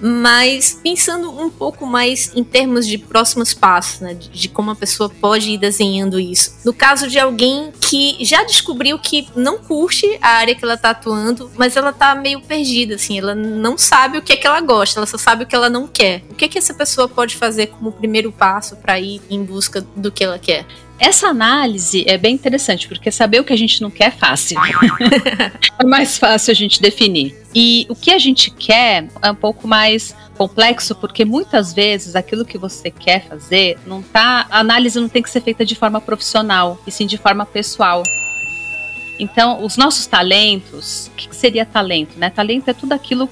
Mas 0.05 0.81
pensando 0.83 1.31
um 1.31 1.49
pouco 1.49 1.87
mais 1.87 2.33
em 2.35 2.43
termos 2.43 2.87
de 2.89 2.99
próximos 2.99 3.55
passos, 3.55 4.01
né? 4.01 4.15
De, 4.15 4.29
de 4.29 4.49
como 4.49 4.73
a 4.73 4.75
pessoa 4.75 5.09
pode 5.09 5.53
ir 5.53 5.59
desenhando 5.59 6.19
isso. 6.19 6.59
No 6.65 6.75
caso 6.75 7.09
de 7.09 7.21
alguém 7.21 7.73
que 7.81 8.17
já 8.25 8.43
descobriu 8.43 8.99
que 8.99 9.29
não 9.37 9.59
curte 9.59 10.19
a 10.21 10.31
área 10.31 10.57
que 10.57 10.65
ela 10.65 10.77
tá 10.77 10.91
atuando, 10.91 11.51
mas 11.57 11.77
ela 11.77 11.93
tá 11.93 12.17
meio 12.17 12.41
perdida, 12.41 12.97
assim, 12.97 13.19
ela 13.19 13.35
não 13.35 13.79
sabe 13.79 14.19
o 14.19 14.23
que 14.23 14.33
é 14.33 14.37
que 14.37 14.47
ela 14.47 14.61
gosta, 14.61 14.99
ela 14.99 15.07
só 15.07 15.17
sabe 15.17 15.45
o 15.45 15.47
que 15.47 15.55
ela 15.55 15.71
não 15.71 15.87
quer. 15.87 16.25
O 16.31 16.35
que 16.35 16.47
é 16.47 16.49
que 16.49 16.59
essa 16.59 16.75
pessoa 16.75 17.09
pode 17.09 17.37
fazer 17.37 17.69
como 17.69 17.93
primeiro 17.93 18.33
passo 18.33 18.77
para 18.77 18.99
ir 18.99 19.21
em 19.31 19.45
busca 19.45 19.87
do 19.95 20.11
que 20.11 20.25
ela 20.25 20.39
quer? 20.39 20.67
Essa 21.03 21.27
análise 21.27 22.05
é 22.07 22.17
bem 22.17 22.33
interessante, 22.33 22.87
porque 22.87 23.11
saber 23.11 23.41
o 23.41 23.45
que 23.45 23.53
a 23.53 23.57
gente 23.57 23.83
não 23.83 23.91
quer 23.91 24.05
é 24.05 24.11
fácil. 24.13 24.57
é 25.77 25.85
mais 25.85 26.17
fácil 26.17 26.53
a 26.53 26.55
gente 26.55 26.81
definir. 26.81 27.37
E 27.53 27.85
o 27.89 27.97
que 27.97 28.13
a 28.13 28.19
gente 28.21 28.53
quer 28.53 29.09
é 29.21 29.29
um 29.33 29.35
pouco 29.35 29.67
mais 29.67 30.15
complexo, 30.39 30.95
porque 30.95 31.25
muitas 31.25 31.75
vezes 31.75 32.15
aquilo 32.15 32.45
que 32.45 32.57
você 32.57 32.89
quer 32.89 33.27
fazer 33.27 33.81
não 33.85 34.01
tá. 34.01 34.47
A 34.49 34.61
análise 34.61 35.01
não 35.01 35.09
tem 35.09 35.25
que 35.25 35.29
ser 35.29 35.41
feita 35.41 35.67
de 35.67 35.75
forma 35.75 36.01
profissional, 36.01 36.81
e 36.87 36.93
sim 36.93 37.05
de 37.05 37.19
forma 37.19 37.45
pessoal. 37.45 38.05
Então, 39.19 39.65
os 39.65 39.77
nossos 39.77 40.07
talentos, 40.07 41.09
o 41.09 41.17
que 41.17 41.35
seria 41.35 41.67
talento? 41.67 42.17
Né? 42.17 42.31
Talento 42.31 42.69
é 42.69 42.73
tudo 42.73 42.93
aquilo, 42.93 43.29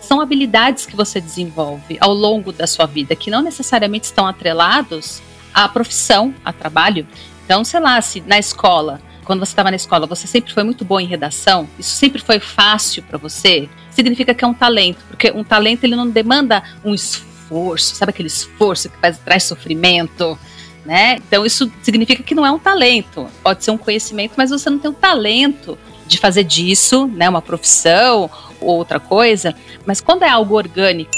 são 0.00 0.20
habilidades 0.20 0.86
que 0.86 0.96
você 0.96 1.20
desenvolve 1.20 1.96
ao 2.00 2.12
longo 2.12 2.52
da 2.52 2.66
sua 2.66 2.86
vida, 2.86 3.14
que 3.14 3.30
não 3.30 3.42
necessariamente 3.42 4.06
estão 4.06 4.26
atrelados 4.26 5.22
a 5.52 5.68
profissão, 5.68 6.34
a 6.44 6.52
trabalho. 6.52 7.06
Então, 7.44 7.64
sei 7.64 7.80
lá, 7.80 8.00
se 8.00 8.20
na 8.20 8.38
escola, 8.38 9.00
quando 9.24 9.40
você 9.40 9.52
estava 9.52 9.70
na 9.70 9.76
escola, 9.76 10.06
você 10.06 10.26
sempre 10.26 10.52
foi 10.52 10.62
muito 10.62 10.84
bom 10.84 10.98
em 10.98 11.06
redação, 11.06 11.68
isso 11.78 11.94
sempre 11.96 12.20
foi 12.20 12.40
fácil 12.40 13.02
para 13.02 13.18
você, 13.18 13.68
significa 13.90 14.34
que 14.34 14.44
é 14.44 14.46
um 14.46 14.54
talento, 14.54 14.98
porque 15.08 15.30
um 15.30 15.44
talento 15.44 15.84
ele 15.84 15.96
não 15.96 16.08
demanda 16.08 16.62
um 16.84 16.94
esforço, 16.94 17.94
sabe 17.94 18.10
aquele 18.10 18.28
esforço 18.28 18.88
que 18.88 18.96
faz, 18.98 19.18
traz 19.18 19.44
sofrimento, 19.44 20.38
né? 20.84 21.16
Então 21.16 21.46
isso 21.46 21.70
significa 21.82 22.22
que 22.22 22.34
não 22.34 22.44
é 22.44 22.50
um 22.50 22.58
talento, 22.58 23.28
pode 23.42 23.64
ser 23.64 23.70
um 23.70 23.78
conhecimento, 23.78 24.34
mas 24.36 24.50
você 24.50 24.68
não 24.68 24.78
tem 24.78 24.90
o 24.90 24.94
talento 24.94 25.78
de 26.06 26.18
fazer 26.18 26.44
disso, 26.44 27.06
né, 27.06 27.28
uma 27.28 27.40
profissão 27.40 28.28
ou 28.60 28.76
outra 28.76 28.98
coisa, 28.98 29.54
mas 29.86 30.00
quando 30.00 30.24
é 30.24 30.28
algo 30.28 30.56
orgânico, 30.56 31.12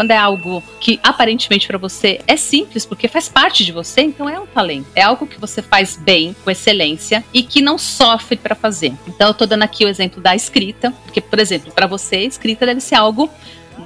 quando 0.00 0.12
é 0.12 0.16
algo 0.16 0.62
que 0.80 0.98
aparentemente 1.02 1.66
para 1.66 1.76
você 1.76 2.22
é 2.26 2.34
simples, 2.34 2.86
porque 2.86 3.06
faz 3.06 3.28
parte 3.28 3.62
de 3.62 3.70
você, 3.70 4.00
então 4.00 4.26
é 4.26 4.40
um 4.40 4.46
talento. 4.46 4.86
É 4.94 5.02
algo 5.02 5.26
que 5.26 5.38
você 5.38 5.60
faz 5.60 5.94
bem, 5.94 6.34
com 6.42 6.50
excelência 6.50 7.22
e 7.34 7.42
que 7.42 7.60
não 7.60 7.76
sofre 7.76 8.38
para 8.38 8.54
fazer. 8.54 8.94
Então 9.06 9.28
eu 9.28 9.34
tô 9.34 9.44
dando 9.44 9.62
aqui 9.62 9.84
o 9.84 9.88
exemplo 9.88 10.22
da 10.22 10.34
escrita, 10.34 10.90
porque 11.04 11.20
por 11.20 11.38
exemplo, 11.38 11.70
para 11.70 11.86
você, 11.86 12.20
escrita 12.20 12.64
deve 12.64 12.80
ser 12.80 12.94
algo 12.94 13.28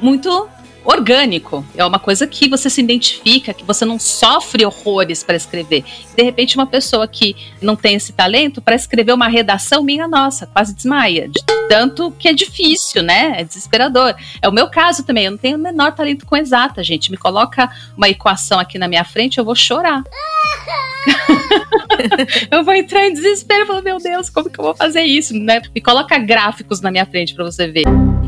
muito 0.00 0.48
orgânico. 0.84 1.64
É 1.76 1.84
uma 1.84 1.98
coisa 1.98 2.26
que 2.26 2.48
você 2.48 2.68
se 2.68 2.80
identifica, 2.80 3.54
que 3.54 3.64
você 3.64 3.84
não 3.84 3.98
sofre 3.98 4.64
horrores 4.64 5.22
para 5.22 5.36
escrever. 5.36 5.84
De 6.16 6.22
repente, 6.22 6.56
uma 6.56 6.66
pessoa 6.66 7.08
que 7.08 7.34
não 7.60 7.74
tem 7.74 7.94
esse 7.94 8.12
talento, 8.12 8.60
para 8.60 8.74
escrever 8.74 9.12
uma 9.12 9.28
redação, 9.28 9.82
minha 9.82 10.06
nossa, 10.06 10.46
quase 10.46 10.74
desmaia. 10.74 11.28
De 11.28 11.42
tanto 11.68 12.10
que 12.12 12.28
é 12.28 12.32
difícil, 12.32 13.02
né? 13.02 13.40
É 13.40 13.44
desesperador. 13.44 14.14
É 14.42 14.48
o 14.48 14.52
meu 14.52 14.68
caso 14.68 15.04
também. 15.04 15.24
Eu 15.24 15.32
não 15.32 15.38
tenho 15.38 15.56
o 15.56 15.60
menor 15.60 15.92
talento 15.92 16.26
com 16.26 16.36
exata, 16.36 16.84
gente. 16.84 17.10
Me 17.10 17.16
coloca 17.16 17.70
uma 17.96 18.08
equação 18.08 18.58
aqui 18.60 18.78
na 18.78 18.86
minha 18.86 19.04
frente, 19.04 19.38
eu 19.38 19.44
vou 19.44 19.54
chorar. 19.54 20.02
eu 22.50 22.64
vou 22.64 22.74
entrar 22.74 23.06
em 23.06 23.12
desespero 23.12 23.66
falar, 23.66 23.82
meu 23.82 23.98
Deus, 23.98 24.28
como 24.28 24.50
que 24.50 24.58
eu 24.58 24.64
vou 24.64 24.74
fazer 24.74 25.02
isso? 25.02 25.34
Né? 25.34 25.62
Me 25.74 25.80
coloca 25.80 26.16
gráficos 26.18 26.80
na 26.80 26.90
minha 26.90 27.06
frente 27.06 27.34
para 27.34 27.44
você 27.44 27.66
ver. 27.66 27.84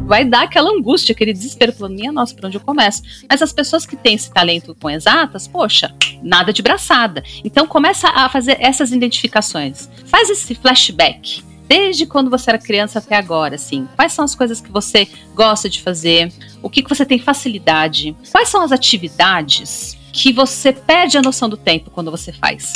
Vai 0.07 0.25
dar 0.25 0.45
aquela 0.45 0.71
angústia, 0.71 1.13
aquele 1.13 1.33
desespero, 1.33 1.73
falando, 1.73 1.97
minha 1.97 2.13
nossa, 2.13 2.33
por 2.33 2.47
onde 2.47 2.57
eu 2.57 2.61
começo? 2.61 3.03
Mas 3.29 3.43
as 3.43 3.53
pessoas 3.53 3.85
que 3.85 3.97
têm 3.97 4.15
esse 4.15 4.33
talento 4.33 4.73
com 4.81 4.89
exatas, 4.89 5.49
poxa, 5.49 5.93
nada 6.23 6.53
de 6.53 6.63
braçada. 6.63 7.25
Então 7.45 7.67
começa 7.67 8.09
a 8.09 8.29
fazer 8.29 8.57
essas 8.61 8.93
identificações. 8.93 9.91
Faz 10.07 10.31
esse 10.31 10.55
flashback 10.55 11.45
desde 11.69 12.07
quando 12.07 12.31
você 12.31 12.51
era 12.51 12.59
criança 12.59 13.01
até 13.01 13.17
agora, 13.17 13.57
assim? 13.57 13.89
Quais 13.97 14.13
são 14.13 14.25
as 14.25 14.37
coisas 14.37 14.61
que 14.61 14.71
você 14.71 15.09
gosta 15.35 15.69
de 15.69 15.83
fazer? 15.83 16.33
O 16.63 16.71
que, 16.71 16.85
que 16.85 16.89
você 16.89 17.05
tem 17.05 17.19
facilidade? 17.19 18.17
Quais 18.31 18.49
são 18.49 18.63
as 18.63 18.71
atividades 18.71 19.99
que 20.13 20.33
você 20.33 20.73
perde 20.73 21.19
a 21.19 21.23
noção 21.23 21.49
do 21.49 21.57
tempo 21.57 21.91
quando 21.91 22.13
você 22.13 22.33
faz? 22.33 22.73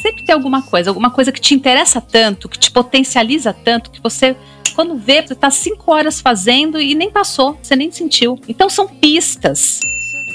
Sempre 0.00 0.24
tem 0.24 0.34
alguma 0.34 0.62
coisa, 0.62 0.88
alguma 0.90 1.10
coisa 1.10 1.32
que 1.32 1.40
te 1.40 1.54
interessa 1.54 2.00
tanto, 2.00 2.48
que 2.48 2.58
te 2.58 2.70
potencializa 2.70 3.52
tanto, 3.52 3.90
que 3.90 4.00
você, 4.00 4.36
quando 4.78 4.94
vê, 4.94 5.20
você 5.20 5.34
tá 5.34 5.50
cinco 5.50 5.90
horas 5.90 6.20
fazendo 6.20 6.80
e 6.80 6.94
nem 6.94 7.10
passou, 7.10 7.58
você 7.60 7.74
nem 7.74 7.90
sentiu. 7.90 8.38
Então 8.46 8.70
são 8.70 8.86
pistas 8.86 9.80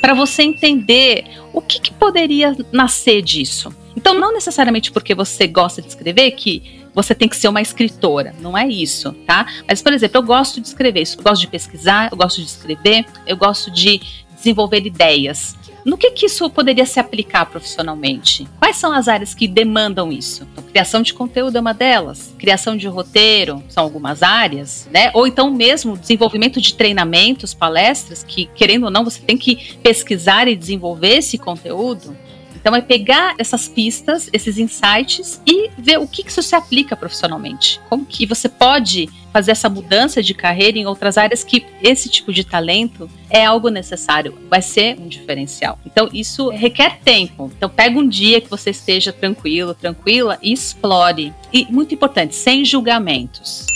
para 0.02 0.14
você 0.14 0.44
entender 0.44 1.24
o 1.54 1.62
que, 1.62 1.80
que 1.80 1.94
poderia 1.94 2.54
nascer 2.70 3.22
disso. 3.22 3.74
Então, 3.96 4.14
não 4.14 4.34
necessariamente 4.34 4.92
porque 4.92 5.16
você 5.16 5.48
gosta 5.48 5.82
de 5.82 5.88
escrever 5.88 6.32
que 6.32 6.84
você 6.94 7.16
tem 7.16 7.30
que 7.30 7.38
ser 7.38 7.48
uma 7.48 7.62
escritora. 7.62 8.36
Não 8.42 8.58
é 8.58 8.68
isso, 8.68 9.14
tá? 9.26 9.48
Mas, 9.66 9.82
por 9.82 9.94
exemplo, 9.94 10.18
eu 10.18 10.24
gosto 10.24 10.60
de 10.60 10.68
escrever, 10.68 11.04
eu 11.18 11.24
gosto 11.24 11.40
de 11.40 11.48
pesquisar, 11.48 12.10
eu 12.12 12.18
gosto 12.18 12.42
de 12.42 12.48
escrever, 12.48 13.06
eu 13.26 13.38
gosto 13.38 13.72
de 13.72 14.02
desenvolver 14.36 14.86
ideias. 14.86 15.56
No 15.86 15.98
que, 15.98 16.12
que 16.12 16.26
isso 16.26 16.50
poderia 16.50 16.86
se 16.86 17.00
aplicar 17.00 17.46
profissionalmente? 17.46 18.48
Quais 18.58 18.78
são 18.78 18.94
as 18.94 19.08
áreas 19.08 19.34
que 19.34 19.48
demandam 19.48 20.12
isso? 20.12 20.48
Então, 20.52 20.64
criação 20.64 21.02
de 21.02 21.14
conteúdo 21.14 21.58
é 21.58 21.60
uma 21.60 21.74
delas, 21.74 22.34
criação 22.38 22.78
de 22.78 22.88
roteiro 22.88 23.62
são 23.68 23.84
algumas 23.84 24.24
áreas, 24.24 24.88
né? 24.92 25.12
Ou 25.14 25.28
então 25.28 25.52
mesmo 25.52 25.98
desenvolvimento 25.98 26.62
de 26.62 26.74
treinamentos, 26.74 27.54
palestras, 27.54 28.24
que 28.24 28.46
querendo 28.56 28.86
ou 28.86 28.92
não 28.92 29.04
você 29.04 29.22
tem 29.22 29.38
que 29.38 29.76
pesquisar 29.84 30.48
e 30.48 30.56
desenvolver 30.56 31.18
esse 31.18 31.38
conteúdo. 31.38 32.16
Então 32.64 32.74
é 32.74 32.80
pegar 32.80 33.36
essas 33.38 33.68
pistas, 33.68 34.30
esses 34.32 34.58
insights 34.58 35.42
e 35.46 35.70
ver 35.78 36.00
o 36.00 36.08
que, 36.08 36.26
isso 36.26 36.42
se 36.42 36.56
aplica 36.56 36.96
profissionalmente. 36.96 37.82
Como 37.90 38.06
que 38.06 38.26
você 38.26 38.48
pode 38.48 39.10
fazer 39.34 39.52
essa 39.52 39.68
mudança 39.68 40.24
de 40.24 40.34
carreira 40.34 40.78
em 40.78 40.86
outras 40.86 41.18
áreas 41.18 41.44
que 41.44 41.66
esse 41.82 42.08
tipo 42.08 42.32
de 42.32 42.46
talento 42.46 43.10
é 43.30 43.44
algo 43.44 43.68
necessário, 43.68 44.38
vai 44.50 44.62
ser 44.62 44.98
um 44.98 45.10
diferencial. 45.10 45.78
Então 45.86 46.10
isso 46.14 46.48
requer 46.52 47.00
tempo. 47.04 47.52
Então 47.58 47.70
pega 47.70 48.00
um 48.00 48.08
dia 48.08 48.40
que 48.40 48.50
você 48.50 48.70
esteja 48.70 49.12
tranquilo, 49.12 49.74
tranquila 49.74 50.40
e 50.42 50.54
explore. 50.54 51.34
E 51.52 51.68
muito 51.70 51.94
importante, 51.94 52.34
sem 52.34 52.64
julgamentos 52.64 53.73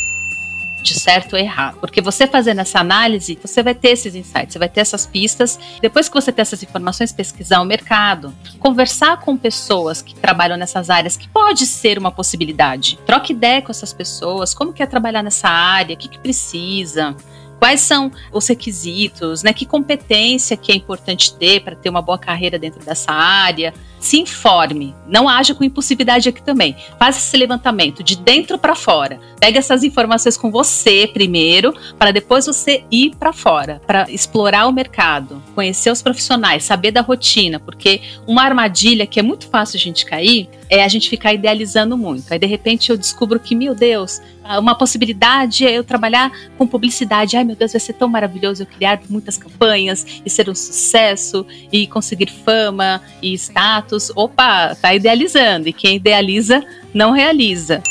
de 0.88 1.00
certo 1.00 1.34
ou 1.34 1.40
errado. 1.40 1.78
Porque 1.80 2.02
você 2.02 2.26
fazendo 2.28 2.62
essa 2.62 2.80
análise, 2.80 3.38
você 3.42 3.62
vai 3.62 3.76
ter 3.76 3.90
esses 3.90 4.16
insights, 4.16 4.54
você 4.54 4.60
vai 4.60 4.70
ter 4.70 4.82
essas 4.82 5.06
pistas. 5.06 5.60
Depois 5.82 6.08
que 6.08 6.16
você 6.16 6.32
ter 6.32 6.42
essas 6.42 6.64
informações, 6.64 7.12
pesquisar 7.12 7.62
o 7.62 7.66
mercado, 7.66 8.34
conversar 8.60 9.18
com 9.18 9.38
pessoas 9.38 10.02
que 10.02 10.16
trabalham 10.16 10.58
nessas 10.58 10.90
áreas, 10.90 11.18
que 11.18 11.28
pode 11.28 11.66
ser 11.66 11.98
uma 11.98 12.12
possibilidade. 12.12 13.00
Troque 13.06 13.34
ideia 13.34 13.62
com 13.62 13.72
essas 13.72 13.94
pessoas, 13.94 14.54
como 14.54 14.74
que 14.74 14.84
é 14.84 14.86
trabalhar 14.86 15.24
nessa 15.24 15.50
área, 15.50 15.96
o 15.96 15.98
que, 15.98 16.08
que 16.08 16.20
precisa. 16.20 17.16
Quais 17.60 17.82
são 17.82 18.12
os 18.32 18.48
requisitos, 18.48 19.44
né? 19.44 19.54
Que 19.54 19.66
competência 19.66 20.56
que 20.56 20.72
é 20.72 20.76
importante 20.76 21.34
ter 21.36 21.62
para 21.62 21.76
ter 21.76 21.90
uma 21.90 22.02
boa 22.02 22.18
carreira 22.18 22.60
dentro 22.60 22.84
dessa 22.84 23.12
área? 23.12 23.74
Se 24.00 24.20
informe, 24.20 24.96
não 25.08 25.28
haja 25.28 25.56
com 25.56 25.64
impulsividade 25.64 26.30
aqui 26.30 26.42
também. 26.42 26.76
Faça 27.00 27.18
esse 27.18 27.36
levantamento 27.36 28.04
de 28.04 28.16
dentro 28.16 28.58
para 28.58 28.76
fora. 28.76 29.20
Pega 29.40 29.58
essas 29.58 29.84
informações 29.84 30.38
com 30.38 30.52
você 30.52 31.10
primeiro, 31.12 31.74
para 31.98 32.12
depois 32.12 32.46
você 32.46 32.84
ir 32.92 33.16
para 33.16 33.34
fora, 33.34 33.82
para 33.88 34.10
explorar 34.10 34.68
o 34.68 34.72
mercado, 34.72 35.42
conhecer 35.56 35.92
os 35.92 36.02
profissionais, 36.02 36.64
saber 36.64 36.92
da 36.92 37.02
rotina, 37.02 37.60
porque 37.60 38.02
uma 38.28 38.44
armadilha 38.44 39.08
que 39.08 39.20
é 39.20 39.24
muito 39.24 39.48
fácil 39.48 39.78
a 39.78 39.82
gente 39.82 40.06
cair 40.06 40.48
é 40.70 40.84
a 40.84 40.88
gente 40.88 41.10
ficar 41.10 41.34
idealizando 41.34 41.98
muito. 41.98 42.32
Aí 42.32 42.40
de 42.40 42.48
repente 42.48 42.90
eu 42.90 42.98
descubro 42.98 43.40
que, 43.40 43.56
meu 43.56 43.74
Deus, 43.74 44.22
uma 44.60 44.76
possibilidade 44.76 45.66
é 45.66 45.72
eu 45.72 45.84
trabalhar 45.84 46.32
com 46.58 46.68
publicidade. 46.68 47.38
Ai 47.38 47.44
meu 47.44 47.56
Deus, 47.56 47.72
vai 47.72 47.80
ser 47.80 47.94
tão 47.94 48.08
maravilhoso 48.08 48.64
eu 48.64 48.68
criar 48.68 49.00
muitas 49.10 49.38
campanhas 49.38 50.06
e 50.26 50.30
ser 50.30 50.50
um 50.50 50.56
sucesso 50.56 51.46
e 51.72 51.88
conseguir 51.88 52.30
fama 52.30 53.02
e 53.22 53.34
status. 53.34 54.12
Opa, 54.16 54.76
tá 54.76 54.94
idealizando. 54.94 55.68
E 55.68 55.74
quem 55.74 55.96
idealiza 55.96 56.64
não 56.94 57.12
realiza. 57.12 57.82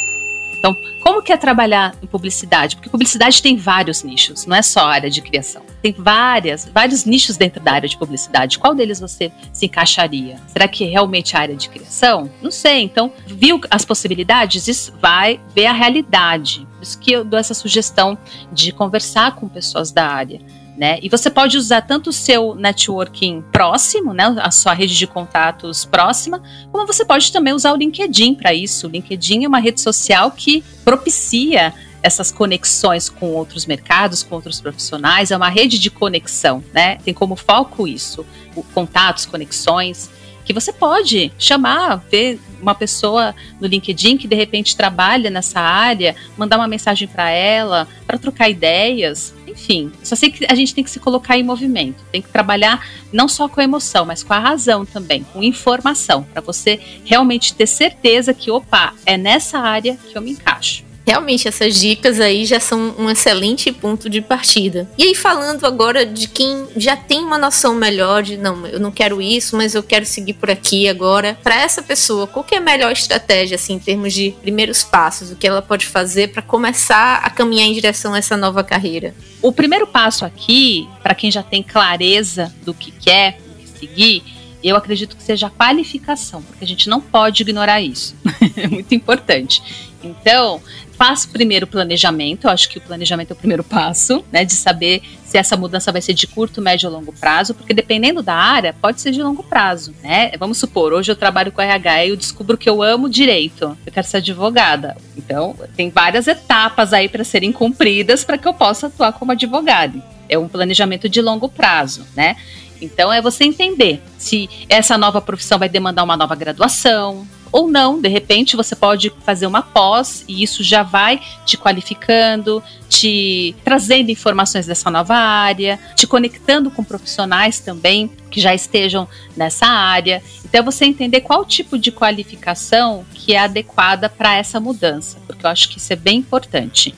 Então, 0.66 0.76
como 1.00 1.22
que 1.22 1.32
é 1.32 1.36
trabalhar 1.36 1.94
em 2.02 2.06
publicidade? 2.06 2.74
Porque 2.74 2.90
publicidade 2.90 3.40
tem 3.40 3.56
vários 3.56 4.02
nichos, 4.02 4.46
não 4.46 4.56
é 4.56 4.62
só 4.62 4.80
a 4.80 4.90
área 4.94 5.08
de 5.08 5.22
criação. 5.22 5.62
Tem 5.80 5.94
várias, 5.96 6.68
vários 6.74 7.04
nichos 7.04 7.36
dentro 7.36 7.62
da 7.62 7.72
área 7.72 7.88
de 7.88 7.96
publicidade. 7.96 8.58
Qual 8.58 8.74
deles 8.74 8.98
você 8.98 9.30
se 9.52 9.66
encaixaria? 9.66 10.40
Será 10.48 10.66
que 10.66 10.82
é 10.82 10.88
realmente 10.88 11.36
a 11.36 11.40
área 11.40 11.54
de 11.54 11.68
criação? 11.68 12.28
Não 12.42 12.50
sei. 12.50 12.82
Então, 12.82 13.12
viu 13.28 13.60
as 13.70 13.84
possibilidades? 13.84 14.66
Isso 14.66 14.92
vai 15.00 15.40
ver 15.54 15.66
a 15.66 15.72
realidade. 15.72 16.66
Por 16.74 16.82
isso 16.82 16.98
que 16.98 17.12
eu 17.12 17.24
dou 17.24 17.38
essa 17.38 17.54
sugestão 17.54 18.18
de 18.50 18.72
conversar 18.72 19.36
com 19.36 19.48
pessoas 19.48 19.92
da 19.92 20.08
área 20.08 20.40
né? 20.76 20.98
E 21.02 21.08
você 21.08 21.30
pode 21.30 21.56
usar 21.56 21.80
tanto 21.82 22.10
o 22.10 22.12
seu 22.12 22.54
networking 22.54 23.42
próximo, 23.50 24.12
né, 24.12 24.34
a 24.38 24.50
sua 24.50 24.74
rede 24.74 24.96
de 24.96 25.06
contatos 25.06 25.84
próxima, 25.84 26.42
como 26.70 26.86
você 26.86 27.04
pode 27.04 27.32
também 27.32 27.52
usar 27.52 27.72
o 27.72 27.76
LinkedIn 27.76 28.34
para 28.34 28.52
isso. 28.52 28.86
O 28.86 28.90
LinkedIn 28.90 29.44
é 29.44 29.48
uma 29.48 29.58
rede 29.58 29.80
social 29.80 30.30
que 30.30 30.62
propicia 30.84 31.72
essas 32.02 32.30
conexões 32.30 33.08
com 33.08 33.30
outros 33.30 33.66
mercados, 33.66 34.22
com 34.22 34.36
outros 34.36 34.60
profissionais, 34.60 35.30
é 35.30 35.36
uma 35.36 35.48
rede 35.48 35.78
de 35.78 35.90
conexão, 35.90 36.62
né? 36.72 36.96
Tem 36.96 37.12
como 37.12 37.34
foco 37.34 37.88
isso, 37.88 38.24
contatos, 38.72 39.26
conexões, 39.26 40.08
que 40.46 40.52
você 40.52 40.72
pode 40.72 41.32
chamar, 41.38 41.96
ver 42.08 42.38
uma 42.62 42.74
pessoa 42.74 43.34
no 43.60 43.66
LinkedIn 43.66 44.16
que 44.16 44.28
de 44.28 44.36
repente 44.36 44.76
trabalha 44.76 45.28
nessa 45.28 45.60
área, 45.60 46.14
mandar 46.38 46.56
uma 46.56 46.68
mensagem 46.68 47.08
para 47.08 47.28
ela, 47.28 47.88
para 48.06 48.16
trocar 48.16 48.48
ideias, 48.48 49.34
enfim. 49.46 49.90
Só 50.04 50.14
sei 50.14 50.30
que 50.30 50.46
a 50.48 50.54
gente 50.54 50.72
tem 50.72 50.84
que 50.84 50.90
se 50.90 51.00
colocar 51.00 51.36
em 51.36 51.42
movimento, 51.42 52.04
tem 52.12 52.22
que 52.22 52.28
trabalhar 52.28 52.86
não 53.12 53.26
só 53.26 53.48
com 53.48 53.60
a 53.60 53.64
emoção, 53.64 54.06
mas 54.06 54.22
com 54.22 54.32
a 54.32 54.38
razão 54.38 54.86
também, 54.86 55.26
com 55.32 55.42
informação, 55.42 56.22
para 56.22 56.40
você 56.40 56.80
realmente 57.04 57.52
ter 57.52 57.66
certeza 57.66 58.32
que, 58.32 58.50
opa, 58.50 58.94
é 59.04 59.16
nessa 59.16 59.58
área 59.58 59.98
que 60.10 60.16
eu 60.16 60.22
me 60.22 60.30
encaixo. 60.30 60.85
Realmente, 61.06 61.46
essas 61.46 61.78
dicas 61.78 62.18
aí 62.18 62.44
já 62.44 62.58
são 62.58 62.94
um 62.98 63.08
excelente 63.08 63.70
ponto 63.70 64.10
de 64.10 64.20
partida. 64.20 64.90
E 64.98 65.04
aí, 65.04 65.14
falando 65.14 65.64
agora 65.64 66.04
de 66.04 66.26
quem 66.26 66.66
já 66.76 66.96
tem 66.96 67.20
uma 67.20 67.38
noção 67.38 67.74
melhor 67.76 68.24
de, 68.24 68.36
não, 68.36 68.66
eu 68.66 68.80
não 68.80 68.90
quero 68.90 69.22
isso, 69.22 69.56
mas 69.56 69.76
eu 69.76 69.84
quero 69.84 70.04
seguir 70.04 70.32
por 70.32 70.50
aqui 70.50 70.88
agora. 70.88 71.38
Para 71.44 71.62
essa 71.62 71.80
pessoa, 71.80 72.26
qual 72.26 72.44
que 72.44 72.56
é 72.56 72.58
a 72.58 72.60
melhor 72.60 72.90
estratégia, 72.90 73.54
assim, 73.54 73.74
em 73.74 73.78
termos 73.78 74.12
de 74.12 74.34
primeiros 74.42 74.82
passos? 74.82 75.30
O 75.30 75.36
que 75.36 75.46
ela 75.46 75.62
pode 75.62 75.86
fazer 75.86 76.32
para 76.32 76.42
começar 76.42 77.18
a 77.22 77.30
caminhar 77.30 77.68
em 77.68 77.74
direção 77.74 78.12
a 78.12 78.18
essa 78.18 78.36
nova 78.36 78.64
carreira? 78.64 79.14
O 79.40 79.52
primeiro 79.52 79.86
passo 79.86 80.24
aqui, 80.24 80.88
para 81.04 81.14
quem 81.14 81.30
já 81.30 81.42
tem 81.42 81.62
clareza 81.62 82.52
do 82.64 82.74
que 82.74 82.90
quer, 82.90 83.38
seguir, 83.78 84.24
eu 84.62 84.74
acredito 84.74 85.16
que 85.16 85.22
seja 85.22 85.46
a 85.46 85.50
qualificação, 85.50 86.42
porque 86.42 86.64
a 86.64 86.66
gente 86.66 86.88
não 86.88 87.00
pode 87.00 87.42
ignorar 87.42 87.80
isso. 87.80 88.16
é 88.56 88.66
muito 88.66 88.92
importante. 88.92 89.62
Então, 90.02 90.60
faça 90.96 91.28
primeiro 91.28 91.66
o 91.66 91.68
planejamento, 91.68 92.46
eu 92.46 92.50
acho 92.50 92.68
que 92.68 92.78
o 92.78 92.80
planejamento 92.80 93.30
é 93.30 93.34
o 93.34 93.36
primeiro 93.36 93.62
passo, 93.62 94.24
né, 94.32 94.44
de 94.44 94.54
saber 94.54 95.02
se 95.24 95.36
essa 95.36 95.56
mudança 95.56 95.92
vai 95.92 96.00
ser 96.00 96.14
de 96.14 96.26
curto, 96.26 96.62
médio 96.62 96.88
ou 96.88 96.96
longo 96.96 97.12
prazo, 97.12 97.54
porque 97.54 97.74
dependendo 97.74 98.22
da 98.22 98.34
área, 98.34 98.72
pode 98.72 99.00
ser 99.00 99.10
de 99.10 99.22
longo 99.22 99.42
prazo, 99.42 99.94
né? 100.02 100.32
Vamos 100.38 100.58
supor, 100.58 100.92
hoje 100.92 101.12
eu 101.12 101.16
trabalho 101.16 101.52
com 101.52 101.60
RH 101.60 102.04
e 102.04 102.08
eu 102.10 102.16
descubro 102.16 102.56
que 102.56 102.68
eu 102.68 102.82
amo 102.82 103.08
direito, 103.08 103.76
eu 103.84 103.92
quero 103.92 104.06
ser 104.06 104.18
advogada. 104.18 104.96
Então, 105.16 105.54
tem 105.76 105.90
várias 105.90 106.26
etapas 106.26 106.92
aí 106.92 107.08
para 107.08 107.24
serem 107.24 107.52
cumpridas 107.52 108.24
para 108.24 108.38
que 108.38 108.46
eu 108.46 108.54
possa 108.54 108.86
atuar 108.86 109.12
como 109.12 109.32
advogada. 109.32 110.02
É 110.28 110.38
um 110.38 110.48
planejamento 110.48 111.08
de 111.08 111.20
longo 111.20 111.48
prazo, 111.48 112.06
né? 112.16 112.36
Então 112.80 113.12
é 113.12 113.20
você 113.22 113.44
entender 113.44 114.02
se 114.18 114.48
essa 114.68 114.98
nova 114.98 115.20
profissão 115.20 115.58
vai 115.58 115.68
demandar 115.68 116.04
uma 116.04 116.16
nova 116.16 116.34
graduação, 116.34 117.26
ou 117.52 117.68
não, 117.68 118.00
de 118.00 118.08
repente 118.08 118.56
você 118.56 118.74
pode 118.74 119.12
fazer 119.24 119.46
uma 119.46 119.62
pós 119.62 120.24
e 120.28 120.42
isso 120.42 120.62
já 120.62 120.82
vai 120.82 121.20
te 121.44 121.56
qualificando, 121.56 122.62
te 122.88 123.54
trazendo 123.64 124.10
informações 124.10 124.66
dessa 124.66 124.90
nova 124.90 125.14
área, 125.14 125.78
te 125.94 126.06
conectando 126.06 126.70
com 126.70 126.84
profissionais 126.84 127.60
também 127.60 128.10
que 128.30 128.40
já 128.40 128.54
estejam 128.54 129.08
nessa 129.36 129.66
área. 129.66 130.22
Então, 130.44 130.64
você 130.64 130.84
entender 130.84 131.20
qual 131.22 131.44
tipo 131.44 131.78
de 131.78 131.90
qualificação 131.90 133.04
que 133.14 133.34
é 133.34 133.38
adequada 133.38 134.08
para 134.08 134.34
essa 134.36 134.60
mudança, 134.60 135.18
porque 135.26 135.44
eu 135.44 135.50
acho 135.50 135.68
que 135.68 135.78
isso 135.78 135.92
é 135.92 135.96
bem 135.96 136.18
importante. 136.18 136.94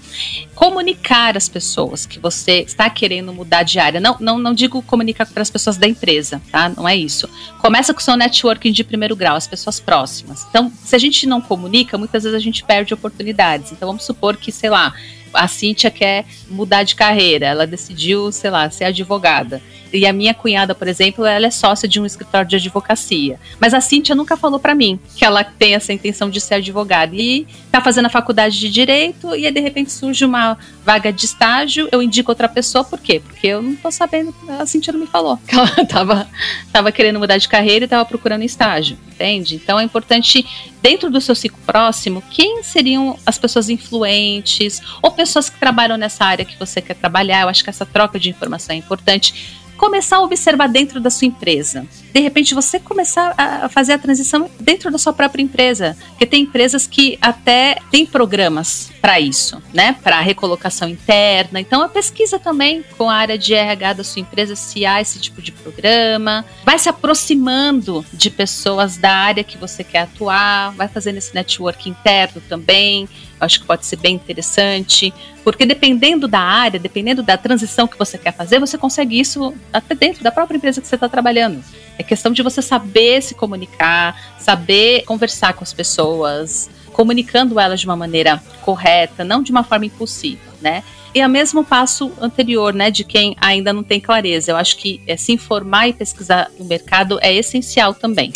Comunicar 0.55 1.37
às 1.37 1.49
pessoas 1.49 2.07
que 2.07 2.19
você 2.19 2.61
está 2.61 2.91
querendo 2.91 3.33
mudar 3.33 3.63
de 3.63 3.79
área. 3.79 4.01
Não, 4.01 4.17
não, 4.21 4.39
não 4.39 4.53
digo 4.53 4.83
comunicar 4.83 5.27
para 5.27 5.43
as 5.43 5.51
pessoas 5.51 5.77
da 5.77 5.87
empresa, 5.87 6.43
tá? 6.51 6.69
Não 6.69 6.89
é 6.89 6.97
isso. 6.97 7.29
Começa 7.61 7.95
com 7.95 8.01
o 8.01 8.03
seu 8.03 8.17
networking 8.17 8.73
de 8.73 8.85
primeiro 8.85 9.17
grau, 9.17 9.37
as 9.37 9.47
pessoas 9.47 9.81
próximas. 9.81 10.38
Então, 10.49 10.73
se 10.85 10.95
a 10.95 10.99
gente 10.99 11.27
não 11.27 11.41
comunica, 11.41 11.99
muitas 11.99 12.23
vezes 12.25 12.37
a 12.37 12.43
gente 12.43 12.65
perde 12.65 12.95
oportunidades. 12.95 13.73
Então, 13.73 13.89
vamos 13.89 14.05
supor 14.05 14.37
que, 14.37 14.53
sei 14.53 14.71
lá, 14.71 14.95
a 15.33 15.47
Cíntia 15.47 15.91
quer 15.91 16.25
mudar 16.49 16.83
de 16.83 16.95
carreira, 16.95 17.47
ela 17.47 17.67
decidiu, 17.67 18.33
sei 18.33 18.51
lá, 18.51 18.71
ser 18.71 18.85
advogada. 18.85 19.61
E 19.93 20.07
a 20.07 20.13
minha 20.13 20.35
cunhada, 20.35 20.75
por 20.75 20.87
exemplo, 20.87 21.25
ela 21.25 21.47
é 21.47 21.51
sócia 21.51 21.89
de 21.89 21.99
um 21.99 22.05
escritório 22.05 22.49
de 22.49 22.57
advocacia. 22.57 23.41
Mas 23.59 23.73
a 23.73 23.81
Cíntia 23.81 24.15
nunca 24.15 24.37
falou 24.37 24.61
para 24.61 24.75
mim 24.75 25.01
que 25.17 25.25
ela 25.25 25.43
tem 25.43 25.75
essa 25.75 25.93
intenção 25.93 26.29
de 26.29 26.41
ser 26.41 26.57
advogada. 26.57 27.17
E 27.17 27.47
tá 27.79 27.85
fazendo 27.85 28.07
a 28.07 28.11
faculdade 28.11 28.59
de 28.59 28.69
direito 28.69 29.35
e 29.35 29.47
aí 29.47 29.53
de 29.53 29.61
repente 29.61 29.93
surge 29.93 30.25
uma 30.25 30.59
vaga 30.85 31.13
de 31.13 31.25
estágio, 31.25 31.89
eu 31.93 32.03
indico 32.03 32.31
outra 32.31 32.49
pessoa, 32.49 32.85
por 32.85 32.99
quê? 32.99 33.21
Porque 33.25 33.47
eu 33.47 33.63
não 33.63 33.77
tô 33.77 33.91
sabendo, 33.91 34.35
a 34.49 34.67
Cíntia 34.67 34.93
não 34.93 35.01
me 35.01 35.07
falou 35.07 35.37
que 35.47 35.55
ela 35.55 35.69
tava, 35.87 36.29
tava 36.73 36.93
querendo 36.93 37.19
mudar 37.19 37.39
de 37.39 37.49
carreira 37.49 37.85
e 37.85 37.89
tava 37.89 38.05
procurando 38.05 38.43
estágio, 38.43 38.99
entende? 39.07 39.57
Então 39.57 39.79
é 39.79 39.85
importante, 39.85 40.45
dentro 40.83 41.11
do 41.11 41.21
seu 41.21 41.35
ciclo 41.35 41.59
próximo, 41.65 42.23
quem 42.31 42.63
seriam 42.63 43.19
as 43.25 43.39
pessoas 43.39 43.69
influentes 43.69 44.81
ou 45.03 45.11
pessoas 45.11 45.49
que 45.49 45.59
trabalham 45.59 45.97
nessa 45.97 46.25
área 46.25 46.45
que 46.45 46.59
você 46.59 46.81
quer 46.81 46.95
trabalhar. 46.95 47.43
Eu 47.43 47.49
acho 47.49 47.63
que 47.63 47.71
essa 47.71 47.87
troca 47.87 48.19
de 48.19 48.31
informação 48.31 48.75
é 48.75 48.79
importante 48.79 49.58
começar 49.79 50.17
a 50.17 50.23
observar 50.23 50.69
dentro 50.69 51.01
da 51.01 51.09
sua 51.09 51.27
empresa. 51.27 51.87
De 52.13 52.21
repente, 52.21 52.55
você 52.55 52.81
começar 52.81 53.33
a 53.39 53.69
fazer 53.69 53.93
a 53.93 53.99
transição 53.99 54.51
dentro 54.59 54.91
da 54.91 54.99
sua 54.99 55.13
própria 55.13 55.41
empresa. 55.43 55.97
Porque 56.09 56.27
tem 56.27 56.43
empresas 56.43 56.87
que 56.87 57.17
até 57.23 57.79
têm 57.91 58.05
programas 58.05 58.91
para 59.01 59.21
isso, 59.21 59.63
né? 59.73 59.97
Para 60.03 60.21
recolocação 60.21 60.89
interna. 60.89 61.61
Então, 61.61 61.81
a 61.81 61.89
pesquisa 61.89 62.39
também 62.39 62.85
com 62.99 63.09
a 63.09 63.15
área 63.15 63.39
de 63.39 63.55
RH 63.55 63.93
da 63.95 64.05
sua 64.05 64.21
empresa 64.21 64.57
se 64.57 64.85
há 64.85 65.01
esse 65.01 65.21
tipo 65.21 65.41
de 65.41 65.53
programa. 65.53 66.45
Vai 66.65 66.79
se 66.79 66.89
aproximando 66.89 68.05
de 68.13 68.31
pessoas 68.31 68.97
da 68.97 69.13
área 69.13 69.45
que 69.45 69.57
você 69.57 69.85
quer 69.85 70.01
atuar, 70.01 70.73
vai 70.73 70.89
fazendo 70.89 71.19
esse 71.19 71.33
network 71.35 71.89
interno 71.89 72.43
também 72.49 73.09
acho 73.41 73.61
que 73.61 73.67
pode 73.67 73.87
ser 73.87 73.97
bem 73.97 74.15
interessante, 74.15 75.13
porque 75.49 75.65
dependendo 75.65 76.29
da 76.29 76.41
área, 76.41 76.79
dependendo 76.79 77.23
da 77.23 77.35
transição 77.39 77.89
que 77.89 77.99
você 77.99 78.19
quer 78.19 78.35
fazer, 78.35 78.61
você 78.61 78.77
consegue 78.77 79.19
isso 79.19 79.55
até 79.73 79.95
dentro 79.95 80.23
da 80.23 80.31
própria 80.31 80.59
empresa 80.59 80.79
que 80.79 80.87
você 80.87 80.95
está 80.95 81.09
trabalhando. 81.09 81.65
É 81.99 82.03
questão 82.03 82.31
de 82.31 82.43
você 82.43 82.61
saber 82.61 83.23
se 83.23 83.35
comunicar, 83.35 84.15
saber 84.39 85.05
conversar 85.07 85.55
com 85.55 85.65
as 85.65 85.73
pessoas, 85.73 86.69
comunicando 86.93 87.59
elas 87.59 87.81
de 87.81 87.87
uma 87.87 87.97
maneira 87.97 88.43
correta, 88.61 89.25
não 89.25 89.43
de 89.43 89.51
uma 89.51 89.65
forma 89.65 89.87
impulsiva, 89.87 90.43
né? 90.61 90.85
E 91.15 91.25
o 91.25 91.29
mesmo 91.31 91.65
passo 91.65 92.13
anterior, 92.21 92.75
né, 92.75 92.91
de 92.91 93.03
quem 93.03 93.35
ainda 93.41 93.73
não 93.73 93.83
tem 93.83 93.99
clareza. 93.99 94.51
Eu 94.51 94.57
acho 94.59 94.77
que 94.77 95.01
é, 95.07 95.17
se 95.17 95.33
informar 95.33 95.89
e 95.89 95.95
pesquisar 95.95 96.51
o 96.59 96.65
mercado 96.65 97.19
é 97.23 97.35
essencial 97.35 97.95
também 97.95 98.31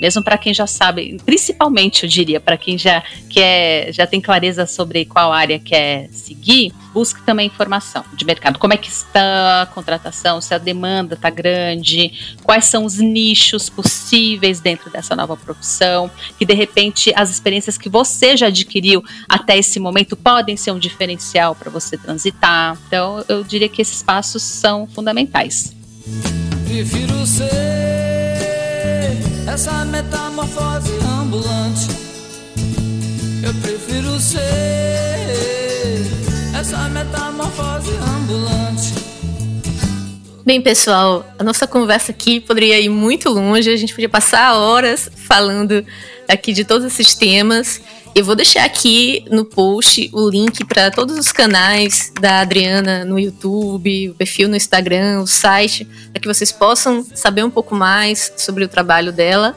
mesmo 0.00 0.22
para 0.22 0.36
quem 0.36 0.52
já 0.52 0.66
sabe, 0.66 1.18
principalmente 1.24 2.04
eu 2.04 2.08
diria, 2.08 2.40
para 2.40 2.56
quem 2.56 2.76
já 2.76 3.02
quer, 3.28 3.92
já 3.92 4.06
tem 4.06 4.20
clareza 4.20 4.66
sobre 4.66 5.04
qual 5.04 5.32
área 5.32 5.58
quer 5.58 6.08
seguir, 6.10 6.72
busque 6.92 7.22
também 7.22 7.46
informação 7.46 8.04
de 8.14 8.24
mercado. 8.24 8.58
Como 8.58 8.72
é 8.72 8.76
que 8.76 8.88
está 8.88 9.62
a 9.62 9.66
contratação, 9.66 10.40
se 10.40 10.54
a 10.54 10.58
demanda 10.58 11.14
está 11.14 11.30
grande, 11.30 12.36
quais 12.42 12.66
são 12.66 12.84
os 12.84 12.98
nichos 12.98 13.68
possíveis 13.68 14.60
dentro 14.60 14.90
dessa 14.90 15.16
nova 15.16 15.36
profissão, 15.36 16.10
que 16.38 16.44
de 16.44 16.54
repente 16.54 17.12
as 17.14 17.30
experiências 17.30 17.78
que 17.78 17.88
você 17.88 18.36
já 18.36 18.46
adquiriu 18.46 19.02
até 19.28 19.56
esse 19.58 19.80
momento 19.80 20.16
podem 20.16 20.56
ser 20.56 20.72
um 20.72 20.78
diferencial 20.78 21.54
para 21.54 21.70
você 21.70 21.96
transitar. 21.96 22.78
Então, 22.86 23.24
eu 23.28 23.42
diria 23.42 23.68
que 23.68 23.80
esses 23.80 24.02
passos 24.02 24.42
são 24.42 24.86
fundamentais. 24.86 25.74
Prefiro 26.66 27.26
ser 27.26 28.25
essa 29.46 29.84
metamorfose 29.84 30.92
ambulante. 31.20 31.88
Eu 33.42 33.54
prefiro 33.62 34.18
ser 34.18 34.38
essa 36.58 36.88
metamorfose 36.88 37.92
ambulante. 38.16 38.94
Bem, 40.44 40.60
pessoal, 40.60 41.26
a 41.38 41.44
nossa 41.44 41.66
conversa 41.66 42.12
aqui 42.12 42.38
poderia 42.38 42.78
ir 42.80 42.88
muito 42.88 43.28
longe, 43.30 43.70
a 43.70 43.76
gente 43.76 43.92
podia 43.94 44.08
passar 44.08 44.54
horas 44.54 45.10
falando 45.16 45.84
aqui 46.28 46.52
de 46.52 46.64
todos 46.64 46.86
esses 46.86 47.14
temas. 47.14 47.80
Eu 48.16 48.24
vou 48.24 48.34
deixar 48.34 48.64
aqui 48.64 49.26
no 49.30 49.44
post 49.44 50.08
o 50.10 50.30
link 50.30 50.64
para 50.64 50.90
todos 50.90 51.18
os 51.18 51.30
canais 51.30 52.10
da 52.18 52.40
Adriana 52.40 53.04
no 53.04 53.18
YouTube, 53.18 54.08
o 54.08 54.14
perfil 54.14 54.48
no 54.48 54.56
Instagram, 54.56 55.20
o 55.20 55.26
site, 55.26 55.86
para 56.10 56.22
que 56.22 56.26
vocês 56.26 56.50
possam 56.50 57.06
saber 57.14 57.44
um 57.44 57.50
pouco 57.50 57.74
mais 57.74 58.32
sobre 58.38 58.64
o 58.64 58.68
trabalho 58.68 59.12
dela. 59.12 59.54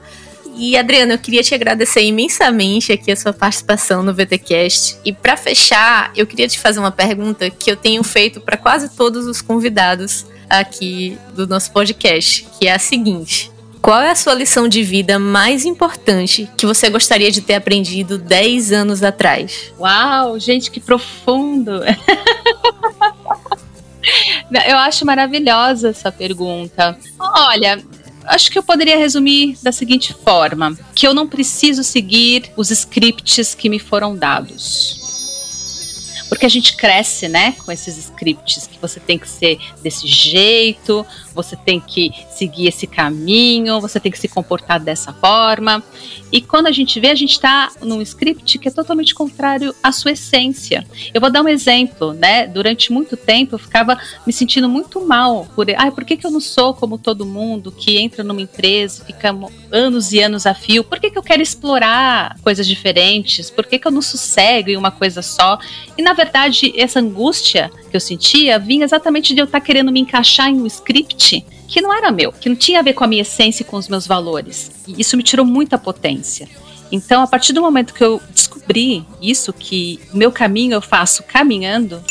E 0.58 0.76
Adriana, 0.76 1.14
eu 1.14 1.18
queria 1.18 1.42
te 1.42 1.56
agradecer 1.56 2.04
imensamente 2.04 2.92
aqui 2.92 3.14
a 3.14 3.16
sua 3.16 3.32
participação 3.32 4.04
no 4.04 4.14
VTcast. 4.14 4.98
E 5.06 5.14
para 5.14 5.38
fechar, 5.38 6.12
eu 6.14 6.28
queria 6.28 6.50
te 6.50 6.60
fazer 6.60 6.82
uma 6.82 6.92
pergunta 6.92 7.50
que 7.50 7.72
eu 7.72 7.78
tenho 7.78 8.04
feito 8.04 8.42
para 8.42 8.58
quase 8.58 8.90
todos 8.90 9.26
os 9.26 9.42
convidados 9.42 10.26
aqui 10.50 11.18
do 11.34 11.48
nosso 11.48 11.72
podcast, 11.72 12.46
que 12.60 12.68
é 12.68 12.74
a 12.74 12.80
seguinte: 12.80 13.50
qual 13.82 14.02
é 14.02 14.12
a 14.12 14.16
sua 14.16 14.34
lição 14.34 14.68
de 14.68 14.84
vida 14.84 15.18
mais 15.18 15.66
importante 15.66 16.50
que 16.58 16.66
você 16.66 16.90
gostaria 16.90 17.32
de 17.32 17.42
ter 17.42 17.56
aprendido 17.56 18.18
10 18.18 18.72
anos 18.72 19.04
atrás? 19.04 19.74
Uau, 19.80 20.40
gente, 20.40 20.70
que 20.70 20.80
profundo! 20.80 21.82
Eu 24.68 24.78
acho 24.78 25.06
maravilhosa 25.06 25.90
essa 25.90 26.12
pergunta. 26.12 26.98
Olha, 27.20 27.84
acho 28.26 28.52
que 28.52 28.58
eu 28.58 28.64
poderia 28.64 28.98
resumir 28.98 29.58
da 29.62 29.72
seguinte 29.72 30.14
forma: 30.14 30.76
que 30.96 31.06
eu 31.06 31.14
não 31.14 31.28
preciso 31.28 31.84
seguir 31.84 32.52
os 32.56 32.72
scripts 32.72 33.54
que 33.54 33.70
me 33.70 33.78
foram 33.78 34.16
dados. 34.16 34.99
Porque 36.40 36.46
a 36.46 36.50
gente 36.50 36.78
cresce, 36.78 37.28
né, 37.28 37.54
com 37.66 37.70
esses 37.70 37.98
scripts 37.98 38.66
que 38.66 38.80
você 38.80 38.98
tem 38.98 39.20
que 39.20 39.28
ser 39.28 39.60
desse 39.84 40.08
jeito, 40.08 41.06
você 41.36 41.58
tem 41.58 41.82
que 41.82 42.14
seguir 42.30 42.68
esse 42.68 42.88
caminho, 42.88 43.82
você 43.82 44.00
tem 44.00 44.10
que 44.10 44.18
se 44.18 44.30
comportar 44.30 44.80
dessa 44.80 45.12
forma. 45.12 45.84
E 46.32 46.40
quando 46.40 46.68
a 46.68 46.72
gente 46.72 46.98
vê, 46.98 47.10
a 47.10 47.16
gente 47.16 47.34
está 47.34 47.70
num 47.82 48.02
script 48.02 48.58
que 48.58 48.70
é 48.70 48.72
totalmente 48.72 49.14
contrário 49.14 49.76
à 49.84 49.92
sua 49.92 50.12
essência. 50.12 50.88
Eu 51.14 51.20
vou 51.20 51.30
dar 51.30 51.42
um 51.42 51.48
exemplo, 51.50 52.14
né? 52.14 52.48
Durante 52.48 52.90
muito 52.94 53.18
tempo 53.18 53.56
eu 53.56 53.60
ficava 53.60 54.00
me 54.26 54.32
sentindo 54.32 54.70
muito 54.70 55.06
mal 55.06 55.46
por, 55.54 55.68
ai, 55.76 55.92
por 55.92 56.06
que, 56.06 56.16
que 56.16 56.26
eu 56.26 56.32
não 56.32 56.40
sou 56.40 56.74
como 56.74 56.98
todo 56.98 57.26
mundo 57.26 57.70
que 57.70 57.98
entra 57.98 58.24
numa 58.24 58.42
empresa, 58.42 59.04
fica 59.04 59.36
anos 59.72 60.14
e 60.14 60.22
anos 60.22 60.46
a 60.46 60.54
fio? 60.54 60.86
Por 60.86 61.02
que, 61.02 61.12
que 61.12 61.18
eu 61.18 61.24
quero 61.24 61.42
explorar 61.42 62.38
coisas 62.42 62.66
diferentes? 62.66 63.50
Por 63.50 63.66
que, 63.66 63.78
que 63.78 63.88
eu 63.88 63.92
não 63.92 64.02
sossego 64.02 64.70
em 64.70 64.78
uma 64.78 64.92
coisa 64.92 65.22
só? 65.22 65.60
E 65.98 66.02
na 66.02 66.14
verdade, 66.30 66.74
essa 66.78 67.00
angústia 67.00 67.72
que 67.90 67.96
eu 67.96 68.00
sentia 68.00 68.60
vinha 68.60 68.86
exatamente 68.86 69.34
de 69.34 69.42
eu 69.42 69.46
estar 69.46 69.60
querendo 69.60 69.92
me 69.92 70.00
encaixar 70.00 70.48
em 70.48 70.62
um 70.62 70.68
script 70.68 71.44
que 71.68 71.82
não 71.82 71.94
era 71.94 72.12
meu, 72.12 72.32
que 72.32 72.48
não 72.48 72.56
tinha 72.56 72.80
a 72.80 72.84
ver 72.84 72.94
com 72.94 73.04
a 73.04 73.08
minha 73.08 73.24
essência 73.24 73.64
e 73.64 73.66
com 73.66 73.78
os 73.78 73.88
meus 73.90 74.06
valores. 74.06 74.72
E 74.88 75.02
isso 75.02 75.18
me 75.18 75.24
tirou 75.24 75.46
muita 75.46 75.78
potência. 75.78 76.48
Então, 76.92 77.22
a 77.22 77.28
partir 77.28 77.54
do 77.54 77.62
momento 77.62 77.94
que 77.94 78.04
eu 78.04 78.22
descobri 78.34 79.06
isso, 79.22 79.54
que 79.54 80.00
o 80.14 80.18
meu 80.18 80.32
caminho 80.32 80.74
eu 80.74 80.82
faço 80.82 81.24
caminhando, 81.24 82.02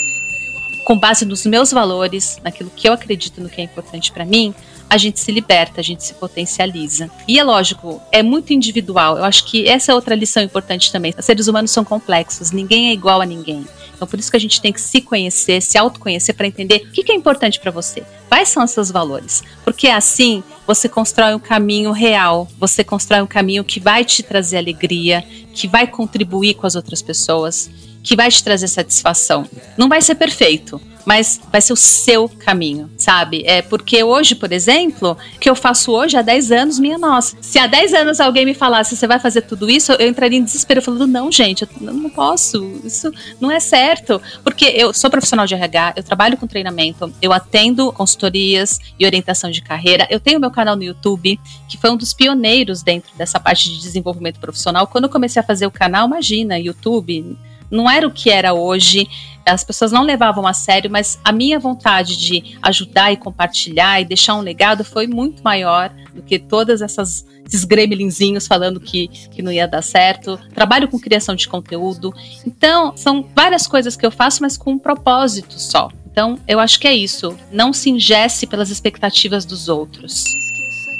com 0.84 0.98
base 0.98 1.24
nos 1.24 1.44
meus 1.44 1.72
valores, 1.72 2.38
naquilo 2.42 2.70
que 2.74 2.88
eu 2.88 2.92
acredito 2.92 3.40
no 3.40 3.48
que 3.48 3.60
é 3.60 3.64
importante 3.64 4.12
para 4.12 4.24
mim, 4.24 4.54
a 4.88 4.96
gente 4.96 5.20
se 5.20 5.30
liberta, 5.30 5.80
a 5.80 5.84
gente 5.84 6.02
se 6.02 6.14
potencializa. 6.14 7.10
E 7.26 7.38
é 7.38 7.44
lógico, 7.44 8.00
é 8.10 8.22
muito 8.22 8.52
individual. 8.52 9.18
Eu 9.18 9.24
acho 9.24 9.44
que 9.44 9.68
essa 9.68 9.92
é 9.92 9.94
outra 9.94 10.14
lição 10.14 10.42
importante 10.42 10.90
também. 10.90 11.14
Os 11.16 11.24
seres 11.24 11.46
humanos 11.46 11.70
são 11.70 11.84
complexos, 11.84 12.50
ninguém 12.50 12.88
é 12.88 12.92
igual 12.92 13.20
a 13.20 13.26
ninguém. 13.26 13.66
Então, 13.94 14.06
por 14.06 14.18
isso 14.18 14.30
que 14.30 14.36
a 14.36 14.40
gente 14.40 14.60
tem 14.60 14.72
que 14.72 14.80
se 14.80 15.00
conhecer, 15.00 15.60
se 15.60 15.76
autoconhecer 15.76 16.32
para 16.32 16.46
entender 16.46 16.86
o 16.88 16.92
que, 16.92 17.10
é 17.10 17.14
importante 17.14 17.58
para 17.58 17.72
você, 17.72 18.04
quais 18.28 18.48
são 18.48 18.62
os 18.62 18.70
seus 18.70 18.92
valores. 18.92 19.42
Porque 19.64 19.88
assim 19.88 20.42
você 20.64 20.88
constrói 20.88 21.34
um 21.34 21.38
caminho 21.40 21.90
real, 21.90 22.46
você 22.60 22.84
constrói 22.84 23.22
um 23.22 23.26
caminho 23.26 23.64
que 23.64 23.80
vai 23.80 24.04
te 24.04 24.22
trazer 24.22 24.58
alegria, 24.58 25.24
que 25.52 25.66
vai 25.66 25.84
contribuir 25.86 26.54
com 26.54 26.64
as 26.64 26.76
outras 26.76 27.02
pessoas, 27.02 27.68
que 28.02 28.16
vai 28.16 28.30
te 28.30 28.42
trazer 28.42 28.68
satisfação. 28.68 29.46
Não 29.76 29.88
vai 29.88 30.00
ser 30.00 30.14
perfeito, 30.14 30.80
mas 31.08 31.40
vai 31.50 31.62
ser 31.62 31.72
o 31.72 31.76
seu 31.76 32.28
caminho, 32.28 32.90
sabe? 32.98 33.42
É 33.46 33.62
porque 33.62 34.04
hoje, 34.04 34.34
por 34.34 34.52
exemplo, 34.52 35.16
o 35.36 35.38
que 35.38 35.48
eu 35.48 35.54
faço 35.54 35.90
hoje 35.90 36.18
há 36.18 36.20
10 36.20 36.52
anos, 36.52 36.78
minha 36.78 36.98
nossa. 36.98 37.34
Se 37.40 37.58
há 37.58 37.66
10 37.66 37.94
anos 37.94 38.20
alguém 38.20 38.44
me 38.44 38.52
falasse, 38.52 38.94
você 38.94 39.06
vai 39.06 39.18
fazer 39.18 39.40
tudo 39.40 39.70
isso, 39.70 39.90
eu 39.92 40.06
entraria 40.06 40.38
em 40.38 40.44
desespero 40.44 40.82
falando, 40.82 41.06
não, 41.06 41.32
gente, 41.32 41.62
eu 41.62 41.68
não 41.80 42.10
posso, 42.10 42.78
isso 42.84 43.10
não 43.40 43.50
é 43.50 43.58
certo. 43.58 44.20
Porque 44.44 44.66
eu 44.66 44.92
sou 44.92 45.08
profissional 45.08 45.46
de 45.46 45.54
RH, 45.54 45.94
eu 45.96 46.02
trabalho 46.02 46.36
com 46.36 46.46
treinamento, 46.46 47.10
eu 47.22 47.32
atendo 47.32 47.90
consultorias 47.90 48.78
e 48.98 49.06
orientação 49.06 49.50
de 49.50 49.62
carreira, 49.62 50.06
eu 50.10 50.20
tenho 50.20 50.38
meu 50.38 50.50
canal 50.50 50.76
no 50.76 50.82
YouTube, 50.82 51.40
que 51.66 51.78
foi 51.78 51.90
um 51.90 51.96
dos 51.96 52.12
pioneiros 52.12 52.82
dentro 52.82 53.16
dessa 53.16 53.40
parte 53.40 53.70
de 53.70 53.80
desenvolvimento 53.80 54.38
profissional. 54.38 54.86
Quando 54.86 55.04
eu 55.04 55.10
comecei 55.10 55.40
a 55.40 55.42
fazer 55.42 55.66
o 55.66 55.70
canal, 55.70 56.06
imagina, 56.06 56.58
YouTube, 56.58 57.34
não 57.70 57.90
era 57.90 58.06
o 58.06 58.10
que 58.10 58.30
era 58.30 58.54
hoje, 58.54 59.08
as 59.44 59.64
pessoas 59.64 59.90
não 59.90 60.02
levavam 60.02 60.46
a 60.46 60.52
sério, 60.52 60.90
mas 60.90 61.18
a 61.24 61.32
minha 61.32 61.58
vontade 61.58 62.16
de 62.18 62.56
ajudar 62.62 63.12
e 63.12 63.16
compartilhar 63.16 64.00
e 64.00 64.04
deixar 64.04 64.34
um 64.34 64.40
legado 64.40 64.84
foi 64.84 65.06
muito 65.06 65.42
maior 65.42 65.90
do 66.14 66.22
que 66.22 66.38
todas 66.38 66.82
essas 66.82 67.26
esses 67.48 67.64
gremlinzinhos 67.64 68.46
falando 68.46 68.78
que, 68.78 69.08
que 69.08 69.40
não 69.40 69.50
ia 69.50 69.66
dar 69.66 69.80
certo. 69.82 70.38
Trabalho 70.54 70.86
com 70.86 70.98
criação 70.98 71.34
de 71.34 71.48
conteúdo. 71.48 72.12
Então, 72.46 72.94
são 72.94 73.26
várias 73.34 73.66
coisas 73.66 73.96
que 73.96 74.04
eu 74.04 74.10
faço, 74.10 74.42
mas 74.42 74.58
com 74.58 74.72
um 74.72 74.78
propósito 74.78 75.58
só. 75.58 75.90
Então, 76.10 76.38
eu 76.46 76.60
acho 76.60 76.78
que 76.78 76.86
é 76.86 76.94
isso. 76.94 77.34
Não 77.50 77.72
se 77.72 77.88
ingesse 77.88 78.46
pelas 78.46 78.70
expectativas 78.70 79.46
dos 79.46 79.66
outros. 79.66 80.24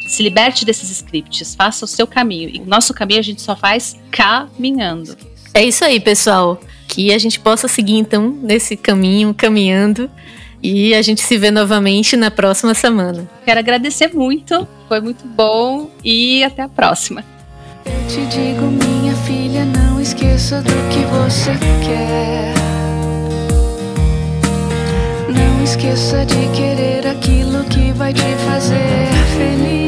Se 0.08 0.22
liberte 0.22 0.64
desses 0.64 0.90
scripts, 0.90 1.54
faça 1.54 1.84
o 1.84 1.88
seu 1.88 2.06
caminho. 2.06 2.48
E 2.48 2.60
o 2.60 2.66
nosso 2.66 2.94
caminho 2.94 3.20
a 3.20 3.22
gente 3.22 3.42
só 3.42 3.54
faz 3.54 3.94
caminhando. 4.10 5.18
É 5.54 5.62
isso 5.64 5.84
aí, 5.84 6.00
pessoal. 6.00 6.60
Que 6.86 7.12
a 7.12 7.18
gente 7.18 7.38
possa 7.38 7.68
seguir 7.68 7.94
então 7.94 8.30
nesse 8.42 8.76
caminho, 8.76 9.34
caminhando. 9.34 10.10
E 10.62 10.94
a 10.94 11.02
gente 11.02 11.20
se 11.20 11.36
vê 11.36 11.50
novamente 11.50 12.16
na 12.16 12.30
próxima 12.30 12.74
semana. 12.74 13.28
Quero 13.44 13.60
agradecer 13.60 14.12
muito, 14.12 14.66
foi 14.88 15.00
muito 15.00 15.24
bom 15.26 15.90
e 16.04 16.42
até 16.42 16.62
a 16.62 16.68
próxima. 16.68 17.24
Eu 17.86 18.08
te 18.08 18.26
digo, 18.26 18.62
minha 18.62 19.14
filha, 19.24 19.64
não 19.64 20.00
esqueça 20.00 20.60
do 20.60 20.72
que 20.90 21.04
você 21.06 21.52
quer. 21.84 22.54
Não 25.32 25.62
esqueça 25.62 26.26
de 26.26 26.48
querer 26.56 27.06
aquilo 27.06 27.64
que 27.64 27.92
vai 27.92 28.12
te 28.12 28.34
fazer 28.46 29.08
feliz. 29.36 29.87